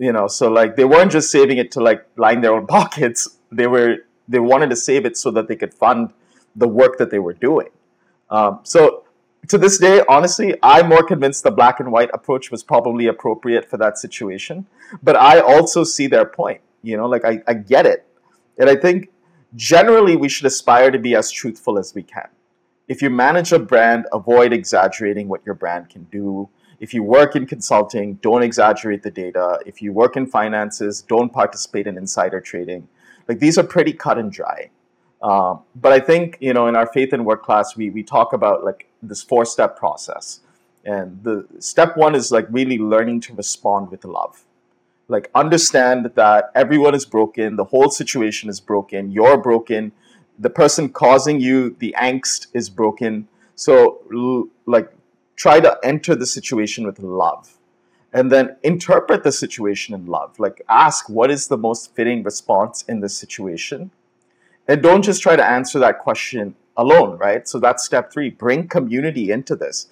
you 0.00 0.12
know 0.12 0.26
so 0.26 0.50
like 0.50 0.76
they 0.76 0.84
weren't 0.84 1.12
just 1.12 1.30
saving 1.30 1.58
it 1.58 1.70
to 1.72 1.80
like 1.80 2.04
line 2.16 2.40
their 2.40 2.54
own 2.54 2.66
pockets. 2.78 3.36
They 3.52 3.66
were 3.66 3.98
they 4.26 4.40
wanted 4.40 4.70
to 4.70 4.76
save 4.76 5.04
it 5.04 5.16
so 5.16 5.30
that 5.32 5.46
they 5.46 5.56
could 5.56 5.74
fund 5.74 6.12
the 6.56 6.66
work 6.66 6.98
that 6.98 7.10
they 7.10 7.18
were 7.18 7.34
doing. 7.34 7.68
Um, 8.30 8.60
so 8.62 9.04
to 9.48 9.56
this 9.56 9.78
day 9.78 10.02
honestly 10.06 10.54
i'm 10.62 10.88
more 10.88 11.02
convinced 11.02 11.42
the 11.42 11.50
black 11.50 11.80
and 11.80 11.90
white 11.90 12.10
approach 12.12 12.50
was 12.50 12.62
probably 12.62 13.06
appropriate 13.06 13.68
for 13.68 13.76
that 13.76 13.98
situation. 13.98 14.66
But 15.02 15.16
i 15.16 15.38
also 15.40 15.84
see 15.84 16.06
their 16.06 16.24
point 16.24 16.60
you 16.82 16.96
know 16.96 17.06
like 17.06 17.24
i, 17.24 17.42
I 17.46 17.54
get 17.54 17.86
it. 17.86 18.06
And 18.58 18.70
i 18.70 18.76
think 18.76 19.10
generally 19.54 20.16
we 20.16 20.28
should 20.28 20.46
aspire 20.46 20.90
to 20.90 20.98
be 20.98 21.14
as 21.14 21.30
truthful 21.30 21.78
as 21.78 21.94
we 21.94 22.02
can. 22.02 22.28
If 22.88 23.02
you 23.02 23.10
manage 23.10 23.52
a 23.52 23.58
brand 23.58 24.06
avoid 24.12 24.52
exaggerating 24.52 25.28
what 25.28 25.44
your 25.44 25.54
brand 25.54 25.90
can 25.90 26.04
do 26.04 26.48
if 26.80 26.94
you 26.94 27.02
work 27.02 27.36
in 27.36 27.46
consulting, 27.46 28.14
don't 28.14 28.42
exaggerate 28.42 29.02
the 29.02 29.10
data. 29.10 29.60
If 29.66 29.82
you 29.82 29.92
work 29.92 30.16
in 30.16 30.26
finances, 30.26 31.02
don't 31.02 31.30
participate 31.30 31.86
in 31.86 31.98
insider 31.98 32.40
trading. 32.40 32.88
Like 33.28 33.38
these 33.38 33.58
are 33.58 33.62
pretty 33.62 33.92
cut 33.92 34.18
and 34.18 34.32
dry. 34.32 34.70
Um, 35.22 35.60
but 35.76 35.92
I 35.92 36.00
think 36.00 36.38
you 36.40 36.54
know 36.54 36.66
in 36.66 36.74
our 36.74 36.86
faith 36.86 37.12
and 37.12 37.26
work 37.26 37.44
class 37.44 37.76
we 37.76 37.90
we 37.90 38.02
talk 38.02 38.32
about 38.32 38.64
like 38.64 38.88
this 39.02 39.22
four 39.22 39.44
step 39.44 39.78
process, 39.78 40.40
and 40.84 41.22
the 41.22 41.46
step 41.58 41.96
one 41.98 42.14
is 42.14 42.32
like 42.32 42.46
really 42.50 42.78
learning 42.78 43.20
to 43.22 43.34
respond 43.34 43.90
with 43.90 44.06
love. 44.06 44.44
Like 45.08 45.30
understand 45.34 46.10
that 46.14 46.50
everyone 46.54 46.94
is 46.94 47.04
broken, 47.04 47.56
the 47.56 47.64
whole 47.64 47.90
situation 47.90 48.48
is 48.48 48.60
broken, 48.60 49.10
you're 49.10 49.36
broken, 49.36 49.92
the 50.38 50.48
person 50.48 50.88
causing 50.88 51.40
you 51.40 51.76
the 51.78 51.94
angst 51.98 52.46
is 52.54 52.70
broken. 52.70 53.28
So 53.56 54.00
like 54.64 54.90
try 55.40 55.58
to 55.58 55.78
enter 55.82 56.14
the 56.14 56.26
situation 56.26 56.84
with 56.84 56.98
love 56.98 57.56
and 58.12 58.30
then 58.30 58.54
interpret 58.62 59.24
the 59.24 59.32
situation 59.32 59.94
in 59.94 60.04
love. 60.04 60.38
Like, 60.38 60.60
ask 60.68 61.08
what 61.08 61.30
is 61.30 61.48
the 61.48 61.56
most 61.56 61.94
fitting 61.94 62.22
response 62.22 62.84
in 62.86 63.00
this 63.00 63.16
situation. 63.16 63.90
And 64.68 64.82
don't 64.82 65.02
just 65.02 65.22
try 65.22 65.36
to 65.36 65.44
answer 65.58 65.78
that 65.78 65.98
question 65.98 66.56
alone, 66.76 67.16
right? 67.16 67.48
So 67.48 67.58
that's 67.58 67.86
step 67.86 68.12
three 68.12 68.28
bring 68.28 68.68
community 68.68 69.30
into 69.30 69.56
this. 69.56 69.86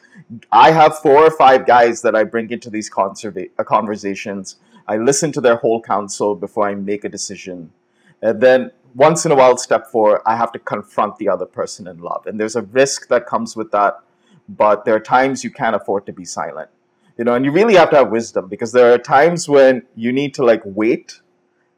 I 0.52 0.70
have 0.70 0.98
four 0.98 1.24
or 1.24 1.30
five 1.30 1.66
guys 1.66 2.02
that 2.02 2.14
I 2.14 2.24
bring 2.24 2.50
into 2.50 2.68
these 2.68 2.90
conserva- 2.90 3.48
uh, 3.58 3.64
conversations. 3.64 4.56
I 4.86 4.98
listen 4.98 5.32
to 5.32 5.40
their 5.40 5.56
whole 5.56 5.80
counsel 5.80 6.34
before 6.34 6.68
I 6.68 6.74
make 6.74 7.04
a 7.04 7.08
decision. 7.08 7.72
And 8.20 8.42
then 8.42 8.70
once 8.94 9.24
in 9.24 9.32
a 9.32 9.34
while, 9.34 9.56
step 9.56 9.86
four, 9.86 10.20
I 10.28 10.36
have 10.36 10.52
to 10.52 10.58
confront 10.58 11.16
the 11.16 11.30
other 11.30 11.46
person 11.46 11.86
in 11.86 12.00
love. 12.00 12.26
And 12.26 12.38
there's 12.38 12.56
a 12.56 12.62
risk 12.62 13.08
that 13.08 13.26
comes 13.26 13.56
with 13.56 13.70
that, 13.70 14.02
but 14.48 14.84
there 14.84 14.94
are 14.94 15.00
times 15.00 15.44
you 15.44 15.50
can't 15.50 15.76
afford 15.76 16.06
to 16.06 16.12
be 16.12 16.24
silent. 16.24 16.70
You 17.16 17.24
know, 17.24 17.34
and 17.34 17.44
you 17.44 17.50
really 17.50 17.74
have 17.74 17.90
to 17.90 17.96
have 17.96 18.10
wisdom 18.10 18.48
because 18.48 18.72
there 18.72 18.92
are 18.92 18.98
times 18.98 19.48
when 19.48 19.82
you 19.96 20.12
need 20.12 20.34
to 20.34 20.44
like 20.44 20.62
wait, 20.64 21.20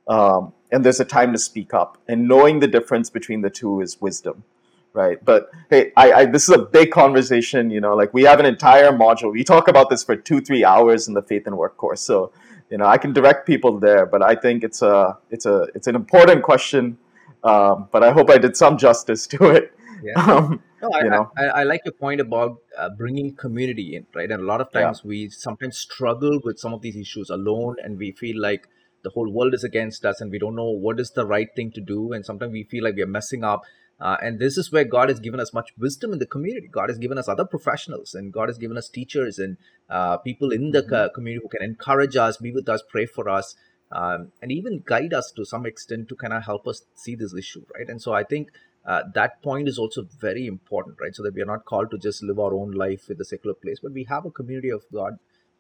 um, 0.07 0.53
and 0.71 0.85
there's 0.85 1.01
a 1.01 1.05
time 1.05 1.33
to 1.33 1.39
speak 1.39 1.73
up. 1.73 1.99
And 2.07 2.29
knowing 2.29 2.61
the 2.61 2.69
difference 2.69 3.09
between 3.09 3.41
the 3.41 3.51
two 3.51 3.81
is 3.81 4.01
wisdom 4.01 4.45
right 4.93 5.25
but 5.25 5.51
hey 5.69 5.93
I, 5.97 6.13
I 6.13 6.25
this 6.27 6.49
is 6.49 6.55
a 6.55 6.59
big 6.59 6.91
conversation 6.91 7.71
you 7.71 7.81
know 7.81 7.95
like 7.95 8.13
we 8.13 8.25
have 8.25 8.41
an 8.41 8.47
entire 8.47 8.91
module 8.91 9.33
we 9.33 9.45
talk 9.45 9.69
about 9.69 9.89
this 9.89 10.03
for 10.03 10.17
two 10.17 10.41
three 10.41 10.65
hours 10.65 11.07
in 11.07 11.15
the 11.15 11.23
faith 11.23 11.47
and 11.47 11.57
work 11.57 11.77
course 11.77 12.01
so 12.01 12.33
you 12.71 12.79
know 12.79 12.87
i 12.87 12.99
can 12.99 13.13
direct 13.13 13.47
people 13.47 13.79
there 13.79 14.05
but 14.05 14.23
i 14.23 14.35
think 14.35 14.65
it's 14.65 14.83
a 14.83 15.17
it's 15.31 15.47
a 15.47 15.69
it's 15.75 15.87
an 15.87 15.95
important 15.95 16.43
question 16.43 16.99
um, 17.45 17.89
but 17.93 18.03
i 18.03 18.11
hope 18.11 18.31
i 18.31 18.39
did 18.39 18.57
some 18.57 18.77
justice 18.77 19.27
to 19.27 19.51
it 19.51 19.73
Yeah. 20.03 20.15
um, 20.35 20.63
No, 20.83 20.91
I, 20.93 21.03
you 21.03 21.11
know 21.11 21.33
I, 21.37 21.45
I 21.61 21.63
like 21.65 21.83
your 21.85 21.93
point 21.93 22.21
about 22.21 22.59
uh, 22.77 22.89
bringing 22.91 23.35
community 23.35 23.97
in, 23.97 24.07
right? 24.15 24.31
And 24.31 24.43
a 24.43 24.45
lot 24.47 24.61
of 24.61 24.73
yeah 24.73 24.93
times 24.93 25.05
we 25.05 25.29
sometimes 25.29 25.79
struggle 25.79 26.41
with 26.45 26.59
some 26.59 26.73
of 26.73 26.81
these 26.83 26.97
issues 26.97 27.31
alone, 27.31 27.77
and 27.83 27.99
we 27.99 28.13
feel 28.13 28.41
like 28.41 28.67
the 29.03 29.11
whole 29.11 29.31
world 29.31 29.55
is 29.55 29.65
against 29.65 30.05
us, 30.05 30.21
and 30.21 30.31
we 30.31 30.39
don't 30.39 30.57
know 30.57 30.71
what 30.71 31.01
is 31.01 31.11
the 31.11 31.27
right 31.27 31.49
thing 31.55 31.71
to 31.73 31.81
do. 31.81 32.13
And 32.13 32.25
sometimes 32.25 32.53
we 32.53 32.65
feel 32.65 32.85
like 32.85 32.95
we 32.97 33.03
are 33.03 33.07
messing 33.07 33.45
up. 33.45 33.63
Uh, 34.01 34.17
and 34.23 34.39
this 34.39 34.57
is 34.57 34.73
where 34.73 34.85
God 34.85 35.11
has 35.11 35.21
given 35.21 35.41
us 35.41 35.53
much 35.53 35.71
wisdom 35.79 36.15
in 36.15 36.19
the 36.19 36.27
community. 36.27 36.69
God 36.73 36.89
has 36.89 36.97
given 36.97 37.19
us 37.19 37.29
other 37.29 37.45
professionals, 37.45 38.15
and 38.15 38.33
God 38.33 38.49
has 38.49 38.57
given 38.57 38.79
us 38.79 38.89
teachers 38.89 39.39
and 39.39 39.59
uh, 39.91 40.17
people 40.19 40.51
in 40.51 40.71
the 40.71 40.83
hmm 40.87 40.93
co- 40.93 41.11
community 41.11 41.43
who 41.43 41.51
can 41.51 41.63
encourage 41.63 42.17
us, 42.17 42.39
be 42.39 42.51
with 42.51 42.69
us, 42.69 42.83
pray 42.89 43.05
for 43.05 43.29
us, 43.29 43.55
um, 43.93 44.33
and 44.41 44.51
even 44.51 44.83
guide 44.87 45.13
us 45.13 45.33
to 45.37 45.45
some 45.45 45.67
extent 45.67 46.09
to 46.09 46.15
kind 46.17 46.33
of 46.33 46.45
help 46.45 46.67
us 46.67 46.83
see 46.95 47.15
this 47.15 47.35
issue, 47.35 47.65
right? 47.75 47.89
And 47.89 48.01
so 48.01 48.13
I 48.15 48.25
think 48.25 48.49
uh, 48.85 49.03
that 49.15 49.43
point 49.43 49.69
is 49.69 49.79
also 49.79 50.03
very 50.21 50.47
important, 50.47 50.97
right? 51.01 51.15
So 51.15 51.23
that 51.23 51.35
we 51.35 51.43
are 51.43 51.47
not 51.47 51.65
called 51.65 51.91
to 51.93 51.99
just 51.99 52.23
live 52.23 52.39
our 52.39 52.55
own 52.55 52.73
life 52.73 53.09
with 53.09 53.19
the 53.19 53.25
secular 53.25 53.55
place, 53.55 53.81
but 53.81 53.93
we 53.93 54.05
have 54.05 54.27
a 54.27 54.31
community 54.31 54.71
of 54.71 54.85
God, 54.93 55.19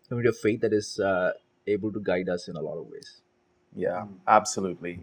community 0.09 0.29
of 0.31 0.39
faith 0.39 0.61
that 0.63 0.73
is 0.73 0.99
uh, 1.01 1.33
able 1.67 1.93
to 1.93 2.01
guide 2.01 2.29
us 2.29 2.49
in 2.49 2.57
a 2.57 2.61
lot 2.63 2.79
of 2.79 2.87
ways. 2.89 3.21
yeah 3.75 4.03
Mm. 4.03 4.19
absolutely 4.27 5.01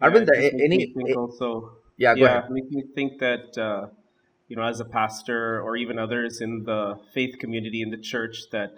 Yeah, 0.00 0.10
Arvind, 0.10 0.28
it 0.28 0.34
just 0.34 0.52
any, 0.60 0.62
me 0.74 0.92
think 0.94 1.14
a- 1.14 1.16
also. 1.16 1.78
yeah, 1.96 2.14
go 2.16 2.24
Yeah, 2.24 2.26
ahead. 2.26 2.44
it 2.44 2.50
makes 2.50 2.70
me 2.70 2.84
think 2.94 3.18
that 3.20 3.58
uh, 3.58 3.88
you 4.48 4.56
know, 4.56 4.62
as 4.62 4.80
a 4.80 4.84
pastor 4.84 5.60
or 5.62 5.76
even 5.76 5.98
others 5.98 6.40
in 6.40 6.64
the 6.64 6.98
faith 7.14 7.38
community 7.38 7.82
in 7.82 7.90
the 7.90 7.98
church, 7.98 8.50
that 8.52 8.70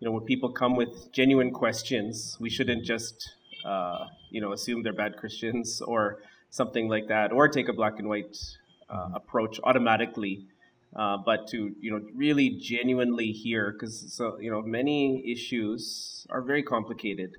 you 0.00 0.06
know, 0.06 0.12
when 0.12 0.24
people 0.24 0.52
come 0.52 0.76
with 0.76 1.12
genuine 1.12 1.52
questions, 1.52 2.36
we 2.40 2.50
shouldn't 2.50 2.84
just 2.84 3.30
uh, 3.64 4.06
you 4.30 4.40
know 4.40 4.52
assume 4.52 4.82
they're 4.82 4.92
bad 4.92 5.16
Christians 5.16 5.80
or 5.82 6.18
something 6.50 6.88
like 6.88 7.08
that, 7.08 7.32
or 7.32 7.48
take 7.48 7.68
a 7.68 7.72
black 7.72 7.98
and 7.98 8.08
white 8.08 8.36
uh, 8.88 9.10
approach 9.14 9.58
automatically. 9.64 10.46
Uh, 10.94 11.18
but 11.18 11.46
to 11.48 11.74
you 11.80 11.90
know 11.90 12.00
really 12.14 12.48
genuinely 12.48 13.30
hear 13.30 13.72
because 13.72 14.14
so 14.14 14.38
you 14.40 14.50
know 14.50 14.62
many 14.62 15.22
issues 15.30 16.26
are 16.30 16.40
very 16.40 16.62
complicated 16.62 17.36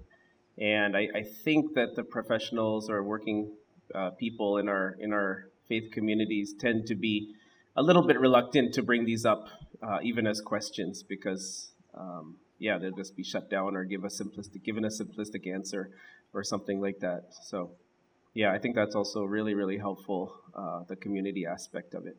and 0.58 0.98
I, 0.98 1.08
I 1.16 1.24
think 1.24 1.76
that 1.76 1.96
the 1.96 2.04
professionals 2.04 2.90
or 2.90 3.04
working 3.04 3.52
uh, 3.94 4.12
people 4.12 4.58
in 4.58 4.68
our 4.68 4.96
in 5.00 5.14
our 5.14 5.50
faith 5.68 5.92
communities 5.92 6.54
tend 6.60 6.88
to 6.88 6.96
be 6.96 7.34
a 7.76 7.84
little 7.84 8.06
bit 8.06 8.20
reluctant 8.20 8.74
to 8.74 8.84
bring 8.84 9.06
these 9.06 9.26
up 9.26 9.48
uh, 9.82 10.00
even 10.02 10.26
as 10.26 10.42
questions 10.42 11.04
because 11.04 11.72
um, 11.96 12.38
yeah 12.60 12.78
they'll 12.78 12.92
just 12.92 13.16
be 13.16 13.24
shut 13.24 13.50
down 13.50 13.76
or 13.76 13.84
give 13.84 14.04
a 14.04 14.08
simplistic 14.08 14.64
given 14.64 14.84
a 14.84 14.90
simplistic 14.90 15.52
answer 15.52 15.92
or 16.34 16.44
something 16.44 16.82
like 16.82 17.00
that 17.00 17.26
so 17.44 17.72
yeah 18.42 18.52
I 18.58 18.60
think 18.62 18.76
that's 18.80 18.96
also 19.00 19.20
really 19.36 19.54
really 19.62 19.78
helpful 19.88 20.22
uh, 20.62 20.80
the 20.92 20.96
community 20.96 21.44
aspect 21.46 21.94
of 21.94 22.04
it 22.08 22.18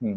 Hmm. 0.00 0.16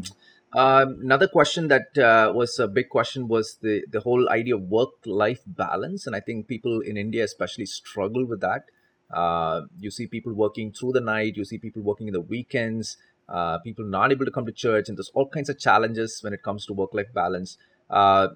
Um, 0.52 0.98
another 1.04 1.28
question 1.28 1.68
that 1.68 1.98
uh, 1.98 2.34
was 2.34 2.58
a 2.60 2.68
big 2.68 2.90
question 2.90 3.28
was 3.28 3.58
the 3.62 3.84
the 3.90 4.00
whole 4.00 4.28
idea 4.30 4.56
of 4.56 4.64
work 4.64 4.90
life 5.06 5.42
balance, 5.46 6.08
and 6.08 6.16
I 6.16 6.20
think 6.20 6.48
people 6.48 6.82
in 6.82 6.98
India 6.98 7.24
especially 7.24 7.66
struggle 7.66 8.26
with 8.26 8.42
that. 8.42 8.66
Uh, 9.14 9.62
you 9.80 9.92
see 9.92 10.08
people 10.08 10.34
working 10.34 10.72
through 10.72 10.94
the 10.94 11.02
night, 11.02 11.36
you 11.36 11.46
see 11.46 11.58
people 11.58 11.82
working 11.82 12.08
in 12.08 12.14
the 12.14 12.22
weekends, 12.22 12.98
uh, 13.28 13.60
people 13.60 13.86
not 13.86 14.12
able 14.12 14.26
to 14.26 14.32
come 14.32 14.46
to 14.46 14.52
church, 14.52 14.90
and 14.90 14.98
there's 14.98 15.12
all 15.14 15.28
kinds 15.28 15.50
of 15.50 15.60
challenges 15.60 16.20
when 16.24 16.34
it 16.34 16.44
comes 16.44 16.66
to 16.66 16.74
work 16.74 16.94
life 16.94 17.14
balance. 17.14 17.58
Uh, 17.90 18.30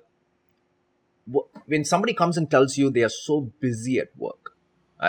when 1.65 1.83
somebody 1.85 2.13
comes 2.13 2.37
and 2.37 2.49
tells 2.51 2.77
you 2.77 2.89
they 2.89 3.03
are 3.03 3.09
so 3.09 3.41
busy 3.59 3.97
at 3.97 4.09
work 4.17 4.52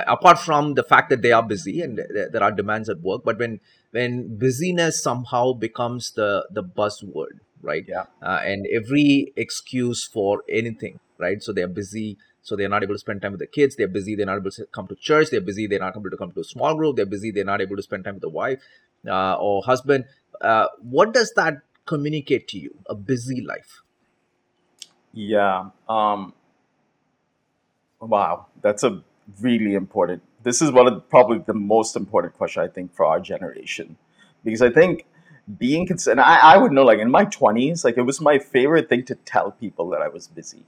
apart 0.07 0.39
from 0.39 0.75
the 0.75 0.83
fact 0.83 1.11
that 1.11 1.23
they 1.23 1.33
are 1.33 1.43
busy 1.43 1.81
and 1.81 1.97
th- 1.97 2.29
there 2.33 2.43
are 2.43 2.53
demands 2.53 2.89
at 2.89 3.01
work 3.01 3.23
but 3.25 3.39
when 3.39 3.61
when 3.93 4.37
busyness 4.39 5.03
somehow 5.03 5.53
becomes 5.53 6.13
the 6.13 6.47
the 6.51 6.63
buzzword 6.63 7.41
right? 7.65 7.87
Yeah. 7.89 8.05
Uh, 8.23 8.41
and 8.45 8.67
every 8.67 9.33
excuse 9.37 10.05
for 10.05 10.43
anything 10.49 11.01
right? 11.19 11.43
So 11.43 11.53
they're 11.53 11.69
busy 11.69 12.19
so 12.43 12.57
they're 12.57 12.69
not 12.69 12.83
able 12.83 12.95
to 12.95 12.99
spend 12.99 13.23
time 13.23 13.33
with 13.33 13.41
the 13.41 13.47
kids 13.47 13.77
they're 13.77 13.89
busy 13.89 14.15
they're 14.15 14.27
not 14.27 14.37
able 14.37 14.51
to 14.51 14.67
come 14.67 14.87
to 14.87 14.95
church 14.95 15.31
they're 15.31 15.41
busy 15.41 15.67
they're 15.67 15.79
not 15.79 15.97
able 15.97 16.11
to 16.11 16.17
come 16.17 16.31
to 16.33 16.41
a 16.41 16.45
small 16.45 16.75
group 16.75 16.97
they're 16.97 17.07
busy 17.07 17.31
they're 17.31 17.45
not 17.45 17.61
able 17.63 17.77
to 17.77 17.83
spend 17.83 18.05
time 18.05 18.15
with 18.15 18.23
the 18.23 18.29
wife 18.29 18.61
uh, 19.09 19.35
or 19.37 19.63
husband. 19.65 20.05
Uh, 20.41 20.67
what 20.83 21.13
does 21.15 21.33
that 21.37 21.63
communicate 21.87 22.49
to 22.49 22.59
you 22.59 22.75
a 22.87 22.95
busy 22.95 23.41
life? 23.41 23.83
Yeah 25.13 25.71
um 25.89 26.35
wow 28.01 28.47
that's 28.61 28.83
a 28.83 29.03
really 29.41 29.75
important. 29.75 30.23
This 30.43 30.61
is 30.61 30.71
one 30.71 30.87
of 30.87 30.95
the, 30.95 31.01
probably 31.01 31.39
the 31.39 31.55
most 31.55 31.97
important 31.97 32.35
question 32.35 32.63
i 32.63 32.69
think 32.69 32.95
for 32.95 33.07
our 33.07 33.21
generation. 33.21 33.97
Because 34.45 34.63
i 34.63 34.71
think 34.71 35.07
being 35.59 35.87
concerned 35.87 36.21
I, 36.21 36.55
I 36.55 36.57
would 36.57 36.73
know 36.73 36.85
like 36.85 36.99
in 36.99 37.11
my 37.11 37.25
20s 37.27 37.85
like 37.85 37.97
it 37.99 38.03
was 38.03 38.21
my 38.21 38.39
favorite 38.39 38.89
thing 38.89 39.05
to 39.05 39.15
tell 39.15 39.51
people 39.51 39.89
that 39.91 40.01
i 40.01 40.09
was 40.09 40.29
busy. 40.29 40.65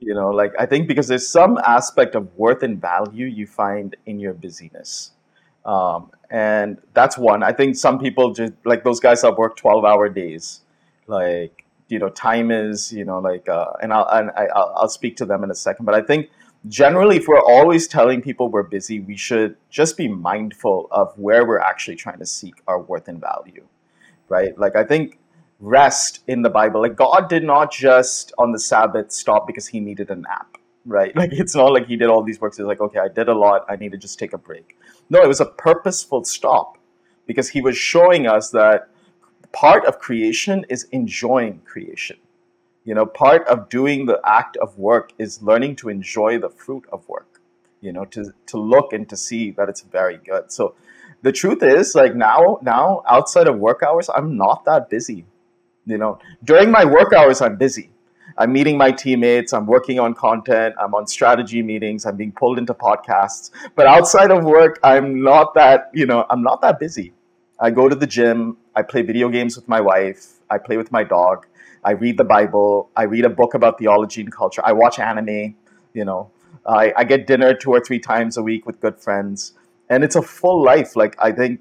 You 0.00 0.14
know 0.14 0.30
like 0.30 0.52
i 0.58 0.66
think 0.66 0.88
because 0.88 1.08
there's 1.08 1.28
some 1.28 1.58
aspect 1.58 2.14
of 2.14 2.34
worth 2.36 2.62
and 2.62 2.80
value 2.80 3.26
you 3.26 3.46
find 3.46 3.96
in 4.06 4.18
your 4.18 4.34
busyness. 4.34 5.10
Um, 5.64 6.10
and 6.30 6.76
that's 6.92 7.16
one. 7.16 7.42
I 7.42 7.52
think 7.52 7.74
some 7.76 7.98
people 7.98 8.34
just 8.34 8.52
like 8.66 8.84
those 8.84 9.00
guys 9.00 9.22
that 9.22 9.38
work 9.38 9.56
12 9.56 9.84
hour 9.84 10.10
days 10.10 10.60
like 11.06 11.64
you 11.88 11.98
know 11.98 12.08
time 12.08 12.50
is 12.50 12.92
you 12.92 13.04
know 13.04 13.18
like 13.18 13.48
uh, 13.48 13.72
and 13.82 13.92
i'll 13.92 14.08
and 14.08 14.30
I, 14.36 14.46
I'll, 14.54 14.72
I'll 14.76 14.88
speak 14.88 15.16
to 15.18 15.26
them 15.26 15.44
in 15.44 15.50
a 15.50 15.54
second. 15.54 15.84
But 15.86 15.94
i 15.94 16.02
think 16.02 16.30
generally 16.68 17.16
if 17.16 17.28
we're 17.28 17.42
always 17.42 17.86
telling 17.86 18.22
people 18.22 18.48
we're 18.48 18.62
busy 18.62 19.00
we 19.00 19.16
should 19.16 19.56
just 19.70 19.96
be 19.96 20.08
mindful 20.08 20.88
of 20.90 21.16
where 21.18 21.46
we're 21.46 21.58
actually 21.58 21.96
trying 21.96 22.18
to 22.18 22.26
seek 22.26 22.54
our 22.66 22.80
worth 22.80 23.08
and 23.08 23.20
value 23.20 23.64
right? 24.28 24.58
Like 24.58 24.76
i 24.76 24.84
think 24.84 25.18
rest 25.60 26.20
in 26.26 26.42
the 26.42 26.50
bible 26.50 26.80
like 26.80 26.96
god 26.96 27.28
did 27.28 27.44
not 27.44 27.70
just 27.70 28.32
on 28.38 28.52
the 28.52 28.58
sabbath 28.58 29.12
stop 29.12 29.46
because 29.46 29.66
he 29.68 29.80
needed 29.80 30.10
a 30.10 30.16
nap 30.16 30.58
right? 30.86 31.14
Like 31.22 31.32
it's 31.32 31.54
not 31.54 31.72
like 31.72 31.86
he 31.86 31.96
did 31.96 32.08
all 32.08 32.22
these 32.22 32.40
works. 32.40 32.56
He's 32.56 32.66
like 32.66 32.80
okay 32.80 32.98
i 32.98 33.08
did 33.08 33.28
a 33.28 33.34
lot. 33.34 33.64
I 33.68 33.76
need 33.76 33.92
to 33.92 33.98
just 33.98 34.18
take 34.18 34.32
a 34.32 34.38
break. 34.38 34.78
No 35.10 35.22
it 35.22 35.28
was 35.28 35.40
a 35.40 35.46
purposeful 35.46 36.24
stop 36.24 36.78
because 37.26 37.48
he 37.48 37.60
was 37.60 37.76
showing 37.76 38.26
us 38.26 38.50
that 38.50 38.90
part 39.52 39.84
of 39.86 39.98
creation 39.98 40.64
is 40.68 40.84
enjoying 40.92 41.60
creation 41.60 42.18
you 42.84 42.94
know 42.94 43.06
part 43.06 43.46
of 43.48 43.68
doing 43.68 44.06
the 44.06 44.20
act 44.24 44.56
of 44.58 44.78
work 44.78 45.12
is 45.18 45.42
learning 45.42 45.76
to 45.76 45.88
enjoy 45.88 46.38
the 46.38 46.50
fruit 46.50 46.84
of 46.92 47.08
work 47.08 47.40
you 47.80 47.92
know 47.92 48.04
to 48.06 48.32
to 48.46 48.58
look 48.58 48.92
and 48.92 49.08
to 49.08 49.16
see 49.16 49.50
that 49.52 49.68
it's 49.68 49.82
very 49.82 50.16
good. 50.16 50.50
So 50.50 50.74
the 51.22 51.32
truth 51.32 51.62
is 51.62 51.94
like 51.94 52.14
now 52.16 52.58
now 52.62 53.02
outside 53.08 53.46
of 53.46 53.58
work 53.58 53.82
hours 53.82 54.10
i'm 54.14 54.36
not 54.36 54.64
that 54.64 54.90
busy 54.90 55.24
you 55.86 55.98
know. 55.98 56.18
During 56.42 56.70
my 56.70 56.84
work 56.84 57.12
hours 57.12 57.42
i'm 57.42 57.56
busy. 57.56 57.90
I'm 58.38 58.52
meeting 58.52 58.76
my 58.78 58.90
teammates 58.90 59.52
i'm 59.52 59.66
working 59.66 60.00
on 60.00 60.14
content 60.14 60.74
i'm 60.80 60.94
on 60.94 61.06
strategy 61.06 61.62
meetings 61.62 62.06
i'm 62.06 62.16
being 62.16 62.32
pulled 62.32 62.58
into 62.58 62.74
podcasts. 62.74 63.50
But 63.74 63.86
outside 63.86 64.30
of 64.30 64.44
work 64.44 64.78
i'm 64.82 65.22
not 65.22 65.54
that 65.54 65.90
you 65.92 66.06
know 66.06 66.26
i'm 66.30 66.42
not 66.42 66.60
that 66.62 66.78
busy. 66.78 67.12
I 67.60 67.70
go 67.70 67.88
to 67.88 67.94
the 67.94 68.06
gym 68.06 68.56
i 68.74 68.82
play 68.82 69.02
video 69.02 69.28
games 69.28 69.56
with 69.56 69.68
my 69.68 69.80
wife 69.80 70.40
i 70.50 70.58
play 70.58 70.76
with 70.76 70.90
my 70.90 71.04
dog 71.04 71.46
i 71.84 71.92
read 71.92 72.16
the 72.16 72.24
bible 72.24 72.90
i 72.96 73.02
read 73.02 73.24
a 73.24 73.30
book 73.30 73.54
about 73.54 73.78
theology 73.78 74.20
and 74.20 74.32
culture 74.32 74.62
i 74.64 74.72
watch 74.72 74.98
anime 74.98 75.54
you 75.92 76.04
know 76.04 76.30
i, 76.66 76.92
I 76.96 77.04
get 77.04 77.26
dinner 77.26 77.54
two 77.54 77.70
or 77.70 77.80
three 77.80 77.98
times 77.98 78.36
a 78.36 78.42
week 78.42 78.66
with 78.66 78.80
good 78.80 78.98
friends 78.98 79.52
and 79.88 80.02
it's 80.02 80.16
a 80.16 80.22
full 80.22 80.62
life 80.62 80.96
like 80.96 81.16
i 81.18 81.30
think 81.32 81.60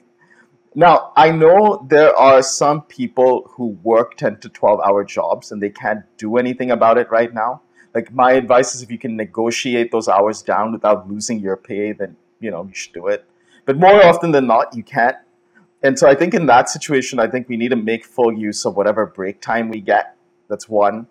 now, 0.76 1.11
I 1.15 1.30
know 1.30 1.86
there 1.88 2.15
are 2.15 2.41
some 2.41 2.82
people 2.84 3.51
who 3.51 3.78
work 3.84 4.17
10 4.17 4.39
to 4.39 4.49
12 4.49 4.80
hour 4.82 5.03
jobs 5.03 5.51
and 5.51 5.61
they 5.61 5.69
can't 5.69 6.03
do 6.17 6.38
anything 6.38 6.71
about 6.71 6.97
it 6.97 7.11
right 7.11 7.32
now. 7.32 7.61
Like, 7.93 8.11
my 8.11 8.32
advice 8.32 8.74
is 8.74 8.82
if 8.82 8.89
you 8.89 8.97
can 8.97 9.15
negotiate 9.15 9.91
those 9.91 10.07
hours 10.07 10.41
down 10.41 10.71
without 10.71 11.07
losing 11.07 11.39
your 11.39 11.57
pay, 11.57 11.91
then, 11.91 12.15
you 12.39 12.49
know, 12.49 12.63
you 12.63 12.74
should 12.74 12.93
do 12.93 13.07
it. 13.07 13.26
But 13.65 13.78
more 13.78 14.03
often 14.03 14.32
than 14.32 14.47
not, 14.47 14.76
you 14.76 14.84
can't. 14.84 15.15
And 15.84 15.99
so 15.99 16.07
I 16.07 16.15
think 16.15 16.34
in 16.34 16.45
that 16.45 16.69
situation, 16.69 17.19
I 17.19 17.27
think 17.27 17.49
we 17.49 17.57
need 17.57 17.69
to 17.69 17.75
make 17.75 18.05
full 18.05 18.31
use 18.31 18.65
of 18.65 18.75
whatever 18.77 19.05
break 19.05 19.41
time 19.41 19.69
we 19.69 19.81
get. 19.81 20.15
That's 20.49 20.69
one. 20.69 21.07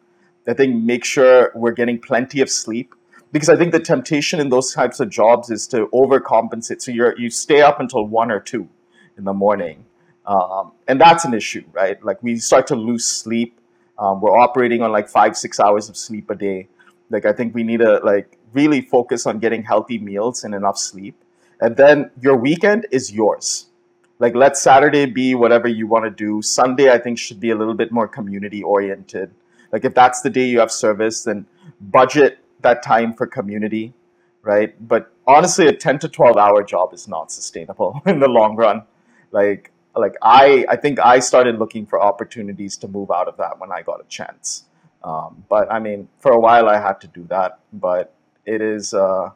I 0.49 0.55
think 0.55 0.83
make 0.83 1.05
sure 1.05 1.53
we're 1.55 1.73
getting 1.73 2.01
plenty 2.01 2.41
of 2.41 2.51
sleep. 2.51 2.95
because 3.33 3.49
I 3.49 3.57
think 3.57 3.73
the 3.73 3.81
temptation 3.81 4.39
in 4.39 4.51
those 4.51 4.73
types 4.73 5.01
of 5.01 5.09
jobs 5.09 5.51
is 5.51 5.67
to 5.69 5.87
overcompensate. 5.89 6.83
So 6.83 6.93
you're 6.93 7.19
you 7.19 7.31
stay 7.31 7.63
up 7.63 7.81
until 7.81 8.07
one 8.07 8.31
or 8.31 8.39
two 8.39 8.69
in 9.17 9.25
the 9.25 9.33
morning, 9.33 9.85
um, 10.27 10.73
and 10.87 11.01
that's 11.01 11.25
an 11.25 11.35
issue, 11.35 11.65
right? 11.73 12.03
Like 12.05 12.23
we 12.23 12.37
start 12.37 12.67
to 12.69 12.77
lose 12.77 13.05
sleep. 13.05 13.59
Um, 13.99 14.21
we're 14.21 14.39
operating 14.39 14.83
on 14.83 14.93
like 14.93 15.09
five 15.09 15.37
six 15.37 15.59
hours 15.59 15.89
of 15.89 15.97
sleep 15.97 16.31
a 16.31 16.35
day. 16.35 16.69
Like 17.11 17.25
I 17.25 17.33
think 17.33 17.55
we 17.55 17.63
need 17.63 17.81
to 17.81 18.01
like 18.05 18.39
really 18.53 18.83
focus 18.83 19.27
on 19.27 19.39
getting 19.39 19.63
healthy 19.63 19.99
meals 19.99 20.45
and 20.45 20.55
enough 20.55 20.79
sleep, 20.79 21.17
and 21.61 21.77
then 21.77 22.11
your 22.21 22.37
weekend 22.37 22.87
is 22.91 23.13
yours. 23.13 23.67
Like 24.23 24.37
let 24.37 24.57
Saturday 24.57 25.07
be 25.07 25.35
whatever 25.35 25.67
you 25.67 25.89
want 25.89 26.05
to 26.05 26.11
do. 26.11 26.43
Sunday 26.43 26.93
I 26.93 26.99
think 26.99 27.19
should 27.19 27.41
be 27.41 27.51
a 27.51 27.57
little 27.57 27.75
bit 27.75 27.91
more 27.91 28.07
community 28.07 28.63
oriented. 28.63 29.35
Like 29.73 29.85
if 29.85 29.95
that's 29.95 30.21
the 30.21 30.31
day 30.31 30.47
you 30.47 30.61
have 30.61 30.71
service, 30.71 31.25
then 31.25 31.45
budget 31.81 32.39
that 32.61 32.85
time 32.85 33.15
for 33.15 33.27
community, 33.27 33.95
right? 34.43 34.77
But 34.87 35.13
honestly, 35.27 35.67
a 35.67 35.73
10 35.73 35.99
to 35.99 36.09
12 36.09 36.37
hour 36.37 36.63
job 36.63 36.95
is 36.95 37.09
not 37.09 37.33
sustainable 37.33 38.01
in 38.07 38.21
the 38.21 38.29
long 38.29 38.55
run. 38.55 38.85
Like, 39.33 39.73
like 39.97 40.15
I, 40.23 40.67
I 40.69 40.77
think 40.77 41.01
I 41.01 41.19
started 41.19 41.59
looking 41.59 41.85
for 41.85 42.01
opportunities 42.01 42.77
to 42.77 42.87
move 42.87 43.11
out 43.11 43.27
of 43.27 43.37
that 43.39 43.59
when 43.59 43.73
I 43.73 43.83
got 43.83 44.01
a 44.01 44.05
chance. 44.09 44.67
Um, 45.03 45.45
but 45.49 45.71
I 45.73 45.81
mean, 45.81 46.09
for 46.21 46.31
a 46.31 46.39
while 46.39 46.69
I 46.69 46.81
had 46.81 47.01
to 47.01 47.09
do 47.09 47.25
that, 47.25 47.59
but 47.73 48.15
it 48.47 48.61
is, 48.63 48.95
uh, 48.95 49.31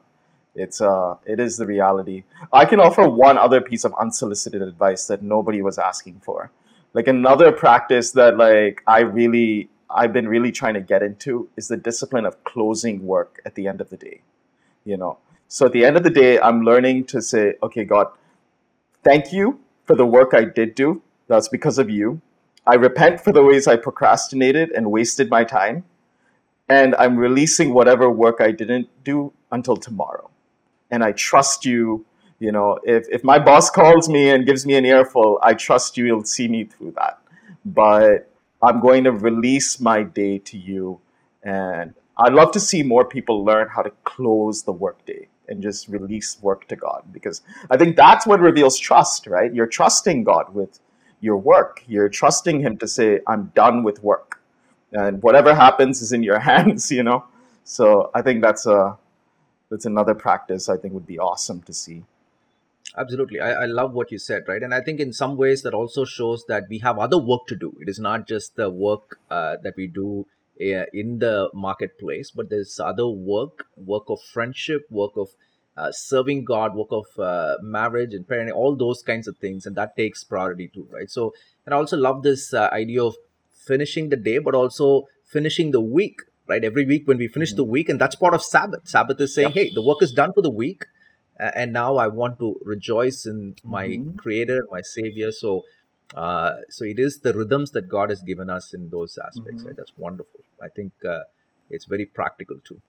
it's, 0.56 0.80
uh, 0.80 1.16
it 1.24 1.38
is 1.38 1.56
the 1.56 1.66
reality. 1.66 2.24
I 2.52 2.64
can 2.64 2.80
offer 2.80 3.08
one 3.08 3.38
other 3.38 3.60
piece 3.60 3.84
of 3.84 3.94
unsolicited 4.00 4.62
advice 4.62 5.06
that 5.06 5.22
nobody 5.22 5.62
was 5.62 5.78
asking 5.78 6.20
for. 6.24 6.50
Like 6.94 7.08
another 7.08 7.52
practice 7.52 8.12
that 8.12 8.38
like 8.38 8.82
I 8.86 9.00
really 9.00 9.68
I've 9.90 10.12
been 10.12 10.28
really 10.28 10.52
trying 10.52 10.74
to 10.74 10.80
get 10.80 11.02
into 11.02 11.48
is 11.56 11.68
the 11.68 11.76
discipline 11.76 12.24
of 12.24 12.42
closing 12.44 13.06
work 13.06 13.40
at 13.44 13.54
the 13.54 13.68
end 13.68 13.80
of 13.80 13.90
the 13.90 13.96
day. 13.96 14.22
You 14.84 14.96
know, 14.96 15.18
so 15.48 15.66
at 15.66 15.72
the 15.72 15.84
end 15.84 15.96
of 15.96 16.02
the 16.02 16.10
day, 16.10 16.40
I'm 16.40 16.62
learning 16.62 17.04
to 17.06 17.22
say, 17.22 17.54
okay, 17.62 17.84
God, 17.84 18.08
thank 19.04 19.32
you 19.32 19.60
for 19.84 19.94
the 19.94 20.06
work 20.06 20.34
I 20.34 20.44
did 20.44 20.74
do. 20.74 21.02
That's 21.28 21.48
because 21.48 21.78
of 21.78 21.90
you. 21.90 22.20
I 22.66 22.74
repent 22.74 23.20
for 23.20 23.32
the 23.32 23.44
ways 23.44 23.68
I 23.68 23.76
procrastinated 23.76 24.70
and 24.70 24.90
wasted 24.90 25.30
my 25.30 25.44
time. 25.44 25.84
And 26.68 26.96
I'm 26.96 27.16
releasing 27.16 27.72
whatever 27.72 28.10
work 28.10 28.40
I 28.40 28.50
didn't 28.50 28.88
do 29.04 29.32
until 29.52 29.76
tomorrow. 29.76 30.30
And 30.90 31.02
I 31.04 31.12
trust 31.12 31.64
you. 31.64 32.04
You 32.38 32.52
know, 32.52 32.78
if, 32.84 33.06
if 33.10 33.24
my 33.24 33.38
boss 33.38 33.70
calls 33.70 34.08
me 34.08 34.30
and 34.30 34.44
gives 34.46 34.66
me 34.66 34.74
an 34.74 34.84
earful, 34.84 35.38
I 35.42 35.54
trust 35.54 35.96
you, 35.96 36.04
you'll 36.04 36.24
see 36.24 36.48
me 36.48 36.64
through 36.64 36.92
that. 36.92 37.18
But 37.64 38.30
I'm 38.62 38.80
going 38.80 39.04
to 39.04 39.12
release 39.12 39.80
my 39.80 40.02
day 40.02 40.38
to 40.38 40.58
you. 40.58 41.00
And 41.42 41.94
I'd 42.18 42.32
love 42.32 42.52
to 42.52 42.60
see 42.60 42.82
more 42.82 43.04
people 43.04 43.44
learn 43.44 43.68
how 43.68 43.82
to 43.82 43.90
close 44.04 44.62
the 44.62 44.72
workday 44.72 45.28
and 45.48 45.62
just 45.62 45.88
release 45.88 46.38
work 46.42 46.66
to 46.68 46.76
God 46.76 47.04
because 47.12 47.42
I 47.70 47.76
think 47.76 47.96
that's 47.96 48.26
what 48.26 48.40
reveals 48.40 48.78
trust, 48.78 49.26
right? 49.26 49.52
You're 49.52 49.66
trusting 49.66 50.24
God 50.24 50.54
with 50.54 50.80
your 51.20 51.36
work. 51.36 51.84
You're 51.86 52.08
trusting 52.08 52.60
Him 52.60 52.76
to 52.78 52.88
say, 52.88 53.20
I'm 53.26 53.52
done 53.54 53.82
with 53.82 54.02
work. 54.02 54.40
And 54.92 55.22
whatever 55.22 55.54
happens 55.54 56.02
is 56.02 56.12
in 56.12 56.22
your 56.22 56.38
hands, 56.50 56.90
you 56.90 57.02
know? 57.02 57.24
So 57.64 58.10
I 58.14 58.22
think 58.22 58.42
that's 58.42 58.66
a 58.66 58.96
that's 59.76 59.84
another 59.84 60.14
practice 60.14 60.68
I 60.70 60.78
think 60.78 60.94
would 60.94 61.06
be 61.06 61.18
awesome 61.18 61.60
to 61.62 61.72
see. 61.74 62.04
Absolutely. 62.96 63.40
I, 63.40 63.64
I 63.64 63.66
love 63.66 63.92
what 63.92 64.10
you 64.10 64.18
said, 64.18 64.44
right? 64.48 64.62
And 64.62 64.72
I 64.72 64.80
think 64.80 65.00
in 65.00 65.12
some 65.12 65.36
ways 65.36 65.62
that 65.62 65.74
also 65.74 66.06
shows 66.06 66.44
that 66.48 66.64
we 66.70 66.78
have 66.78 66.98
other 66.98 67.18
work 67.18 67.46
to 67.48 67.56
do. 67.56 67.76
It 67.80 67.90
is 67.90 67.98
not 67.98 68.26
just 68.26 68.56
the 68.56 68.70
work 68.70 69.18
uh, 69.30 69.56
that 69.62 69.74
we 69.76 69.86
do 69.86 70.26
uh, 70.58 70.86
in 70.94 71.18
the 71.18 71.50
marketplace, 71.52 72.30
but 72.30 72.48
there's 72.48 72.80
other 72.80 73.06
work, 73.06 73.66
work 73.76 74.04
of 74.08 74.22
friendship, 74.22 74.86
work 74.88 75.12
of 75.16 75.28
uh, 75.76 75.92
serving 75.92 76.46
God, 76.46 76.74
work 76.74 76.88
of 76.90 77.04
uh, 77.18 77.56
marriage 77.60 78.14
and 78.14 78.26
parenting, 78.26 78.54
all 78.54 78.74
those 78.74 79.02
kinds 79.02 79.28
of 79.28 79.36
things. 79.36 79.66
And 79.66 79.76
that 79.76 79.94
takes 79.94 80.24
priority 80.24 80.68
too, 80.68 80.88
right? 80.90 81.10
So, 81.10 81.34
and 81.66 81.74
I 81.74 81.76
also 81.76 81.98
love 81.98 82.22
this 82.22 82.54
uh, 82.54 82.70
idea 82.72 83.04
of 83.04 83.16
finishing 83.52 84.08
the 84.08 84.16
day, 84.16 84.38
but 84.38 84.54
also 84.54 85.08
finishing 85.26 85.72
the 85.72 85.82
week, 85.82 86.22
right? 86.46 86.64
Every 86.64 86.84
week 86.84 87.06
when 87.06 87.18
we 87.18 87.28
finish 87.28 87.52
the 87.52 87.64
week, 87.64 87.88
and 87.88 88.00
that's 88.00 88.16
part 88.16 88.34
of 88.34 88.42
Sabbath. 88.42 88.88
Sabbath 88.88 89.20
is 89.20 89.34
saying, 89.34 89.52
hey, 89.52 89.70
the 89.74 89.82
work 89.82 90.02
is 90.02 90.12
done 90.12 90.32
for 90.32 90.42
the 90.42 90.50
week 90.50 90.84
and 91.38 91.72
now 91.72 91.96
I 91.96 92.06
want 92.08 92.38
to 92.38 92.58
rejoice 92.64 93.26
in 93.26 93.56
my 93.64 93.88
mm-hmm. 93.88 94.16
Creator, 94.16 94.66
my 94.70 94.80
Savior. 94.80 95.32
So, 95.32 95.64
uh, 96.14 96.52
so 96.70 96.84
it 96.84 96.98
is 96.98 97.20
the 97.20 97.32
rhythms 97.34 97.72
that 97.72 97.88
God 97.88 98.10
has 98.10 98.22
given 98.22 98.48
us 98.48 98.72
in 98.72 98.90
those 98.90 99.18
aspects. 99.18 99.60
Mm-hmm. 99.60 99.66
Right? 99.66 99.76
That's 99.76 99.92
wonderful. 99.96 100.40
I 100.62 100.68
think 100.68 100.92
uh, 101.06 101.20
it's 101.70 101.84
very 101.84 102.06
practical 102.06 102.56
too. 102.64 102.80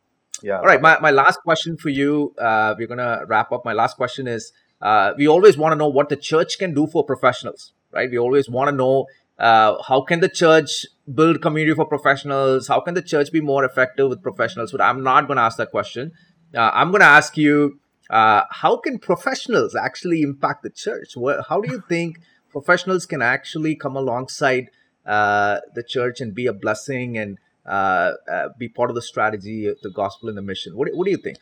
Yeah. 0.41 0.59
All 0.59 0.65
right. 0.65 0.81
My, 0.81 0.99
my 0.99 1.11
last 1.11 1.41
question 1.41 1.77
for 1.77 1.89
you. 1.89 2.33
Uh, 2.37 2.75
we're 2.77 2.87
gonna 2.87 3.23
wrap 3.27 3.51
up. 3.51 3.65
My 3.65 3.73
last 3.73 3.97
question 3.97 4.27
is: 4.27 4.53
uh, 4.81 5.13
We 5.17 5.27
always 5.27 5.57
want 5.57 5.73
to 5.73 5.75
know 5.75 5.87
what 5.87 6.09
the 6.09 6.15
church 6.15 6.57
can 6.57 6.73
do 6.73 6.87
for 6.87 7.03
professionals, 7.03 7.73
right? 7.91 8.09
We 8.09 8.19
always 8.19 8.49
want 8.49 8.69
to 8.69 8.75
know 8.75 9.07
uh, 9.39 9.81
how 9.87 10.01
can 10.01 10.19
the 10.19 10.29
church 10.29 10.85
build 11.13 11.41
community 11.41 11.75
for 11.75 11.85
professionals? 11.85 12.67
How 12.67 12.79
can 12.79 12.93
the 12.95 13.01
church 13.01 13.31
be 13.31 13.41
more 13.41 13.63
effective 13.63 14.09
with 14.09 14.21
professionals? 14.23 14.71
But 14.71 14.81
I'm 14.81 15.03
not 15.03 15.27
going 15.27 15.37
to 15.37 15.43
ask 15.43 15.57
that 15.57 15.71
question. 15.71 16.11
Uh, 16.55 16.71
I'm 16.73 16.91
going 16.91 17.01
to 17.01 17.07
ask 17.07 17.37
you 17.37 17.79
uh, 18.09 18.43
how 18.49 18.77
can 18.77 18.99
professionals 18.99 19.75
actually 19.75 20.21
impact 20.21 20.63
the 20.63 20.69
church? 20.69 21.15
how 21.49 21.61
do 21.61 21.69
you 21.69 21.83
think 21.87 22.19
professionals 22.49 23.05
can 23.05 23.21
actually 23.21 23.75
come 23.75 23.95
alongside 23.95 24.69
uh, 25.05 25.59
the 25.75 25.83
church 25.83 26.19
and 26.19 26.33
be 26.33 26.47
a 26.47 26.53
blessing 26.53 27.17
and 27.17 27.37
uh, 27.65 28.13
uh 28.31 28.47
be 28.57 28.69
part 28.69 28.89
of 28.89 28.95
the 28.95 29.01
strategy, 29.01 29.71
the 29.83 29.89
gospel, 29.89 30.29
and 30.29 30.37
the 30.37 30.41
mission? 30.41 30.75
What, 30.75 30.87
what 30.93 31.05
do 31.05 31.11
you 31.11 31.17
think? 31.17 31.37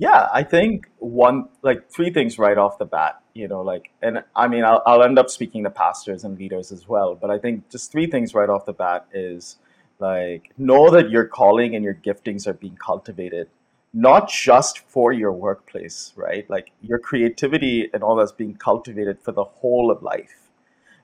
Yeah, 0.00 0.28
I 0.32 0.44
think 0.44 0.88
one, 0.98 1.50
like 1.60 1.90
three 1.90 2.10
things 2.10 2.38
right 2.38 2.56
off 2.56 2.78
the 2.78 2.86
bat, 2.86 3.20
you 3.34 3.46
know, 3.46 3.60
like, 3.60 3.90
and 4.00 4.24
I 4.34 4.48
mean, 4.48 4.64
I'll, 4.64 4.82
I'll 4.86 5.02
end 5.02 5.18
up 5.18 5.28
speaking 5.28 5.62
to 5.64 5.70
pastors 5.70 6.24
and 6.24 6.38
leaders 6.38 6.72
as 6.72 6.88
well, 6.88 7.14
but 7.14 7.30
I 7.30 7.38
think 7.38 7.68
just 7.68 7.92
three 7.92 8.06
things 8.06 8.34
right 8.34 8.48
off 8.48 8.64
the 8.64 8.72
bat 8.72 9.06
is 9.12 9.56
like, 9.98 10.52
know 10.56 10.88
that 10.88 11.10
your 11.10 11.26
calling 11.26 11.74
and 11.74 11.84
your 11.84 11.92
giftings 11.92 12.46
are 12.46 12.54
being 12.54 12.76
cultivated 12.76 13.48
not 13.92 14.30
just 14.30 14.78
for 14.78 15.12
your 15.12 15.32
workplace, 15.32 16.14
right? 16.16 16.48
Like 16.48 16.70
your 16.80 16.98
creativity 16.98 17.90
and 17.92 18.02
all 18.02 18.16
that's 18.16 18.32
being 18.32 18.54
cultivated 18.54 19.18
for 19.20 19.32
the 19.32 19.44
whole 19.44 19.90
of 19.90 20.02
life, 20.02 20.48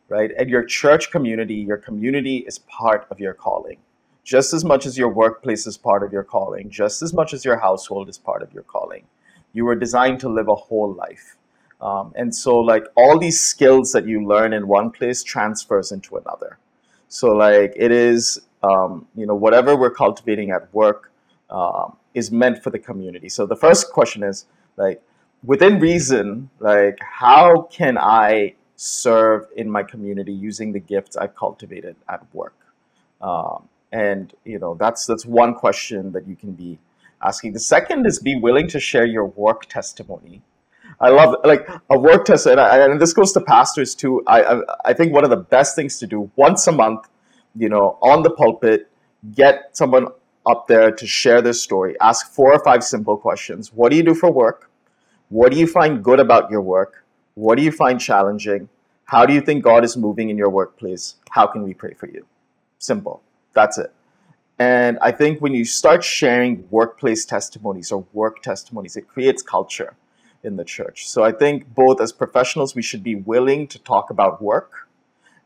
right? 0.09 0.30
And 0.38 0.49
your 0.49 0.64
church 0.64 1.11
community, 1.11 1.57
your 1.57 1.78
community 1.78 2.38
is 2.47 2.61
part 2.61 3.07
of 3.11 3.18
your 3.18 3.34
calling. 3.34 3.78
Just 4.27 4.53
as 4.53 4.64
much 4.64 4.87
as 4.87 4.99
your 4.99 5.09
workplace 5.09 5.66
is 5.66 5.77
part 5.79 6.03
of 6.03 6.12
your 6.12 6.24
calling, 6.24 6.68
just 6.68 7.01
as 7.01 7.14
much 7.14 7.33
as 7.33 7.45
your 7.45 7.59
household 7.59 8.09
is 8.09 8.18
part 8.18 8.43
of 8.43 8.53
your 8.53 8.64
calling. 8.64 9.05
You 9.53 9.64
were 9.64 9.77
designed 9.77 10.18
to 10.20 10.29
live 10.29 10.49
a 10.49 10.55
whole 10.55 10.93
life. 10.93 11.37
Um, 11.81 12.12
and 12.16 12.35
so, 12.35 12.59
like, 12.59 12.85
all 12.97 13.18
these 13.18 13.41
skills 13.41 13.93
that 13.93 14.07
you 14.07 14.27
learn 14.27 14.53
in 14.53 14.66
one 14.66 14.91
place 14.91 15.22
transfers 15.22 15.93
into 15.93 16.16
another. 16.16 16.59
So, 17.09 17.29
like, 17.29 17.72
it 17.77 17.93
is, 17.93 18.41
um, 18.62 19.07
you 19.14 19.27
know, 19.27 19.35
whatever 19.35 19.77
we're 19.77 19.97
cultivating 20.05 20.51
at 20.51 20.74
work, 20.74 21.12
um, 21.51 21.97
is 22.16 22.33
meant 22.33 22.62
for 22.62 22.70
the 22.70 22.79
community. 22.79 23.29
So 23.29 23.47
the 23.47 23.57
first 23.57 23.93
question 23.93 24.22
is 24.22 24.47
like 24.77 25.03
within 25.45 25.79
reason, 25.79 26.51
like 26.61 26.99
how 27.01 27.68
can 27.70 27.99
I 27.99 28.55
serve 28.77 29.47
in 29.55 29.70
my 29.70 29.83
community 29.83 30.33
using 30.33 30.72
the 30.72 30.81
gifts 30.81 31.16
I've 31.16 31.37
cultivated 31.37 31.95
at 32.09 32.22
work? 32.35 32.57
Um, 33.20 33.68
and 33.93 34.32
you 34.45 34.59
know 34.59 34.74
that's 34.74 35.07
that's 35.07 35.26
one 35.26 35.55
question 35.55 36.12
that 36.12 36.26
you 36.26 36.37
can 36.37 36.53
be 36.53 36.78
asking. 37.22 37.53
The 37.53 37.61
second 37.61 38.07
is 38.07 38.18
be 38.18 38.37
willing 38.37 38.68
to 38.68 38.80
share 38.80 39.07
your 39.07 39.26
work 39.26 39.66
testimony. 39.66 40.43
I 41.01 41.11
love 41.11 41.37
like 41.45 41.68
a 41.91 41.99
work 41.99 42.24
test, 42.24 42.47
and, 42.47 42.59
I, 42.59 42.78
and 42.78 43.01
this 43.01 43.12
goes 43.12 43.32
to 43.32 43.41
pastors 43.41 43.95
too. 43.95 44.22
I, 44.26 44.43
I 44.43 44.62
I 44.87 44.93
think 44.93 45.12
one 45.12 45.24
of 45.24 45.30
the 45.30 45.37
best 45.37 45.76
things 45.76 45.99
to 45.99 46.07
do 46.07 46.30
once 46.37 46.66
a 46.66 46.72
month, 46.72 47.09
you 47.55 47.68
know, 47.68 47.99
on 48.01 48.22
the 48.22 48.30
pulpit, 48.30 48.89
get 49.34 49.76
someone 49.76 50.09
up 50.47 50.68
there 50.68 50.91
to 50.93 51.07
share 51.07 51.43
their 51.43 51.53
story. 51.53 51.97
Ask 52.01 52.32
four 52.32 52.53
or 52.53 52.62
five 52.62 52.84
simple 52.84 53.16
questions. 53.16 53.72
What 53.72 53.91
do 53.91 53.97
you 53.97 54.03
do 54.03 54.14
for 54.14 54.30
work? 54.30 54.70
What 55.28 55.53
do 55.53 55.59
you 55.59 55.66
find 55.66 56.03
good 56.03 56.20
about 56.20 56.51
your 56.51 56.61
work? 56.61 57.05
What 57.34 57.57
do 57.57 57.64
you 57.64 57.72
find 57.72 58.01
challenging? 58.01 58.68
How 59.05 59.26
do 59.26 59.34
you 59.34 59.41
think 59.41 59.64
God 59.64 59.84
is 59.84 59.97
moving 59.97 60.30
in 60.30 60.39
your 60.39 60.51
workplace? 60.51 61.16
How 61.30 61.47
can 61.47 61.62
we 61.62 61.74
pray 61.74 61.95
for 61.95 62.09
you? 62.09 62.26
Simple. 62.78 63.22
That's 63.57 63.78
it. 63.78 63.90
And 64.59 64.98
I 65.00 65.12
think 65.12 65.40
when 65.40 65.54
you 65.54 65.64
start 65.64 66.04
sharing 66.04 66.68
workplace 66.70 67.24
testimonies 67.24 67.90
or 67.90 68.04
work 68.12 68.42
testimonies, 68.42 68.96
it 68.96 69.09
creates 69.09 69.42
culture 69.42 69.94
in 70.44 70.57
the 70.57 70.64
church. 70.64 71.09
So 71.09 71.24
I 71.24 71.32
think 71.32 71.74
both 71.74 72.00
as 72.00 72.12
professionals, 72.12 72.74
we 72.74 72.82
should 72.82 73.02
be 73.02 73.14
willing 73.14 73.66
to 73.68 73.78
talk 73.78 74.11
about 74.11 74.42
work 74.42 74.88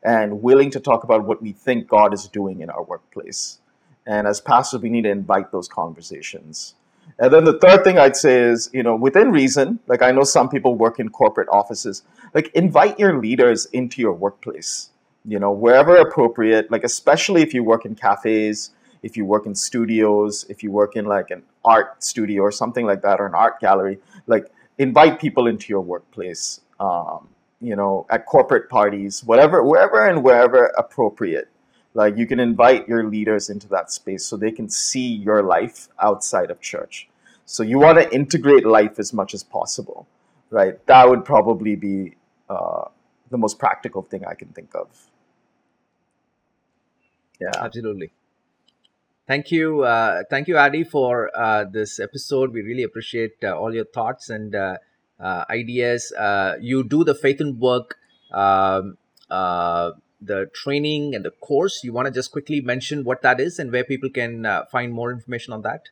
and 0.03 0.43
willing 0.43 0.71
to 0.73 0.81
talk 0.81 1.05
about 1.05 1.25
what 1.25 1.41
we 1.41 1.53
think 1.53 1.87
God 1.87 2.13
is 2.13 2.27
doing 2.27 2.61
in 2.61 2.69
our 2.69 2.83
workplace. 2.83 3.61
And 4.07 4.27
as 4.27 4.41
pastors, 4.41 4.81
we 4.83 4.91
need 4.91 5.03
to 5.03 5.11
invite 5.11 5.53
those 5.53 5.69
conversations. 5.69 6.75
And 7.19 7.33
then 7.33 7.45
the 7.45 7.59
third 7.59 7.85
thing 7.85 7.97
I'd 7.97 8.17
say 8.17 8.41
is, 8.41 8.71
you 8.73 8.83
know, 8.83 8.97
within 8.97 9.31
reason, 9.31 9.79
like 9.87 10.03
I 10.03 10.11
know 10.11 10.25
some 10.25 10.49
people 10.49 10.75
work 10.75 10.99
in 10.99 11.11
corporate 11.11 11.49
offices, 11.51 12.03
like 12.35 12.51
invite 12.55 12.99
your 12.99 13.21
leaders 13.21 13.67
into 13.67 14.01
your 14.01 14.13
workplace, 14.13 14.91
you 15.25 15.39
know, 15.39 15.53
wherever 15.53 15.97
appropriate, 15.97 16.71
like 16.71 16.85
especially 16.85 17.43
if 17.43 17.55
you 17.55 17.63
work 17.63 17.85
in 17.85 17.95
cafes, 17.95 18.71
if 19.03 19.17
you 19.17 19.25
work 19.25 19.47
in 19.47 19.55
studios, 19.55 20.45
if 20.49 20.63
you 20.63 20.71
work 20.71 20.97
in 20.97 21.07
like 21.07 21.31
an 21.31 21.43
art 21.65 22.03
studio 22.03 22.43
or 22.43 22.53
something 22.53 22.87
like 22.87 23.03
that, 23.03 23.21
or 23.21 23.27
an 23.27 23.35
art 23.35 23.61
gallery, 23.61 23.99
like 24.27 24.51
invite 24.79 25.21
people 25.21 25.47
into 25.47 25.69
your 25.69 25.81
workplace. 25.81 26.61
Um, 26.79 27.29
you 27.61 27.77
know, 27.77 28.07
at 28.11 28.25
corporate 28.27 28.71
parties, 28.71 29.23
whatever, 29.23 29.63
wherever 29.63 30.07
and 30.07 30.25
wherever 30.25 30.67
appropriate. 30.79 31.49
Like 31.93 32.17
you 32.17 32.27
can 32.27 32.41
invite 32.41 32.89
your 32.89 33.05
leaders 33.05 33.51
into 33.51 33.69
that 33.69 33.93
space 33.93 34.25
so 34.25 34.37
they 34.37 34.53
can 34.53 34.71
see 34.71 35.07
your 35.07 35.43
life 35.43 35.89
outside 36.01 36.51
of 36.51 36.61
church. 36.61 37.09
So 37.45 37.63
you 37.63 37.79
want 37.79 37.99
to 37.99 38.15
integrate 38.15 38.65
life 38.65 38.99
as 38.99 39.13
much 39.13 39.35
as 39.35 39.43
possible, 39.43 40.07
right? 40.51 40.85
That 40.87 41.09
would 41.09 41.25
probably 41.25 41.75
be 41.75 42.15
uh, 42.49 42.85
the 43.31 43.39
most 43.39 43.59
practical 43.59 44.03
thing 44.03 44.25
I 44.25 44.35
can 44.35 44.49
think 44.49 44.75
of. 44.75 44.89
Yeah. 47.41 47.53
Absolutely. 47.57 48.11
Thank 49.27 49.53
you, 49.53 49.83
uh, 49.83 50.25
thank 50.29 50.49
you, 50.49 50.59
Adi, 50.59 50.83
for 50.83 51.31
uh, 51.37 51.65
this 51.65 52.01
episode. 52.01 52.53
We 52.53 52.63
really 52.63 52.83
appreciate 52.83 53.37
uh, 53.45 53.57
all 53.57 53.73
your 53.73 53.85
thoughts 53.85 54.29
and 54.29 54.55
uh, 54.55 54.79
uh, 55.21 55.45
ideas. 55.49 56.13
Uh, 56.19 56.57
you 56.61 56.83
do 56.83 57.05
the 57.05 57.15
faith 57.15 57.41
and 57.41 57.61
work, 57.61 57.97
um, 58.33 58.99
uh, 59.31 59.93
the 60.21 60.51
training 60.53 61.15
and 61.15 61.25
the 61.25 61.31
course. 61.31 61.85
You 61.85 61.93
want 61.93 62.07
to 62.07 62.13
just 62.13 62.33
quickly 62.33 62.61
mention 62.61 63.05
what 63.05 63.23
that 63.23 63.39
is 63.39 63.61
and 63.61 63.71
where 63.71 63.85
people 63.85 64.11
can 64.11 64.45
uh, 64.45 64.65
find 64.65 64.93
more 64.93 65.13
information 65.13 65.53
on 65.53 65.63
that? 65.63 65.85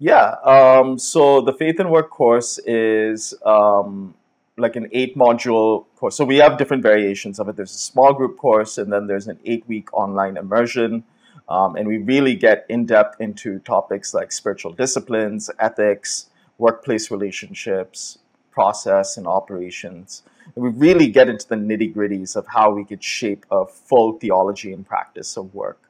Yeah. 0.00 0.34
Um, 0.44 0.98
so 0.98 1.42
the 1.42 1.52
Faith 1.52 1.78
and 1.78 1.90
Work 1.90 2.10
course 2.10 2.58
is 2.66 3.34
um, 3.46 4.14
like 4.60 4.76
an 4.76 4.88
eight 4.92 5.16
module 5.16 5.86
course. 5.96 6.16
So 6.16 6.24
we 6.24 6.36
have 6.36 6.58
different 6.58 6.82
variations 6.82 7.38
of 7.38 7.48
it. 7.48 7.56
There's 7.56 7.74
a 7.74 7.78
small 7.78 8.12
group 8.12 8.36
course, 8.36 8.78
and 8.78 8.92
then 8.92 9.06
there's 9.06 9.26
an 9.26 9.38
eight 9.44 9.64
week 9.66 9.92
online 9.92 10.36
immersion. 10.36 11.04
Um, 11.48 11.74
and 11.74 11.88
we 11.88 11.98
really 11.98 12.36
get 12.36 12.64
in 12.68 12.86
depth 12.86 13.20
into 13.20 13.58
topics 13.60 14.14
like 14.14 14.30
spiritual 14.30 14.72
disciplines, 14.72 15.50
ethics, 15.58 16.26
workplace 16.58 17.10
relationships, 17.10 18.18
process, 18.50 19.16
and 19.16 19.26
operations. 19.26 20.22
And 20.54 20.64
we 20.64 20.70
really 20.70 21.08
get 21.08 21.28
into 21.28 21.48
the 21.48 21.56
nitty 21.56 21.94
gritties 21.94 22.36
of 22.36 22.46
how 22.46 22.70
we 22.70 22.84
could 22.84 23.02
shape 23.02 23.46
a 23.50 23.66
full 23.66 24.12
theology 24.18 24.72
and 24.72 24.86
practice 24.86 25.36
of 25.36 25.52
work. 25.54 25.80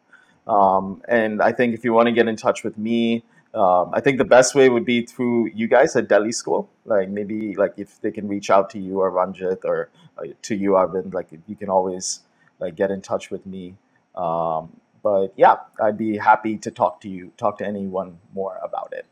Um, 0.46 1.02
and 1.08 1.42
I 1.42 1.52
think 1.52 1.74
if 1.74 1.84
you 1.84 1.92
want 1.92 2.06
to 2.06 2.12
get 2.12 2.26
in 2.26 2.36
touch 2.36 2.64
with 2.64 2.78
me, 2.78 3.24
um, 3.54 3.90
I 3.92 4.00
think 4.00 4.18
the 4.18 4.24
best 4.24 4.54
way 4.54 4.68
would 4.68 4.84
be 4.84 5.04
through 5.04 5.50
you 5.54 5.66
guys 5.66 5.96
at 5.96 6.08
Delhi 6.08 6.32
School. 6.32 6.68
Like 6.84 7.08
maybe 7.08 7.54
like 7.56 7.74
if 7.76 8.00
they 8.00 8.10
can 8.10 8.28
reach 8.28 8.48
out 8.48 8.70
to 8.70 8.78
you 8.78 9.00
or 9.00 9.10
Ranjit 9.10 9.64
or 9.64 9.88
uh, 10.18 10.26
to 10.42 10.54
you, 10.54 10.72
Arvind, 10.72 11.12
like 11.12 11.28
you 11.46 11.56
can 11.56 11.68
always 11.68 12.20
like 12.60 12.76
get 12.76 12.90
in 12.90 13.00
touch 13.00 13.30
with 13.30 13.44
me. 13.46 13.74
Um, 14.14 14.76
but 15.02 15.32
yeah, 15.36 15.56
I'd 15.82 15.98
be 15.98 16.16
happy 16.16 16.58
to 16.58 16.70
talk 16.70 17.00
to 17.00 17.08
you, 17.08 17.32
talk 17.36 17.58
to 17.58 17.66
anyone 17.66 18.18
more 18.34 18.58
about 18.62 18.92
it. 18.92 19.06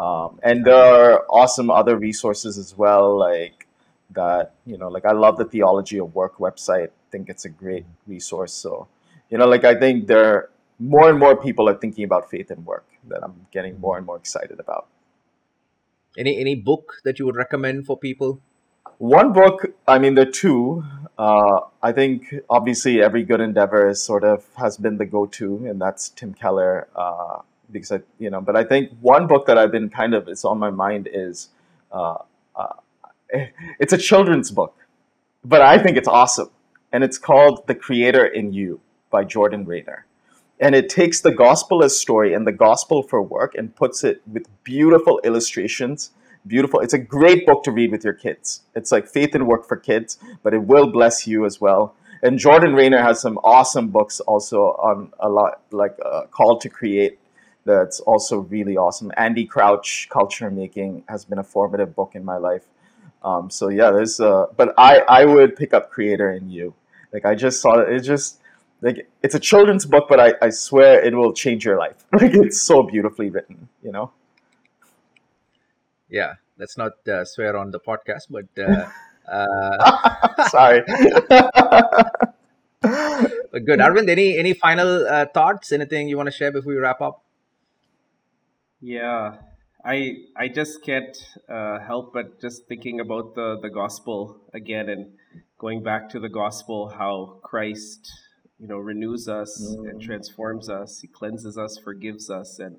Um, 0.00 0.40
and 0.42 0.64
there 0.64 0.76
are 0.76 1.24
awesome 1.28 1.70
other 1.70 1.96
resources 1.96 2.56
as 2.56 2.76
well, 2.76 3.18
like 3.18 3.66
that. 4.12 4.54
You 4.64 4.78
know, 4.78 4.88
like 4.88 5.04
I 5.04 5.12
love 5.12 5.36
the 5.36 5.44
Theology 5.44 5.98
of 5.98 6.14
Work 6.14 6.38
website. 6.38 6.88
I 6.88 7.10
think 7.10 7.28
it's 7.28 7.44
a 7.44 7.50
great 7.50 7.84
resource. 8.06 8.52
So, 8.52 8.88
you 9.28 9.36
know, 9.36 9.46
like 9.46 9.64
I 9.64 9.74
think 9.74 10.06
there 10.06 10.48
more 10.78 11.10
and 11.10 11.18
more 11.18 11.36
people 11.36 11.68
are 11.68 11.74
thinking 11.74 12.04
about 12.04 12.30
faith 12.30 12.50
and 12.50 12.64
work 12.64 12.84
that 13.08 13.22
I'm 13.22 13.46
getting 13.52 13.80
more 13.80 13.96
and 13.96 14.06
more 14.06 14.16
excited 14.16 14.60
about. 14.60 14.88
Any 16.16 16.38
any 16.38 16.54
book 16.54 17.00
that 17.04 17.18
you 17.18 17.26
would 17.26 17.36
recommend 17.36 17.86
for 17.86 17.98
people? 17.98 18.40
One 18.98 19.32
book, 19.32 19.74
I 19.88 19.98
mean, 19.98 20.14
there 20.14 20.28
are 20.28 20.30
two. 20.30 20.84
Uh, 21.18 21.60
I 21.82 21.92
think 21.92 22.32
obviously 22.48 23.02
every 23.02 23.24
good 23.24 23.40
endeavor 23.40 23.88
is 23.88 24.02
sort 24.02 24.24
of 24.24 24.46
has 24.56 24.76
been 24.76 24.98
the 24.98 25.04
go-to, 25.04 25.66
and 25.66 25.80
that's 25.80 26.10
Tim 26.10 26.34
Keller. 26.34 26.88
Uh, 26.94 27.38
because 27.70 27.90
I, 27.90 28.00
you 28.18 28.30
know, 28.30 28.40
but 28.40 28.56
I 28.56 28.62
think 28.62 28.90
one 29.00 29.26
book 29.26 29.46
that 29.46 29.58
I've 29.58 29.72
been 29.72 29.88
kind 29.88 30.14
of 30.14 30.28
it's 30.28 30.44
on 30.44 30.58
my 30.58 30.70
mind 30.70 31.08
is, 31.12 31.48
uh, 31.90 32.18
uh, 32.54 32.74
it's 33.80 33.92
a 33.92 33.98
children's 33.98 34.50
book, 34.50 34.76
but 35.44 35.60
I 35.60 35.78
think 35.78 35.96
it's 35.96 36.08
awesome, 36.08 36.50
and 36.92 37.02
it's 37.02 37.18
called 37.18 37.66
The 37.66 37.74
Creator 37.74 38.26
in 38.26 38.52
You 38.52 38.80
by 39.10 39.24
Jordan 39.24 39.64
Raynor 39.64 40.06
and 40.60 40.74
it 40.74 40.88
takes 40.88 41.20
the 41.20 41.32
gospel 41.32 41.82
as 41.82 41.98
story 41.98 42.32
and 42.32 42.46
the 42.46 42.52
gospel 42.52 43.02
for 43.02 43.20
work 43.20 43.54
and 43.54 43.74
puts 43.74 44.04
it 44.04 44.22
with 44.30 44.46
beautiful 44.62 45.20
illustrations. 45.24 46.10
Beautiful. 46.46 46.80
It's 46.80 46.94
a 46.94 46.98
great 46.98 47.46
book 47.46 47.64
to 47.64 47.70
read 47.70 47.90
with 47.90 48.04
your 48.04 48.12
kids. 48.12 48.62
It's 48.74 48.92
like 48.92 49.06
faith 49.06 49.34
and 49.34 49.46
work 49.46 49.66
for 49.66 49.76
kids 49.76 50.18
but 50.42 50.54
it 50.54 50.62
will 50.62 50.86
bless 50.86 51.26
you 51.26 51.44
as 51.44 51.60
well. 51.60 51.94
And 52.22 52.38
jordan 52.38 52.74
raynor 52.74 53.02
has 53.02 53.20
some 53.20 53.38
awesome 53.44 53.88
books 53.88 54.20
also 54.20 54.68
on 54.78 55.12
a 55.18 55.28
lot 55.28 55.60
like 55.70 55.96
uh, 56.04 56.22
call 56.30 56.58
to 56.58 56.68
create 56.68 57.18
that's 57.66 57.98
also 58.00 58.40
really 58.40 58.76
awesome. 58.76 59.10
Andy 59.16 59.46
crouch 59.46 60.08
culture 60.10 60.50
making 60.50 61.04
has 61.08 61.24
been 61.24 61.38
a 61.38 61.44
formative 61.44 61.96
book 61.96 62.12
in 62.14 62.22
my 62.22 62.36
life. 62.36 62.66
Um, 63.22 63.50
so 63.50 63.68
yeah 63.68 63.90
there's 63.90 64.20
uh, 64.20 64.46
but 64.56 64.74
i 64.78 64.98
i 65.08 65.24
would 65.24 65.56
pick 65.56 65.74
up 65.74 65.90
creator 65.90 66.30
in 66.30 66.48
you. 66.50 66.74
Like 67.12 67.24
i 67.24 67.34
just 67.34 67.60
saw 67.60 67.80
it 67.80 67.88
it 67.88 68.00
just 68.00 68.38
like 68.84 69.08
it's 69.22 69.34
a 69.34 69.40
children's 69.40 69.86
book, 69.86 70.06
but 70.10 70.20
I, 70.20 70.34
I 70.42 70.50
swear 70.50 71.02
it 71.02 71.14
will 71.14 71.32
change 71.32 71.64
your 71.64 71.78
life. 71.78 72.04
Like 72.12 72.34
it's 72.34 72.60
so 72.60 72.82
beautifully 72.82 73.30
written, 73.30 73.68
you 73.82 73.90
know. 73.90 74.12
Yeah, 76.10 76.34
let's 76.58 76.76
not 76.76 76.92
uh, 77.08 77.24
swear 77.24 77.56
on 77.56 77.70
the 77.70 77.80
podcast, 77.80 78.24
but 78.28 78.46
uh, 78.62 78.86
uh, 79.32 80.44
sorry. 80.48 80.82
but 82.82 83.64
good, 83.64 83.80
Arvind. 83.80 84.10
Any 84.10 84.36
any 84.36 84.52
final 84.52 85.06
uh, 85.08 85.26
thoughts? 85.32 85.72
Anything 85.72 86.08
you 86.08 86.18
want 86.18 86.26
to 86.26 86.36
share 86.36 86.52
before 86.52 86.74
we 86.74 86.78
wrap 86.78 87.00
up? 87.00 87.24
Yeah, 88.82 89.36
I 89.82 90.16
I 90.36 90.48
just 90.48 90.84
can't 90.84 91.16
uh, 91.48 91.78
help 91.80 92.12
but 92.12 92.38
just 92.38 92.66
thinking 92.66 93.00
about 93.00 93.34
the 93.34 93.58
the 93.62 93.70
gospel 93.70 94.36
again 94.52 94.90
and 94.90 95.14
going 95.58 95.82
back 95.82 96.10
to 96.10 96.20
the 96.20 96.28
gospel, 96.28 96.90
how 96.90 97.40
Christ 97.42 98.12
you 98.58 98.68
know 98.68 98.78
renews 98.78 99.28
us 99.28 99.76
mm. 99.76 99.88
and 99.88 100.00
transforms 100.00 100.68
us 100.68 101.00
he 101.00 101.08
cleanses 101.08 101.58
us 101.58 101.78
forgives 101.78 102.30
us 102.30 102.58
and 102.58 102.76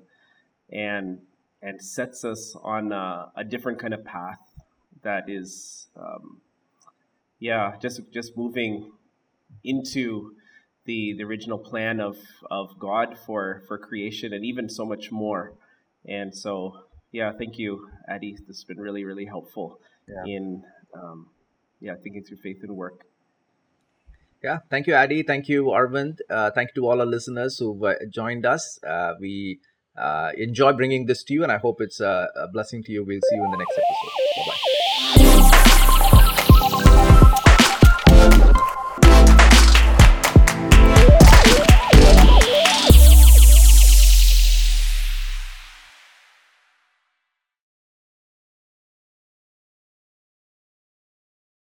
and 0.70 1.18
and 1.62 1.82
sets 1.82 2.24
us 2.24 2.56
on 2.62 2.92
a, 2.92 3.30
a 3.36 3.44
different 3.44 3.78
kind 3.78 3.94
of 3.94 4.04
path 4.04 4.40
that 5.02 5.28
is 5.28 5.88
um, 5.96 6.40
yeah 7.38 7.74
just 7.80 8.00
just 8.12 8.36
moving 8.36 8.92
into 9.64 10.34
the 10.84 11.14
the 11.14 11.24
original 11.24 11.58
plan 11.58 12.00
of 12.00 12.16
of 12.50 12.78
God 12.78 13.16
for 13.26 13.62
for 13.68 13.78
creation 13.78 14.32
and 14.32 14.44
even 14.44 14.68
so 14.68 14.84
much 14.84 15.10
more 15.12 15.52
and 16.08 16.34
so 16.34 16.78
yeah 17.12 17.32
thank 17.32 17.58
you 17.58 17.88
Adi 18.08 18.36
this 18.46 18.58
has 18.58 18.64
been 18.64 18.80
really 18.80 19.04
really 19.04 19.26
helpful 19.26 19.80
yeah. 20.08 20.34
in 20.34 20.64
um, 20.94 21.26
yeah 21.80 21.94
thinking 22.02 22.24
through 22.24 22.38
faith 22.38 22.62
and 22.62 22.76
work 22.76 23.04
yeah, 24.46 24.58
thank 24.70 24.86
you, 24.86 24.94
Adi. 24.94 25.22
Thank 25.22 25.48
you, 25.48 25.64
Arvind. 25.66 26.18
Uh, 26.30 26.50
thank 26.54 26.70
you 26.74 26.82
to 26.82 26.88
all 26.88 27.00
our 27.00 27.06
listeners 27.06 27.58
who've 27.58 27.82
joined 28.10 28.46
us. 28.46 28.78
Uh, 28.86 29.14
we 29.20 29.60
uh, 29.98 30.30
enjoy 30.36 30.72
bringing 30.72 31.06
this 31.06 31.24
to 31.24 31.34
you, 31.34 31.42
and 31.42 31.52
I 31.52 31.58
hope 31.58 31.80
it's 31.80 32.00
a 32.00 32.28
blessing 32.52 32.82
to 32.84 32.92
you. 32.92 33.04
We'll 33.04 33.20
see 33.30 33.36
you 33.36 33.44
in 33.44 33.50
the 33.50 33.58
next 33.58 33.78
episode. 33.78 33.95